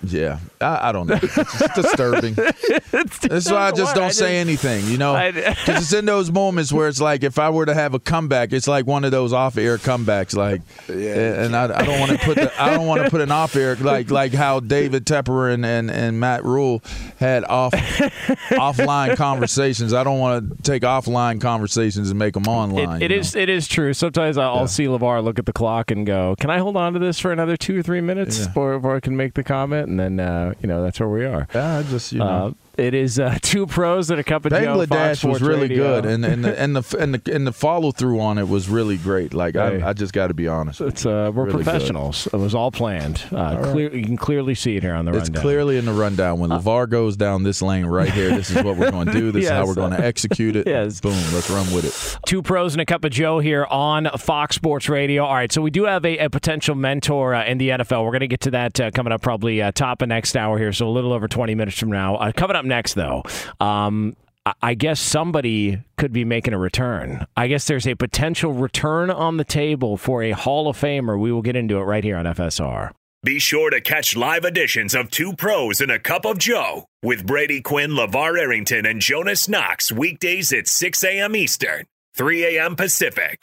Yeah, 0.03 0.39
I, 0.61 0.89
I 0.89 0.93
don't 0.93 1.07
know. 1.07 1.19
It's 1.23 1.75
disturbing. 1.75 2.35
That's 2.35 3.51
why 3.51 3.69
I 3.69 3.73
just 3.73 3.95
don't 3.95 4.15
say 4.15 4.39
anything. 4.39 4.87
You 4.87 4.97
know, 4.97 5.31
because 5.33 5.53
it's 5.83 5.93
in 5.93 6.07
those 6.07 6.31
moments 6.31 6.73
where 6.73 6.89
it's 6.89 7.01
like 7.01 7.23
if 7.23 7.39
I 7.39 7.51
were 7.51 7.67
to 7.67 7.75
have 7.75 7.93
a 7.93 7.99
comeback, 7.99 8.53
it's 8.53 8.67
like 8.67 8.87
one 8.87 9.05
of 9.05 9.11
those 9.11 9.35
off-air 9.35 9.77
comebacks. 9.77 10.35
Like, 10.35 10.63
yeah, 10.89 10.95
eh, 10.95 11.45
and 11.45 11.55
I, 11.55 11.65
I 11.65 11.85
don't 11.85 12.01
want 12.01 12.13
to 12.13 12.19
put 12.19 12.37
the, 12.37 12.63
I 12.63 12.75
don't 12.75 12.87
want 12.87 13.05
to 13.05 13.11
put 13.11 13.21
an 13.21 13.31
off-air 13.31 13.77
like 13.77 14.11
like 14.11 14.33
how 14.33 14.61
David 14.61 15.05
Tepper 15.05 15.53
and, 15.53 15.67
and, 15.67 15.91
and 15.91 16.19
Matt 16.19 16.45
Rhule 16.45 16.83
had 17.19 17.45
off 17.45 17.73
offline 18.53 19.17
conversations. 19.17 19.93
I 19.93 20.03
don't 20.03 20.19
want 20.19 20.57
to 20.57 20.63
take 20.63 20.83
offline 20.83 21.43
conversations 21.43 22.09
and 22.09 22.19
make 22.19 22.33
them 22.33 22.49
online. 22.49 23.03
It, 23.03 23.11
it 23.11 23.19
is 23.19 23.35
it 23.35 23.51
is 23.51 23.69
true. 23.69 23.93
Sometimes 23.93 24.39
I'll 24.39 24.61
yeah. 24.61 24.67
see 24.67 24.85
LeVar 24.85 25.23
look 25.23 25.39
at 25.39 25.45
the 25.45 25.53
clock 25.53 25.91
and 25.91 26.07
go, 26.07 26.37
"Can 26.41 26.49
I 26.49 26.59
hold 26.59 26.79
on 26.79 26.95
to 26.95 26.99
this 26.99 27.19
for 27.19 27.33
another 27.33 27.59
two 27.59 27.79
or 27.79 27.83
three 27.83 28.01
minutes 28.01 28.39
yeah. 28.39 28.47
before, 28.47 28.79
before 28.79 28.97
I 28.97 29.01
can 29.01 29.15
make 29.15 29.35
the 29.35 29.45
comment?" 29.45 29.90
And 29.91 29.99
then 29.99 30.21
uh, 30.21 30.55
you 30.63 30.69
know 30.69 30.83
that's 30.83 31.01
where 31.01 31.09
we 31.09 31.25
are. 31.25 31.49
Yeah, 31.53 31.83
just 31.83 32.13
you 32.13 32.21
know. 32.21 32.55
It 32.77 32.95
is 32.95 33.19
uh, 33.19 33.39
two 33.43 33.67
pros 33.67 34.11
and 34.11 34.21
a 34.21 34.25
cup 34.25 34.45
of 34.45 34.53
Joe. 34.53 34.59
Bangladesh 34.59 35.21
Joe. 35.21 35.29
was 35.29 35.43
really 35.43 35.69
Radio. 35.69 36.01
good, 36.01 36.07
and 36.07 36.25
and 36.25 36.45
the 36.45 36.59
and 36.61 36.77
the 36.77 36.97
and 36.99 37.15
the, 37.15 37.35
and 37.35 37.47
the 37.47 37.53
follow 37.53 37.91
through 37.93 38.21
on 38.21 38.39
it 38.39 38.49
was 38.49 38.69
really 38.69 38.97
great. 38.97 39.35
Like 39.35 39.55
hey, 39.55 39.83
I, 39.83 39.91
I, 39.91 39.93
just 39.93 40.13
got 40.13 40.29
to 40.29 40.35
be 40.35 40.49
honest. 40.49 40.81
It's 40.81 41.05
uh, 41.05 41.31
we're 41.35 41.45
really 41.45 41.63
professionals. 41.63 42.25
Good. 42.25 42.35
It 42.35 42.43
was 42.43 42.55
all 42.55 42.71
planned. 42.71 43.23
Uh, 43.33 43.37
all 43.37 43.57
right. 43.57 43.73
clear, 43.73 43.95
you 43.95 44.05
can 44.05 44.17
clearly 44.17 44.55
see 44.55 44.77
it 44.77 44.83
here 44.83 44.95
on 44.95 45.05
the 45.05 45.13
rundown. 45.13 45.35
It's 45.35 45.41
clearly 45.41 45.77
in 45.77 45.85
the 45.85 45.93
rundown. 45.93 46.39
When 46.39 46.53
uh, 46.53 46.61
LeVar 46.61 46.89
goes 46.89 47.17
down 47.17 47.43
this 47.43 47.61
lane 47.61 47.87
right 47.87 48.11
here, 48.11 48.31
this 48.31 48.51
is 48.51 48.63
what 48.63 48.77
we're 48.77 48.91
going 48.91 49.07
to 49.07 49.13
do. 49.13 49.21
This 49.31 49.45
yes. 49.45 49.53
is 49.53 49.57
how 49.59 49.67
we're 49.67 49.75
going 49.75 49.93
to 49.93 50.05
execute 50.05 50.57
it. 50.57 50.67
yes. 50.67 51.01
Boom. 51.01 51.13
Let's 51.33 51.49
run 51.49 51.73
with 51.73 51.85
it. 51.85 52.19
Two 52.27 52.43
pros 52.43 52.75
and 52.75 52.81
a 52.81 52.85
cup 52.85 53.05
of 53.05 53.13
Joe 53.13 53.39
here 53.39 53.65
on 53.65 54.09
Fox 54.19 54.57
Sports 54.57 54.89
Radio. 54.89 55.25
All 55.25 55.35
right, 55.35 55.53
so 55.53 55.63
we 55.63 55.71
do 55.71 55.85
have 55.85 56.05
a, 56.05 56.19
a 56.19 56.31
potential 56.31 56.75
mentor 56.75 57.35
uh, 57.35 57.45
in 57.45 57.59
the 57.59 57.69
NFL. 57.69 58.05
We're 58.05 58.11
going 58.11 58.21
to 58.21 58.29
get 58.29 58.41
to 58.41 58.51
that 58.53 58.81
uh, 58.81 58.91
coming 58.91 59.13
up 59.13 59.23
probably 59.23 59.63
uh, 59.63 59.71
top 59.73 60.03
of 60.03 60.09
next 60.09 60.37
hour 60.37 60.59
here, 60.59 60.73
so 60.73 60.89
a 60.89 60.91
little 60.91 61.13
over 61.13 61.29
20 61.29 61.55
minutes 61.55 61.79
from 61.79 61.91
now. 61.91 62.33
coming 62.33 62.57
up 62.57 62.60
next, 62.65 62.95
though. 62.95 63.23
Um, 63.61 64.17
I 64.63 64.75
guess 64.75 65.01
somebody 65.01 65.83
could 65.99 66.13
be 66.13 66.25
making 66.25 66.55
a 66.55 66.59
return. 66.59 67.27
I 67.37 67.47
guess 67.47 67.67
there's 67.67 67.87
a 67.87 67.95
potential 67.95 68.53
return 68.53 69.11
on 69.11 69.37
the 69.37 69.45
table 69.45 69.97
for 69.97 70.23
a 70.23 70.31
Hall 70.31 70.69
of 70.69 70.79
Famer. 70.79 71.19
We 71.19 71.31
will 71.31 71.43
get 71.43 71.57
into 71.57 71.77
it 71.77 71.83
right 71.83 72.03
here 72.03 72.17
on 72.17 72.25
FSR. 72.25 72.93
Be 73.23 73.39
sure 73.39 73.69
to 73.69 73.83
catch 73.83 74.17
live 74.17 74.47
editions 74.47 74.95
of 74.95 75.11
Two 75.11 75.35
Pros 75.35 75.83
and 75.83 75.91
a 75.91 75.99
Cup 75.99 76.25
of 76.25 76.39
Joe 76.39 76.87
with 77.03 77.27
Brady 77.27 77.61
Quinn, 77.61 77.91
LeVar 77.91 78.39
Arrington, 78.41 78.87
and 78.87 78.99
Jonas 79.03 79.47
Knox 79.47 79.93
weekdays 79.93 80.55
at 80.55 80.67
6 80.67 81.05
a.m. 81.05 81.37
Eastern, 81.37 81.85
3 82.17 82.57
a.m. 82.57 82.77
Pacific. 82.77 83.41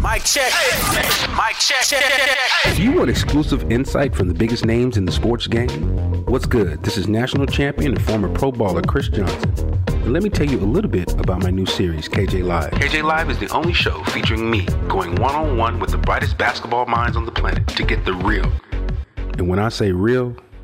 Mike 0.00 0.24
check. 0.24 0.52
Mike 1.36 1.56
check. 1.58 2.76
Do 2.76 2.82
you 2.82 2.92
want 2.92 3.08
exclusive 3.08 3.70
insight 3.70 4.14
from 4.14 4.28
the 4.28 4.34
biggest 4.34 4.64
names 4.64 4.96
in 4.96 5.04
the 5.04 5.12
sports 5.12 5.46
game? 5.46 5.93
What's 6.34 6.46
good? 6.46 6.82
This 6.82 6.96
is 6.96 7.06
national 7.06 7.46
champion 7.46 7.92
and 7.92 8.04
former 8.04 8.28
pro 8.28 8.50
baller 8.50 8.84
Chris 8.84 9.06
Johnson. 9.06 9.54
And 9.86 10.12
let 10.12 10.24
me 10.24 10.28
tell 10.28 10.44
you 10.44 10.58
a 10.58 10.66
little 10.66 10.90
bit 10.90 11.12
about 11.12 11.44
my 11.44 11.50
new 11.50 11.64
series, 11.64 12.08
KJ 12.08 12.42
Live. 12.42 12.72
KJ 12.72 13.04
Live 13.04 13.30
is 13.30 13.38
the 13.38 13.46
only 13.50 13.72
show 13.72 14.02
featuring 14.06 14.50
me 14.50 14.66
going 14.88 15.14
one 15.14 15.36
on 15.36 15.56
one 15.56 15.78
with 15.78 15.90
the 15.90 15.96
brightest 15.96 16.36
basketball 16.36 16.86
minds 16.86 17.16
on 17.16 17.24
the 17.24 17.30
planet 17.30 17.68
to 17.68 17.84
get 17.84 18.04
the 18.04 18.14
real. 18.14 18.50
And 19.16 19.48
when 19.48 19.60
I 19.60 19.68
say 19.68 19.92
real, 19.92 20.34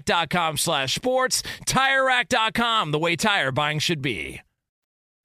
TireRack.com 0.00 0.56
slash 0.56 0.94
sports. 0.94 1.42
TireRack.com, 1.66 2.90
the 2.90 2.98
way 2.98 3.16
tire 3.16 3.52
buying 3.52 3.78
should 3.78 4.02
be. 4.02 4.40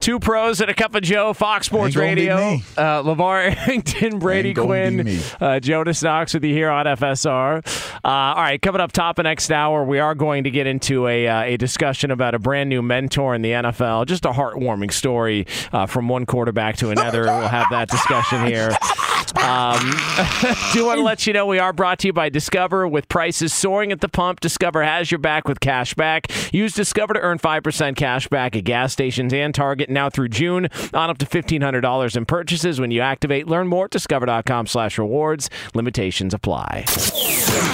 Two 0.00 0.18
pros 0.18 0.60
and 0.60 0.68
a 0.68 0.74
cup 0.74 0.96
of 0.96 1.02
Joe, 1.04 1.32
Fox 1.32 1.66
Sports 1.66 1.94
Radio. 1.94 2.34
Uh, 2.76 3.04
LeVar 3.04 3.56
Arrington, 3.68 4.18
Brady 4.18 4.52
Quinn, 4.52 5.20
uh, 5.40 5.60
Jonas 5.60 6.02
Knox 6.02 6.34
with 6.34 6.42
you 6.42 6.52
here 6.52 6.70
on 6.70 6.86
FSR. 6.86 7.64
Uh, 8.04 8.08
all 8.08 8.34
right, 8.34 8.60
coming 8.60 8.80
up 8.80 8.90
top 8.90 9.20
of 9.20 9.22
next 9.24 9.52
hour, 9.52 9.84
we 9.84 10.00
are 10.00 10.16
going 10.16 10.42
to 10.42 10.50
get 10.50 10.66
into 10.66 11.06
a, 11.06 11.28
uh, 11.28 11.42
a 11.42 11.56
discussion 11.56 12.10
about 12.10 12.34
a 12.34 12.40
brand 12.40 12.68
new 12.68 12.82
mentor 12.82 13.36
in 13.36 13.42
the 13.42 13.52
NFL. 13.52 14.06
Just 14.06 14.24
a 14.24 14.30
heartwarming 14.30 14.92
story 14.92 15.46
uh, 15.72 15.86
from 15.86 16.08
one 16.08 16.26
quarterback 16.26 16.78
to 16.78 16.90
another. 16.90 17.22
we'll 17.22 17.46
have 17.46 17.68
that 17.70 17.88
discussion 17.88 18.44
here. 18.44 18.76
Um, 19.36 19.80
do 20.72 20.86
want 20.86 20.98
to 20.98 21.04
let 21.04 21.26
you 21.26 21.32
know 21.32 21.46
we 21.46 21.58
are 21.58 21.72
brought 21.72 21.98
to 22.00 22.08
you 22.08 22.12
by 22.12 22.28
Discover 22.28 22.88
with 22.88 23.08
prices 23.08 23.52
soaring 23.52 23.92
at 23.92 24.00
the 24.00 24.08
pump. 24.08 24.40
Discover 24.40 24.82
has 24.82 25.10
your 25.10 25.18
back 25.18 25.48
with 25.48 25.60
cash 25.60 25.94
back. 25.94 26.30
Use 26.52 26.74
Discover 26.74 27.14
to 27.14 27.20
earn 27.20 27.38
5% 27.38 27.96
cash 27.96 28.28
back 28.28 28.56
at 28.56 28.64
gas 28.64 28.92
stations 28.92 29.32
and 29.32 29.54
Target 29.54 29.90
now 29.90 30.10
through 30.10 30.28
June 30.28 30.68
on 30.94 31.10
up 31.10 31.18
to 31.18 31.26
$1,500 31.26 32.16
in 32.16 32.26
purchases 32.26 32.80
when 32.80 32.90
you 32.90 33.00
activate. 33.00 33.46
Learn 33.46 33.68
more 33.68 33.86
at 33.86 33.90
discover.com 33.90 34.66
slash 34.66 34.98
rewards. 34.98 35.50
Limitations 35.74 36.34
apply. 36.34 36.84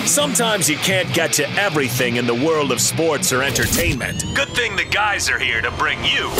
Sometimes 0.05 0.69
you 0.71 0.77
can't 0.77 1.13
get 1.15 1.33
to 1.35 1.49
everything 1.53 2.17
in 2.17 2.27
the 2.27 2.35
world 2.35 2.73
of 2.73 2.81
sports 2.81 3.33
or 3.33 3.43
entertainment. 3.43 4.25
Good 4.35 4.49
thing 4.49 4.77
the 4.77 4.85
guys 4.85 5.29
are 5.29 5.39
here 5.39 5.61
to 5.61 5.71
bring 5.73 5.99
you 6.05 6.31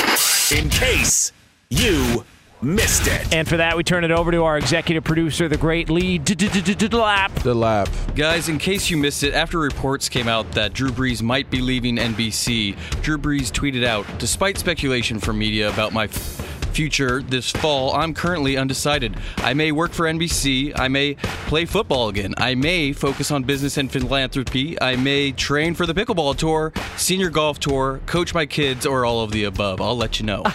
in 0.57 0.69
case 0.71 1.33
you 1.71 2.25
missed 2.63 3.07
it. 3.07 3.35
And 3.35 3.49
for 3.49 3.57
that, 3.57 3.77
we 3.77 3.85
turn 3.85 4.05
it 4.05 4.11
over 4.11 4.31
to 4.31 4.45
our 4.45 4.59
executive 4.59 5.05
producer, 5.05 5.49
the 5.49 5.57
great 5.57 5.91
Lee 5.91 6.19
Lap. 6.19 7.33
The 7.43 7.55
Lap. 7.55 7.89
Guys, 8.15 8.49
in 8.49 8.59
case 8.59 8.91
you 8.91 8.97
missed 8.97 9.23
it, 9.23 9.35
after 9.35 9.59
reports 9.59 10.09
came 10.09 10.29
out 10.29 10.51
that 10.53 10.73
Drew 10.73 10.91
Brees 10.91 11.23
might 11.23 11.51
be 11.51 11.61
leaving 11.61 11.97
NBC, 11.97 12.77
Drew 13.03 13.19
Brees 13.19 13.51
tweeted 13.51 13.85
out, 13.85 14.07
despite 14.19 14.59
speculation 14.59 15.19
from 15.19 15.39
media 15.39 15.69
about 15.71 15.93
my 15.93 16.09
future 16.69 17.23
this 17.23 17.51
fall, 17.51 17.95
I'm 17.95 18.15
currently 18.15 18.57
undecided. 18.57 19.15
I 19.39 19.55
may 19.55 19.73
work 19.73 19.93
for 19.93 20.07
NBC. 20.07 20.79
I 20.79 20.89
may 20.89 21.15
play 21.47 21.65
football 21.65 22.09
again. 22.09 22.35
I 22.39 22.55
may 22.55 22.93
focus 22.93 23.31
on 23.31 23.45
business 23.45 23.77
and 23.77 23.91
philanthropy. 23.91 24.81
I 24.81 24.97
may 24.97 25.33
train 25.33 25.75
for 25.75 25.87
the 25.87 25.95
pickleball 25.95 26.37
tour, 26.37 26.73
senior 26.97 27.31
golf 27.31 27.59
tour, 27.59 28.01
coach 28.07 28.35
my 28.35 28.47
kids, 28.47 28.87
or 28.87 29.05
all 29.05 29.23
of 29.23 29.33
the 29.33 29.45
above. 29.45 29.81
I'll 29.81 29.97
let 29.97 30.21
you 30.21 30.27
know. 30.27 30.43
oh, 30.47 30.53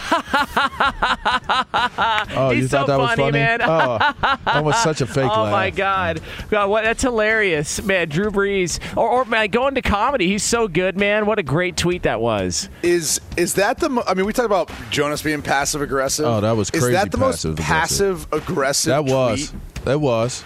He's 2.52 2.62
you 2.62 2.68
so 2.68 2.78
thought 2.78 2.86
that 2.86 2.98
was 2.98 3.08
funny, 3.10 3.22
funny? 3.22 3.32
man. 3.32 3.60
Oh, 3.62 3.98
that 4.44 4.44
was 4.64 4.76
such 4.82 5.00
a 5.00 5.06
fake 5.06 5.24
laugh. 5.24 5.38
oh 5.38 5.42
laugh. 5.44 5.52
my 5.52 5.70
god, 5.70 6.20
God, 6.50 6.70
what? 6.70 6.84
That's 6.84 7.02
hilarious, 7.02 7.82
man. 7.82 8.08
Drew 8.08 8.30
Brees, 8.30 8.78
or, 8.96 9.08
or 9.08 9.24
man, 9.24 9.48
going 9.50 9.74
to 9.74 9.82
comedy. 9.82 10.28
He's 10.28 10.44
so 10.44 10.68
good, 10.68 10.96
man. 10.96 11.26
What 11.26 11.38
a 11.38 11.42
great 11.42 11.76
tweet 11.76 12.02
that 12.04 12.20
was. 12.20 12.68
Is 12.82 13.20
is 13.36 13.54
that 13.54 13.78
the? 13.78 13.88
mo- 13.88 14.04
I 14.06 14.14
mean, 14.14 14.26
we 14.26 14.32
talk 14.32 14.46
about 14.46 14.70
Jonas 14.90 15.22
being 15.22 15.42
passive 15.42 15.82
aggressive. 15.82 16.03
Oh, 16.20 16.40
that 16.40 16.52
was 16.56 16.68
Is 16.70 16.80
crazy 16.80 16.92
that 16.94 17.10
the 17.10 17.18
most 17.18 17.44
passive-aggressive. 17.56 18.30
passive 18.30 18.32
aggressive? 18.32 18.90
That 18.90 19.04
was. 19.04 19.48
tweet? 19.50 19.84
That 19.84 20.00
was. 20.00 20.44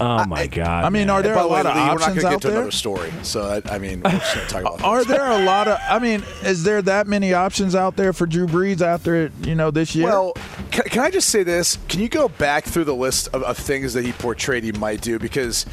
Oh 0.00 0.24
my 0.26 0.46
god. 0.46 0.84
I 0.84 0.90
mean, 0.90 1.10
are 1.10 1.22
there 1.22 1.34
a 1.34 1.38
the 1.42 1.48
way, 1.48 1.54
lot 1.54 1.66
of 1.66 1.74
Lee, 1.74 1.80
we're 1.80 1.86
not 1.86 1.94
options 2.02 2.22
gonna 2.22 2.26
out 2.28 2.30
get 2.30 2.40
to 2.42 2.48
there? 2.48 2.56
another 2.58 2.70
story. 2.70 3.12
So 3.22 3.42
I, 3.42 3.74
I 3.74 3.78
mean, 3.78 4.00
we're 4.02 4.10
just 4.12 4.32
gonna 4.32 4.46
talk 4.46 4.60
about. 4.60 4.82
Are 4.84 5.04
there 5.04 5.28
a 5.28 5.42
lot 5.44 5.66
of? 5.66 5.76
I 5.90 5.98
mean, 5.98 6.22
is 6.44 6.62
there 6.62 6.80
that 6.82 7.08
many 7.08 7.34
options 7.34 7.74
out 7.74 7.96
there 7.96 8.12
for 8.12 8.24
Drew 8.24 8.46
Brees 8.46 8.80
after 8.80 9.32
you 9.42 9.56
know 9.56 9.72
this 9.72 9.96
year? 9.96 10.06
Well, 10.06 10.34
can, 10.70 10.84
can 10.84 11.02
I 11.02 11.10
just 11.10 11.30
say 11.30 11.42
this? 11.42 11.78
Can 11.88 11.98
you 12.00 12.08
go 12.08 12.28
back 12.28 12.62
through 12.64 12.84
the 12.84 12.94
list 12.94 13.26
of, 13.34 13.42
of 13.42 13.58
things 13.58 13.92
that 13.94 14.04
he 14.04 14.12
portrayed 14.12 14.62
he 14.62 14.70
might 14.70 15.00
do? 15.00 15.18
Because 15.18 15.66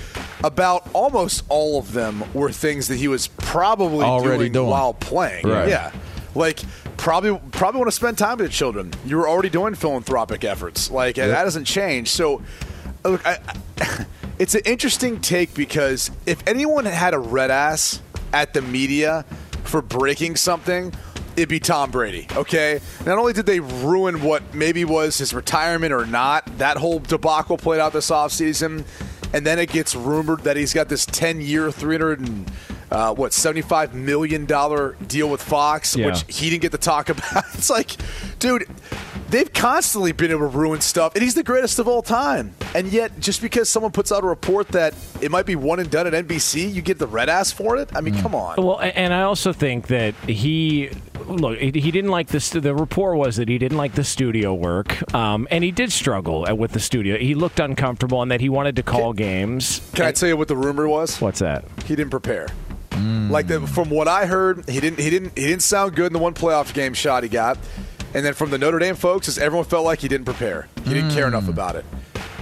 about 0.43 0.89
almost 0.93 1.43
all 1.47 1.77
of 1.77 1.91
them 1.93 2.23
were 2.33 2.51
things 2.51 2.88
that 2.88 2.95
he 2.97 3.07
was 3.07 3.27
probably 3.27 4.05
Already 4.05 4.49
doing. 4.49 4.71
while 4.71 4.95
playing. 4.95 5.47
Right. 5.47 5.69
Yeah, 5.69 5.91
like 6.36 6.59
probably 6.97 7.39
probably 7.51 7.79
want 7.79 7.88
to 7.89 7.95
spend 7.95 8.17
time 8.17 8.38
with 8.38 8.47
the 8.47 8.53
children. 8.53 8.91
You 9.05 9.17
were 9.17 9.27
already 9.27 9.49
doing 9.49 9.75
philanthropic 9.75 10.43
efforts. 10.43 10.91
Like 10.91 11.17
Yep. 11.17 11.29
that 11.29 11.43
doesn't 11.43 11.65
change. 11.65 12.09
So, 12.09 12.41
look, 13.03 13.25
I, 13.25 13.39
I, 13.79 14.05
it's 14.39 14.55
an 14.55 14.61
interesting 14.65 15.21
take 15.21 15.53
because 15.53 16.11
if 16.25 16.45
anyone 16.47 16.86
had 16.86 17.13
a 17.13 17.19
red 17.19 17.51
ass 17.51 18.01
at 18.33 18.53
the 18.53 18.61
media 18.61 19.23
for 19.63 19.81
breaking 19.81 20.36
something, 20.36 20.93
it'd 21.38 21.49
be 21.49 21.59
Tom 21.59 21.91
Brady. 21.91 22.27
Okay. 22.36 22.79
Not 23.05 23.17
only 23.17 23.33
did 23.33 23.45
they 23.45 23.59
ruin 23.59 24.21
what 24.21 24.53
maybe 24.53 24.83
was 24.86 25.17
his 25.17 25.33
retirement 25.33 25.93
or 25.93 26.05
not, 26.05 26.45
that 26.57 26.77
whole 26.77 26.99
debacle 26.99 27.57
played 27.57 27.79
out 27.79 27.93
this 27.93 28.09
offseason, 28.09 28.83
and 29.33 29.45
then 29.45 29.57
it 29.59 29.69
gets 29.69 29.95
rumored 29.95 30.41
that 30.41 30.55
he's 30.57 30.73
got 30.73 30.88
this 30.89 31.05
ten-year, 31.05 31.71
three 31.71 31.95
hundred 31.95 32.19
and 32.21 32.49
uh, 32.91 33.13
what 33.13 33.33
seventy-five 33.33 33.93
million 33.93 34.45
dollar 34.45 34.95
deal 35.07 35.29
with 35.29 35.41
Fox, 35.41 35.95
Yeah. 35.95 36.07
which 36.07 36.23
he 36.27 36.49
didn't 36.49 36.61
get 36.61 36.71
to 36.71 36.77
talk 36.77 37.09
about. 37.09 37.43
It's 37.53 37.69
like, 37.69 37.91
dude. 38.39 38.65
They've 39.27 39.51
constantly 39.51 40.11
been 40.11 40.29
able 40.29 40.41
to 40.41 40.45
ruin 40.57 40.81
stuff, 40.81 41.15
and 41.15 41.23
he's 41.23 41.33
the 41.33 41.43
greatest 41.43 41.79
of 41.79 41.88
all 41.88 42.03
time. 42.03 42.53
And 42.75 42.88
yet, 42.91 43.19
just 43.19 43.41
because 43.41 43.67
someone 43.67 43.91
puts 43.91 44.11
out 44.11 44.23
a 44.23 44.27
report 44.27 44.67
that 44.69 44.93
it 45.19 45.31
might 45.31 45.47
be 45.47 45.55
one 45.55 45.79
and 45.79 45.89
done 45.89 46.05
at 46.05 46.13
NBC, 46.13 46.71
you 46.71 46.83
get 46.83 46.99
the 46.99 47.07
red 47.07 47.27
ass 47.27 47.51
for 47.51 47.75
it? 47.75 47.89
I 47.95 48.01
mean, 48.01 48.15
come 48.21 48.36
on. 48.36 48.55
Well, 48.63 48.79
and 48.79 49.13
I 49.15 49.23
also 49.23 49.51
think 49.51 49.88
that 49.88 50.13
he 50.27 50.91
look 51.25 51.57
he 51.57 51.71
didn't 51.91 52.11
like 52.11 52.27
this. 52.27 52.51
The 52.51 52.75
report 52.75 53.17
was 53.17 53.38
that 53.38 53.49
he 53.49 53.57
didn't 53.57 53.79
like 53.79 53.95
the 53.95 54.03
studio 54.03 54.53
work, 54.53 55.11
um, 55.15 55.47
and 55.49 55.63
he 55.63 55.71
did 55.71 55.91
struggle 55.91 56.45
with 56.55 56.73
the 56.73 56.79
studio. 56.79 57.17
He 57.17 57.33
looked 57.33 57.59
uncomfortable, 57.59 58.21
and 58.21 58.29
that 58.29 58.41
he 58.41 58.47
wanted 58.49 58.75
to 58.75 58.83
call 58.83 59.11
games. 59.11 59.81
Can 59.95 60.05
I 60.05 60.11
tell 60.11 60.29
you 60.29 60.38
what 60.38 60.47
the 60.49 60.55
rumor 60.55 60.88
was? 60.88 61.19
What's 61.19 61.39
that? 61.39 61.65
He 61.86 61.95
didn't 61.95 62.11
prepare. 62.11 62.47
Like 63.30 63.48
the, 63.48 63.66
from 63.68 63.89
what 63.89 64.08
I 64.08 64.26
heard, 64.26 64.70
he 64.70 64.80
didn't. 64.80 65.00
He 65.00 65.10
didn't. 65.10 65.38
He 65.38 65.48
didn't 65.48 65.64
sound 65.64 65.96
good 65.96 66.08
in 66.08 66.14
the 66.14 66.20
one 66.20 66.34
playoff 66.34 66.74
game 66.74 66.93
shot 66.93 67.24
he 67.24 67.30
got. 67.30 67.58
And 68.14 68.26
then 68.26 68.34
from 68.34 68.50
the 68.50 68.58
Notre 68.58 68.80
Dame 68.80 68.96
folks, 68.96 69.28
is 69.28 69.38
everyone 69.38 69.66
felt 69.66 69.84
like 69.84 70.00
he 70.00 70.08
didn't 70.08 70.26
prepare. 70.26 70.68
He 70.86 70.93
didn't 70.93 71.12
care 71.12 71.28
enough 71.28 71.43
hmm. 71.43 71.50
about 71.50 71.76
it. 71.76 71.86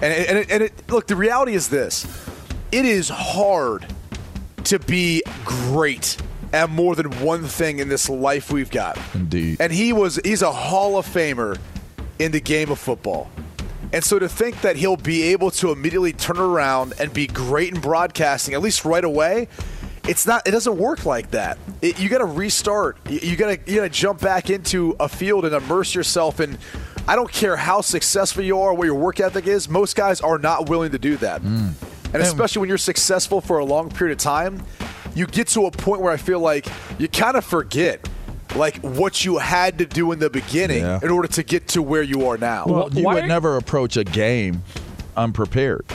And 0.02 0.14
it, 0.14 0.30
and, 0.30 0.38
it, 0.38 0.52
and 0.52 0.64
it, 0.64 0.90
look, 0.90 1.08
the 1.08 1.16
reality 1.16 1.54
is 1.54 1.70
this: 1.70 2.06
it 2.72 2.86
is 2.86 3.10
hard 3.10 3.86
to 4.66 4.80
be 4.80 5.24
great 5.46 6.18
at 6.54 6.70
more 6.70 6.96
than 6.96 7.10
one 7.22 7.44
thing 7.44 7.80
in 7.80 7.90
this 7.90 8.10
life 8.10 8.52
we've 8.52 8.70
got. 8.70 8.98
Indeed. 9.14 9.58
And 9.60 9.74
he 9.74 9.94
was 9.94 10.20
he's 10.24 10.42
a 10.42 10.52
Hall 10.52 10.98
of 10.98 11.08
Famer 11.08 11.58
in 12.20 12.32
the 12.32 12.40
game 12.40 12.70
of 12.70 12.80
football. 12.80 13.30
And 13.92 14.04
so 14.04 14.18
to 14.18 14.28
think 14.28 14.62
that 14.62 14.76
he'll 14.76 14.98
be 14.98 15.24
able 15.24 15.52
to 15.52 15.72
immediately 15.72 16.14
turn 16.14 16.40
around 16.40 16.94
and 17.00 17.14
be 17.14 17.28
great 17.28 17.74
in 17.74 17.80
broadcasting, 17.80 18.56
at 18.56 18.62
least 18.62 18.86
right 18.86 19.04
away, 19.04 19.48
it's 20.08 20.28
not. 20.28 20.48
It 20.48 20.52
doesn't 20.52 20.78
work 20.78 21.06
like 21.06 21.32
that. 21.32 21.58
It, 21.82 22.00
you 22.00 22.10
got 22.10 22.20
to 22.20 22.26
restart. 22.26 22.98
You, 23.10 23.20
you 23.20 23.36
got 23.36 23.48
to 23.66 23.72
you 23.72 23.78
got 23.78 23.84
to 23.84 23.90
jump 23.90 24.20
back 24.20 24.50
into 24.50 24.96
a 25.00 25.08
field 25.08 25.46
and 25.46 25.56
immerse 25.56 25.96
yourself 25.96 26.40
in. 26.40 26.58
I 27.08 27.16
don't 27.16 27.32
care 27.32 27.58
how 27.58 27.82
successful 27.82 28.44
you 28.44 28.60
are, 28.60 28.74
what 28.74 28.86
your 28.86 28.96
work 28.96 29.20
ethic 29.20 29.48
is. 29.48 29.68
Most 29.68 29.96
guys 29.96 30.22
are 30.22 30.38
not 30.38 30.70
willing 30.70 30.92
to 30.92 31.00
do 31.00 31.18
that, 31.18 31.42
hmm. 31.42 31.70
and 32.14 32.24
especially 32.24 32.62
when 32.62 32.70
you're 32.70 32.78
successful 32.78 33.42
for 33.42 33.60
a 33.60 33.66
long 33.66 33.90
period 33.90 34.14
of 34.14 34.20
time, 34.20 34.64
you 35.16 35.26
get 35.28 35.48
to 35.50 35.66
a 35.66 35.72
point 35.72 36.02
where 36.02 36.14
I 36.14 36.18
feel 36.18 36.40
like 36.40 36.68
you 36.98 37.08
kind 37.08 37.38
of 37.38 37.46
forget. 37.46 38.08
Like 38.56 38.78
what 38.82 39.26
you 39.26 39.40
had 39.40 39.80
to 39.80 39.86
do 39.88 40.12
in 40.12 40.20
the 40.20 40.30
beginning 40.30 40.84
Yeah. 40.84 41.00
in 41.02 41.10
order 41.10 41.28
to 41.28 41.42
get 41.42 41.70
to 41.70 41.82
where 41.82 42.04
you 42.04 42.28
are 42.28 42.38
now. 42.38 42.66
Well, 42.68 42.90
you 42.94 43.04
would 43.04 43.26
never 43.26 43.58
approach 43.58 43.98
a 43.98 44.04
game 44.04 44.62
unprepared. 45.18 45.86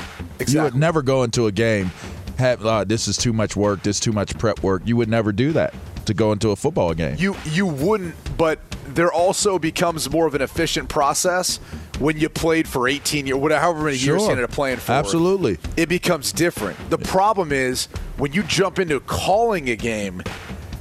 You 0.45 0.63
would 0.63 0.75
never 0.75 1.03
go 1.03 1.23
into 1.23 1.47
a 1.47 1.53
game 1.53 1.93
have 2.39 2.65
uh, 2.65 2.85
this 2.85 3.09
is 3.09 3.17
too 3.17 3.33
much 3.33 3.57
work, 3.57 3.83
this 3.83 3.97
is 3.97 4.01
too 4.01 4.13
much 4.13 4.37
prep 4.39 4.63
work. 4.63 4.83
You 4.85 4.97
would 4.97 5.09
never 5.09 5.33
do 5.33 5.53
that 5.53 5.75
to 6.07 6.15
go 6.15 6.33
into 6.33 6.51
a 6.51 6.57
football 6.57 6.95
game. 6.95 7.17
You 7.19 7.37
you 7.47 7.67
wouldn't, 7.67 8.15
but 8.37 8.59
there 8.87 9.13
also 9.13 9.59
becomes 9.59 10.11
more 10.11 10.27
of 10.27 10.35
an 10.35 10.41
efficient 10.43 10.89
process 10.89 11.59
when 11.99 12.17
you 12.19 12.29
played 12.29 12.67
for 12.67 12.89
18 12.89 13.27
years, 13.27 13.39
whatever, 13.39 13.61
however 13.61 13.79
many 13.85 13.97
years 13.97 14.07
you 14.07 14.19
Sure. 14.21 14.31
ended 14.31 14.45
up 14.45 14.51
playing 14.53 14.79
for. 14.79 14.93
Absolutely. 14.93 15.59
It 15.77 15.89
becomes 15.89 16.33
different. 16.33 16.79
The 16.91 16.99
problem 16.99 17.53
is 17.53 17.87
when 18.17 18.33
you 18.33 18.43
jump 18.45 18.79
into 18.79 18.99
calling 19.01 19.69
a 19.69 19.77
game, 19.77 20.23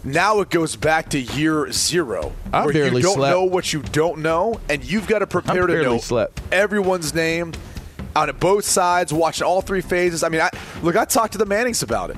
now 0.06 0.40
it 0.40 0.50
goes 0.50 0.76
back 0.78 1.10
to 1.10 1.20
year 1.20 1.70
zero. 1.72 2.32
I 2.54 2.66
where 2.66 2.74
you 2.94 3.02
don't 3.02 3.16
slept. 3.16 3.32
know 3.36 3.44
what 3.44 3.74
you 3.74 3.82
don't 3.82 4.20
know, 4.20 4.60
and 4.70 4.84
you've 4.86 5.08
got 5.08 5.20
to 5.20 5.28
prepare 5.28 5.68
to 5.68 5.82
know 5.84 5.98
slept. 5.98 6.40
everyone's 6.52 7.14
name 7.14 7.52
on 8.18 8.36
both 8.38 8.66
sides, 8.66 9.14
watching 9.14 9.46
all 9.46 9.62
three 9.62 9.82
phases. 9.82 10.24
I 10.24 10.30
mean, 10.30 10.42
I, 10.42 10.50
look, 10.82 10.96
I 10.96 11.06
talked 11.06 11.34
to 11.34 11.38
the 11.38 11.46
Mannings 11.46 11.84
about 11.84 12.10
it, 12.10 12.18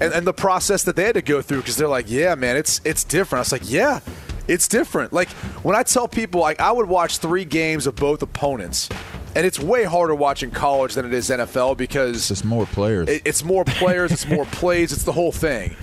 and, 0.00 0.12
and 0.12 0.26
the 0.26 0.32
process 0.34 0.84
that 0.84 0.96
they 0.96 1.04
had 1.04 1.14
to 1.14 1.22
go 1.22 1.42
through 1.42 1.58
because 1.58 1.76
they're 1.76 1.88
like, 1.88 2.10
"Yeah, 2.10 2.34
man, 2.34 2.56
it's 2.56 2.80
it's 2.84 3.04
different." 3.04 3.38
I 3.38 3.42
was 3.42 3.52
like, 3.52 3.70
"Yeah, 3.70 4.00
it's 4.46 4.68
different." 4.68 5.12
Like 5.12 5.28
when 5.64 5.74
I 5.74 5.82
tell 5.82 6.06
people, 6.08 6.40
like 6.40 6.60
I 6.60 6.70
would 6.70 6.88
watch 6.88 7.18
three 7.18 7.44
games 7.44 7.86
of 7.86 7.96
both 7.96 8.22
opponents, 8.22 8.88
and 9.34 9.46
it's 9.46 9.58
way 9.58 9.84
harder 9.84 10.14
watching 10.14 10.50
college 10.50 10.94
than 10.94 11.04
it 11.06 11.12
is 11.14 11.30
NFL 11.30 11.76
because 11.76 12.30
It's 12.30 12.44
more 12.44 12.66
players. 12.66 13.08
it- 13.08 13.22
it's 13.24 13.42
more 13.44 13.64
players, 13.64 14.12
it's 14.12 14.26
more 14.28 14.44
plays, 14.52 14.92
it's 14.92 15.04
the 15.04 15.12
whole 15.12 15.32
thing. 15.32 15.74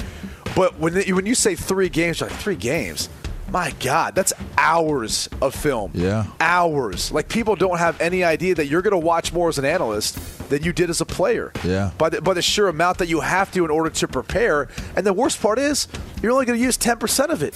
But 0.56 0.80
when 0.80 0.94
they- 0.94 1.12
when 1.12 1.26
you 1.26 1.36
say 1.36 1.56
three 1.56 1.90
games, 1.90 2.20
you're 2.20 2.30
like 2.30 2.40
three 2.40 2.56
games. 2.56 3.10
My 3.52 3.72
God, 3.80 4.16
that's 4.16 4.34
hours 4.58 5.30
of 5.42 5.54
film. 5.54 5.92
Yeah. 5.94 6.26
hours. 6.40 7.12
Like 7.12 7.30
people 7.30 7.56
don't 7.56 7.78
have 7.78 8.00
any 8.02 8.24
idea 8.24 8.56
that 8.56 8.66
you're 8.66 8.82
going 8.82 8.92
to 8.92 8.98
watch 8.98 9.32
more 9.32 9.50
as 9.50 9.58
an 9.58 9.66
analyst 9.66 10.50
than 10.50 10.64
you 10.64 10.74
did 10.74 10.90
as 10.90 11.00
a 11.02 11.06
player. 11.06 11.52
Yeah. 11.64 11.92
By 11.98 12.10
the, 12.10 12.22
by 12.22 12.34
the 12.34 12.42
sheer 12.42 12.68
amount 12.68 12.98
that 12.98 13.08
you 13.08 13.22
have 13.22 13.52
to 13.54 13.64
in 13.64 13.72
order 13.72 13.90
to 13.90 14.08
prepare. 14.08 14.68
And 14.96 15.06
the 15.06 15.14
worst 15.14 15.42
part 15.42 15.60
is 15.60 15.88
you're 16.22 16.32
only 16.32 16.46
going 16.46 16.58
to 16.58 16.64
use 16.64 16.78
ten 16.78 16.98
percent 16.98 17.32
of 17.32 17.44
it. 17.44 17.56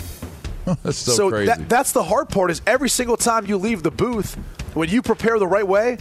That's 0.84 0.98
so, 0.98 1.30
crazy. 1.30 1.48
That, 1.48 1.68
that's 1.68 1.94
the 1.94 2.04
hard 2.04 2.30
part 2.30 2.52
is 2.52 2.62
every 2.68 2.90
single 2.90 3.18
time 3.18 3.48
you 3.48 3.58
leave 3.58 3.82
the 3.82 3.90
booth, 3.90 4.36
when 4.76 4.88
you 4.90 5.02
prepare 5.02 5.40
the 5.40 5.48
right 5.48 5.68
way, 5.68 5.98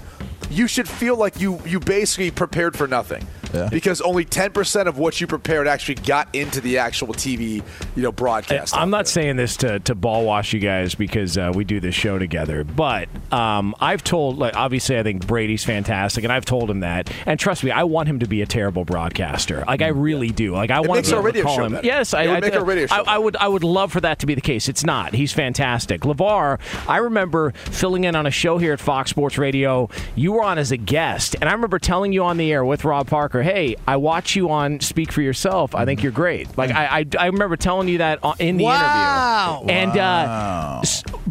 you 0.50 0.66
should 0.66 0.88
feel 0.88 1.16
like 1.16 1.40
you 1.40 1.60
you 1.64 1.80
basically 1.80 2.30
prepared 2.30 2.76
for 2.76 2.86
nothing. 2.86 3.26
Yeah. 3.52 3.68
Because 3.70 4.00
only 4.00 4.24
10% 4.24 4.86
of 4.86 4.98
what 4.98 5.20
you 5.20 5.26
prepared 5.26 5.66
actually 5.68 5.96
got 5.96 6.34
into 6.34 6.60
the 6.60 6.78
actual 6.78 7.08
TV, 7.08 7.62
you 7.96 8.02
know, 8.02 8.12
broadcast. 8.12 8.76
I'm 8.76 8.90
not 8.90 9.08
saying 9.08 9.36
this 9.36 9.56
to, 9.58 9.78
to 9.80 9.94
ball 9.94 10.24
wash 10.24 10.52
you 10.52 10.60
guys 10.60 10.94
because 10.94 11.36
uh, 11.38 11.52
we 11.54 11.64
do 11.64 11.80
this 11.80 11.94
show 11.94 12.18
together, 12.18 12.64
but 12.64 13.08
um, 13.32 13.74
I've 13.80 14.04
told, 14.04 14.38
like, 14.38 14.56
obviously, 14.56 14.98
I 14.98 15.02
think 15.02 15.26
Brady's 15.26 15.64
fantastic, 15.64 16.24
and 16.24 16.32
I've 16.32 16.44
told 16.44 16.70
him 16.70 16.80
that. 16.80 17.10
And 17.26 17.38
trust 17.38 17.64
me, 17.64 17.70
I 17.70 17.84
want 17.84 18.08
him 18.08 18.18
to 18.20 18.26
be 18.26 18.42
a 18.42 18.46
terrible 18.46 18.84
broadcaster. 18.84 19.64
Like, 19.66 19.82
I 19.82 19.88
really 19.88 20.30
do. 20.30 20.52
Like, 20.52 20.70
I 20.70 20.80
It 20.80 20.88
want 20.88 21.04
to 21.04 21.20
radio 21.20 21.44
call 21.44 21.56
show 21.56 21.64
him. 21.64 21.72
better. 21.72 21.86
Yes, 21.86 22.14
I, 22.14 22.26
would 22.26 22.36
I, 22.36 22.40
make 22.40 22.54
our 22.54 22.64
radio 22.64 22.86
show 22.86 22.96
I, 22.96 23.14
I 23.14 23.18
would. 23.18 23.36
I 23.36 23.48
would 23.48 23.64
love 23.64 23.92
for 23.92 24.00
that 24.00 24.18
to 24.20 24.26
be 24.26 24.34
the 24.34 24.40
case. 24.40 24.68
It's 24.68 24.84
not. 24.84 25.14
He's 25.14 25.32
fantastic. 25.32 26.02
LeVar, 26.02 26.58
I 26.88 26.98
remember 26.98 27.52
filling 27.52 28.04
in 28.04 28.14
on 28.16 28.26
a 28.26 28.30
show 28.30 28.58
here 28.58 28.72
at 28.72 28.80
Fox 28.80 29.10
Sports 29.10 29.38
Radio. 29.38 29.88
You 30.14 30.32
were 30.32 30.42
on 30.42 30.58
as 30.58 30.72
a 30.72 30.76
guest, 30.76 31.36
and 31.40 31.48
I 31.48 31.52
remember 31.52 31.78
telling 31.78 32.12
you 32.12 32.24
on 32.24 32.36
the 32.36 32.52
air 32.52 32.64
with 32.64 32.84
Rob 32.84 33.08
Parker, 33.08 33.37
"Hey, 33.42 33.76
I 33.86 33.96
watch 33.96 34.36
you 34.36 34.50
on 34.50 34.80
Speak 34.80 35.12
for 35.12 35.22
Yourself. 35.22 35.74
I 35.74 35.84
think 35.84 36.02
you're 36.02 36.12
great." 36.12 36.56
Like, 36.56 36.70
I, 36.70 37.00
I, 37.00 37.06
I 37.18 37.26
remember 37.26 37.56
telling 37.56 37.88
you 37.88 37.98
that 37.98 38.20
in 38.38 38.56
the 38.56 38.64
interview. 38.64 38.64
Wow. 38.64 39.60
interview. 39.64 39.74
And 39.76 39.98
uh, 39.98 40.82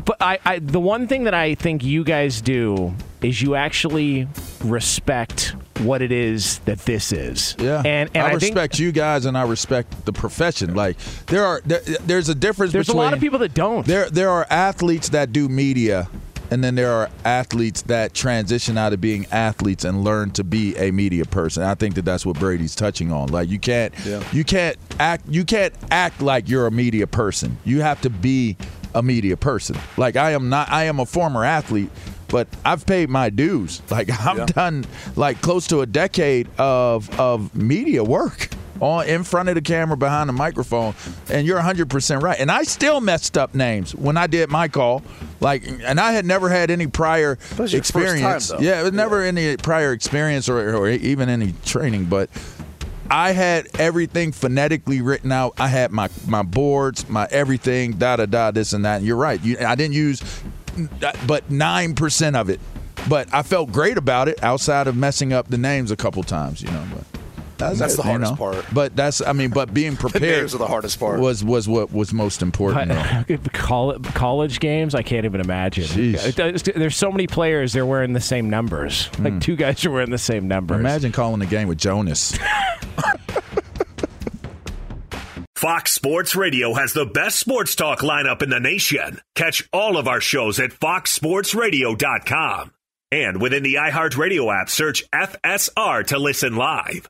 but 0.05 0.17
I, 0.21 0.39
I, 0.45 0.59
the 0.59 0.79
one 0.79 1.07
thing 1.07 1.25
that 1.25 1.33
I 1.33 1.55
think 1.55 1.83
you 1.83 2.03
guys 2.03 2.41
do 2.41 2.93
is 3.21 3.41
you 3.41 3.55
actually 3.55 4.27
respect 4.63 5.55
what 5.79 6.01
it 6.01 6.11
is 6.11 6.59
that 6.59 6.79
this 6.79 7.11
is. 7.11 7.55
Yeah, 7.59 7.81
and 7.85 8.09
and 8.13 8.23
I, 8.23 8.27
I, 8.27 8.29
think 8.31 8.55
respect 8.55 8.79
you 8.79 8.91
guys, 8.91 9.25
and 9.25 9.37
I 9.37 9.43
respect 9.43 10.05
the 10.05 10.13
profession. 10.13 10.75
Like 10.75 10.97
there 11.27 11.45
are, 11.45 11.61
there, 11.65 11.81
there's 12.05 12.29
a 12.29 12.35
difference. 12.35 12.71
Between. 12.71 12.85
There's 12.85 12.89
a 12.89 12.97
lot 12.97 13.13
of 13.13 13.19
people 13.19 13.39
that 13.39 13.53
don't. 13.53 13.85
There, 13.85 14.09
there 14.09 14.29
are 14.29 14.45
athletes 14.49 15.09
that 15.09 15.31
do 15.31 15.47
media, 15.49 16.09
and 16.51 16.63
then 16.63 16.75
there 16.75 16.91
are 16.91 17.09
athletes 17.25 17.81
that 17.83 18.13
transition 18.13 18.77
out 18.77 18.93
of 18.93 19.01
being 19.01 19.25
athletes 19.31 19.83
and 19.83 20.03
learn 20.03 20.31
to 20.31 20.43
be 20.43 20.75
a 20.77 20.91
media 20.91 21.25
person. 21.25 21.63
I 21.63 21.75
think 21.75 21.95
that 21.95 22.05
that's 22.05 22.25
what 22.25 22.39
Brady's 22.39 22.75
touching 22.75 23.11
on. 23.11 23.29
Like 23.29 23.49
you 23.49 23.59
can't, 23.59 23.93
you 24.31 24.43
can't 24.43 24.77
act, 24.99 25.25
you 25.27 25.43
can't 25.45 25.73
act 25.91 26.21
like 26.21 26.47
you're 26.49 26.67
a 26.67 26.71
media 26.71 27.07
person. 27.07 27.57
You 27.65 27.81
have 27.81 28.01
to 28.01 28.09
be 28.09 28.57
a 28.95 29.03
media 29.03 29.37
person. 29.37 29.77
Like 29.97 30.15
I 30.15 30.31
am 30.31 30.49
not. 30.49 30.69
I 30.71 30.85
am 30.85 30.99
a 30.99 31.05
former 31.05 31.43
athlete. 31.43 31.89
But 32.29 32.49
I've 32.65 32.85
paid 32.85 33.09
my 33.09 33.29
dues. 33.29 33.81
Like 33.89 34.09
I've 34.25 34.47
done 34.47 34.85
like 35.15 35.41
close 35.41 35.65
to 35.67 35.79
a 35.79 35.85
decade 35.85 36.49
of 36.57 37.09
of 37.19 37.55
media 37.55 38.03
work 38.03 38.49
on 38.81 39.07
in 39.07 39.23
front 39.23 39.49
of 39.49 39.55
the 39.55 39.61
camera 39.61 39.97
behind 39.97 40.29
the 40.29 40.33
microphone 40.33 40.93
and 41.29 41.45
you're 41.47 41.59
100% 41.59 42.21
right 42.21 42.39
and 42.39 42.51
i 42.51 42.63
still 42.63 43.01
messed 43.01 43.37
up 43.37 43.53
names 43.55 43.95
when 43.95 44.17
i 44.17 44.27
did 44.27 44.49
my 44.49 44.67
call 44.67 45.03
like 45.39 45.63
and 45.67 45.99
i 45.99 46.11
had 46.11 46.25
never 46.25 46.49
had 46.49 46.69
any 46.69 46.87
prior 46.87 47.37
was 47.57 47.73
your 47.73 47.83
first 47.83 47.93
time, 47.93 48.01
experience 48.03 48.47
though. 48.49 48.59
yeah 48.59 48.79
it 48.79 48.83
was 48.83 48.93
never 48.93 49.23
any 49.23 49.57
prior 49.57 49.91
experience 49.91 50.49
or, 50.49 50.75
or 50.75 50.89
even 50.89 51.29
any 51.29 51.53
training 51.65 52.05
but 52.05 52.29
I 53.09 53.31
had 53.31 53.67
everything 53.79 54.31
phonetically 54.31 55.01
written 55.01 55.31
out. 55.31 55.53
I 55.57 55.67
had 55.67 55.91
my 55.91 56.09
my 56.27 56.43
boards, 56.43 57.07
my 57.07 57.27
everything, 57.31 57.93
da 57.93 58.17
da 58.17 58.25
da, 58.25 58.51
this 58.51 58.73
and 58.73 58.83
that. 58.85 58.97
And 58.97 59.05
you're 59.05 59.15
right. 59.15 59.41
You, 59.41 59.57
I 59.59 59.75
didn't 59.75 59.93
use, 59.93 60.21
but 61.25 61.49
nine 61.49 61.95
percent 61.95 62.35
of 62.35 62.49
it. 62.49 62.59
But 63.07 63.33
I 63.33 63.43
felt 63.43 63.71
great 63.71 63.97
about 63.97 64.27
it 64.27 64.43
outside 64.43 64.87
of 64.87 64.97
messing 64.97 65.31
up 65.31 65.47
the 65.47 65.57
names 65.57 65.91
a 65.91 65.95
couple 65.95 66.23
times. 66.23 66.61
You 66.61 66.69
know, 66.69 66.83
but 66.93 67.16
that's, 67.57 67.79
That's 67.79 67.93
it, 67.93 67.97
the 67.97 68.03
you 68.03 68.09
hardest 68.09 68.31
know. 68.33 68.37
part. 68.37 68.65
But 68.73 68.95
that's 68.95 69.21
I 69.21 69.33
mean, 69.33 69.49
but 69.49 69.73
being 69.73 69.95
prepared 69.97 70.21
names 70.21 70.55
are 70.55 70.59
the 70.59 70.67
hardest 70.67 70.99
part. 70.99 71.19
Was 71.19 71.43
was 71.43 71.67
what 71.67 71.91
was 71.91 72.13
most 72.13 72.41
important. 72.41 72.89
though. 72.89 73.37
College 73.53 74.59
games, 74.59 74.95
I 74.95 75.03
can't 75.03 75.25
even 75.25 75.41
imagine. 75.41 75.85
Jeez. 75.85 76.39
Uh, 76.39 76.57
there's 76.77 76.95
so 76.95 77.11
many 77.11 77.27
players; 77.27 77.73
they're 77.73 77.85
wearing 77.85 78.13
the 78.13 78.21
same 78.21 78.49
numbers. 78.49 79.07
Hmm. 79.07 79.23
Like 79.25 79.41
two 79.41 79.55
guys 79.55 79.85
are 79.85 79.91
wearing 79.91 80.11
the 80.11 80.17
same 80.17 80.47
numbers. 80.47 80.79
Imagine 80.79 81.11
calling 81.11 81.39
the 81.39 81.45
game 81.45 81.67
with 81.67 81.77
Jonas. 81.77 82.37
Fox 85.55 85.91
Sports 85.91 86.35
Radio 86.35 86.75
has 86.75 86.93
the 86.93 87.05
best 87.05 87.39
sports 87.39 87.73
talk 87.75 87.99
lineup 88.01 88.43
in 88.43 88.51
the 88.51 88.59
nation. 88.59 89.19
Catch 89.33 89.67
all 89.73 89.97
of 89.97 90.07
our 90.07 90.21
shows 90.21 90.59
at 90.59 90.69
foxsportsradio.com. 90.69 92.71
And 93.11 93.41
within 93.41 93.63
the 93.63 93.75
iHeartRadio 93.75 94.53
app, 94.61 94.69
search 94.69 95.03
FSR 95.11 96.05
to 96.07 96.19
listen 96.19 96.55
live. 96.57 97.09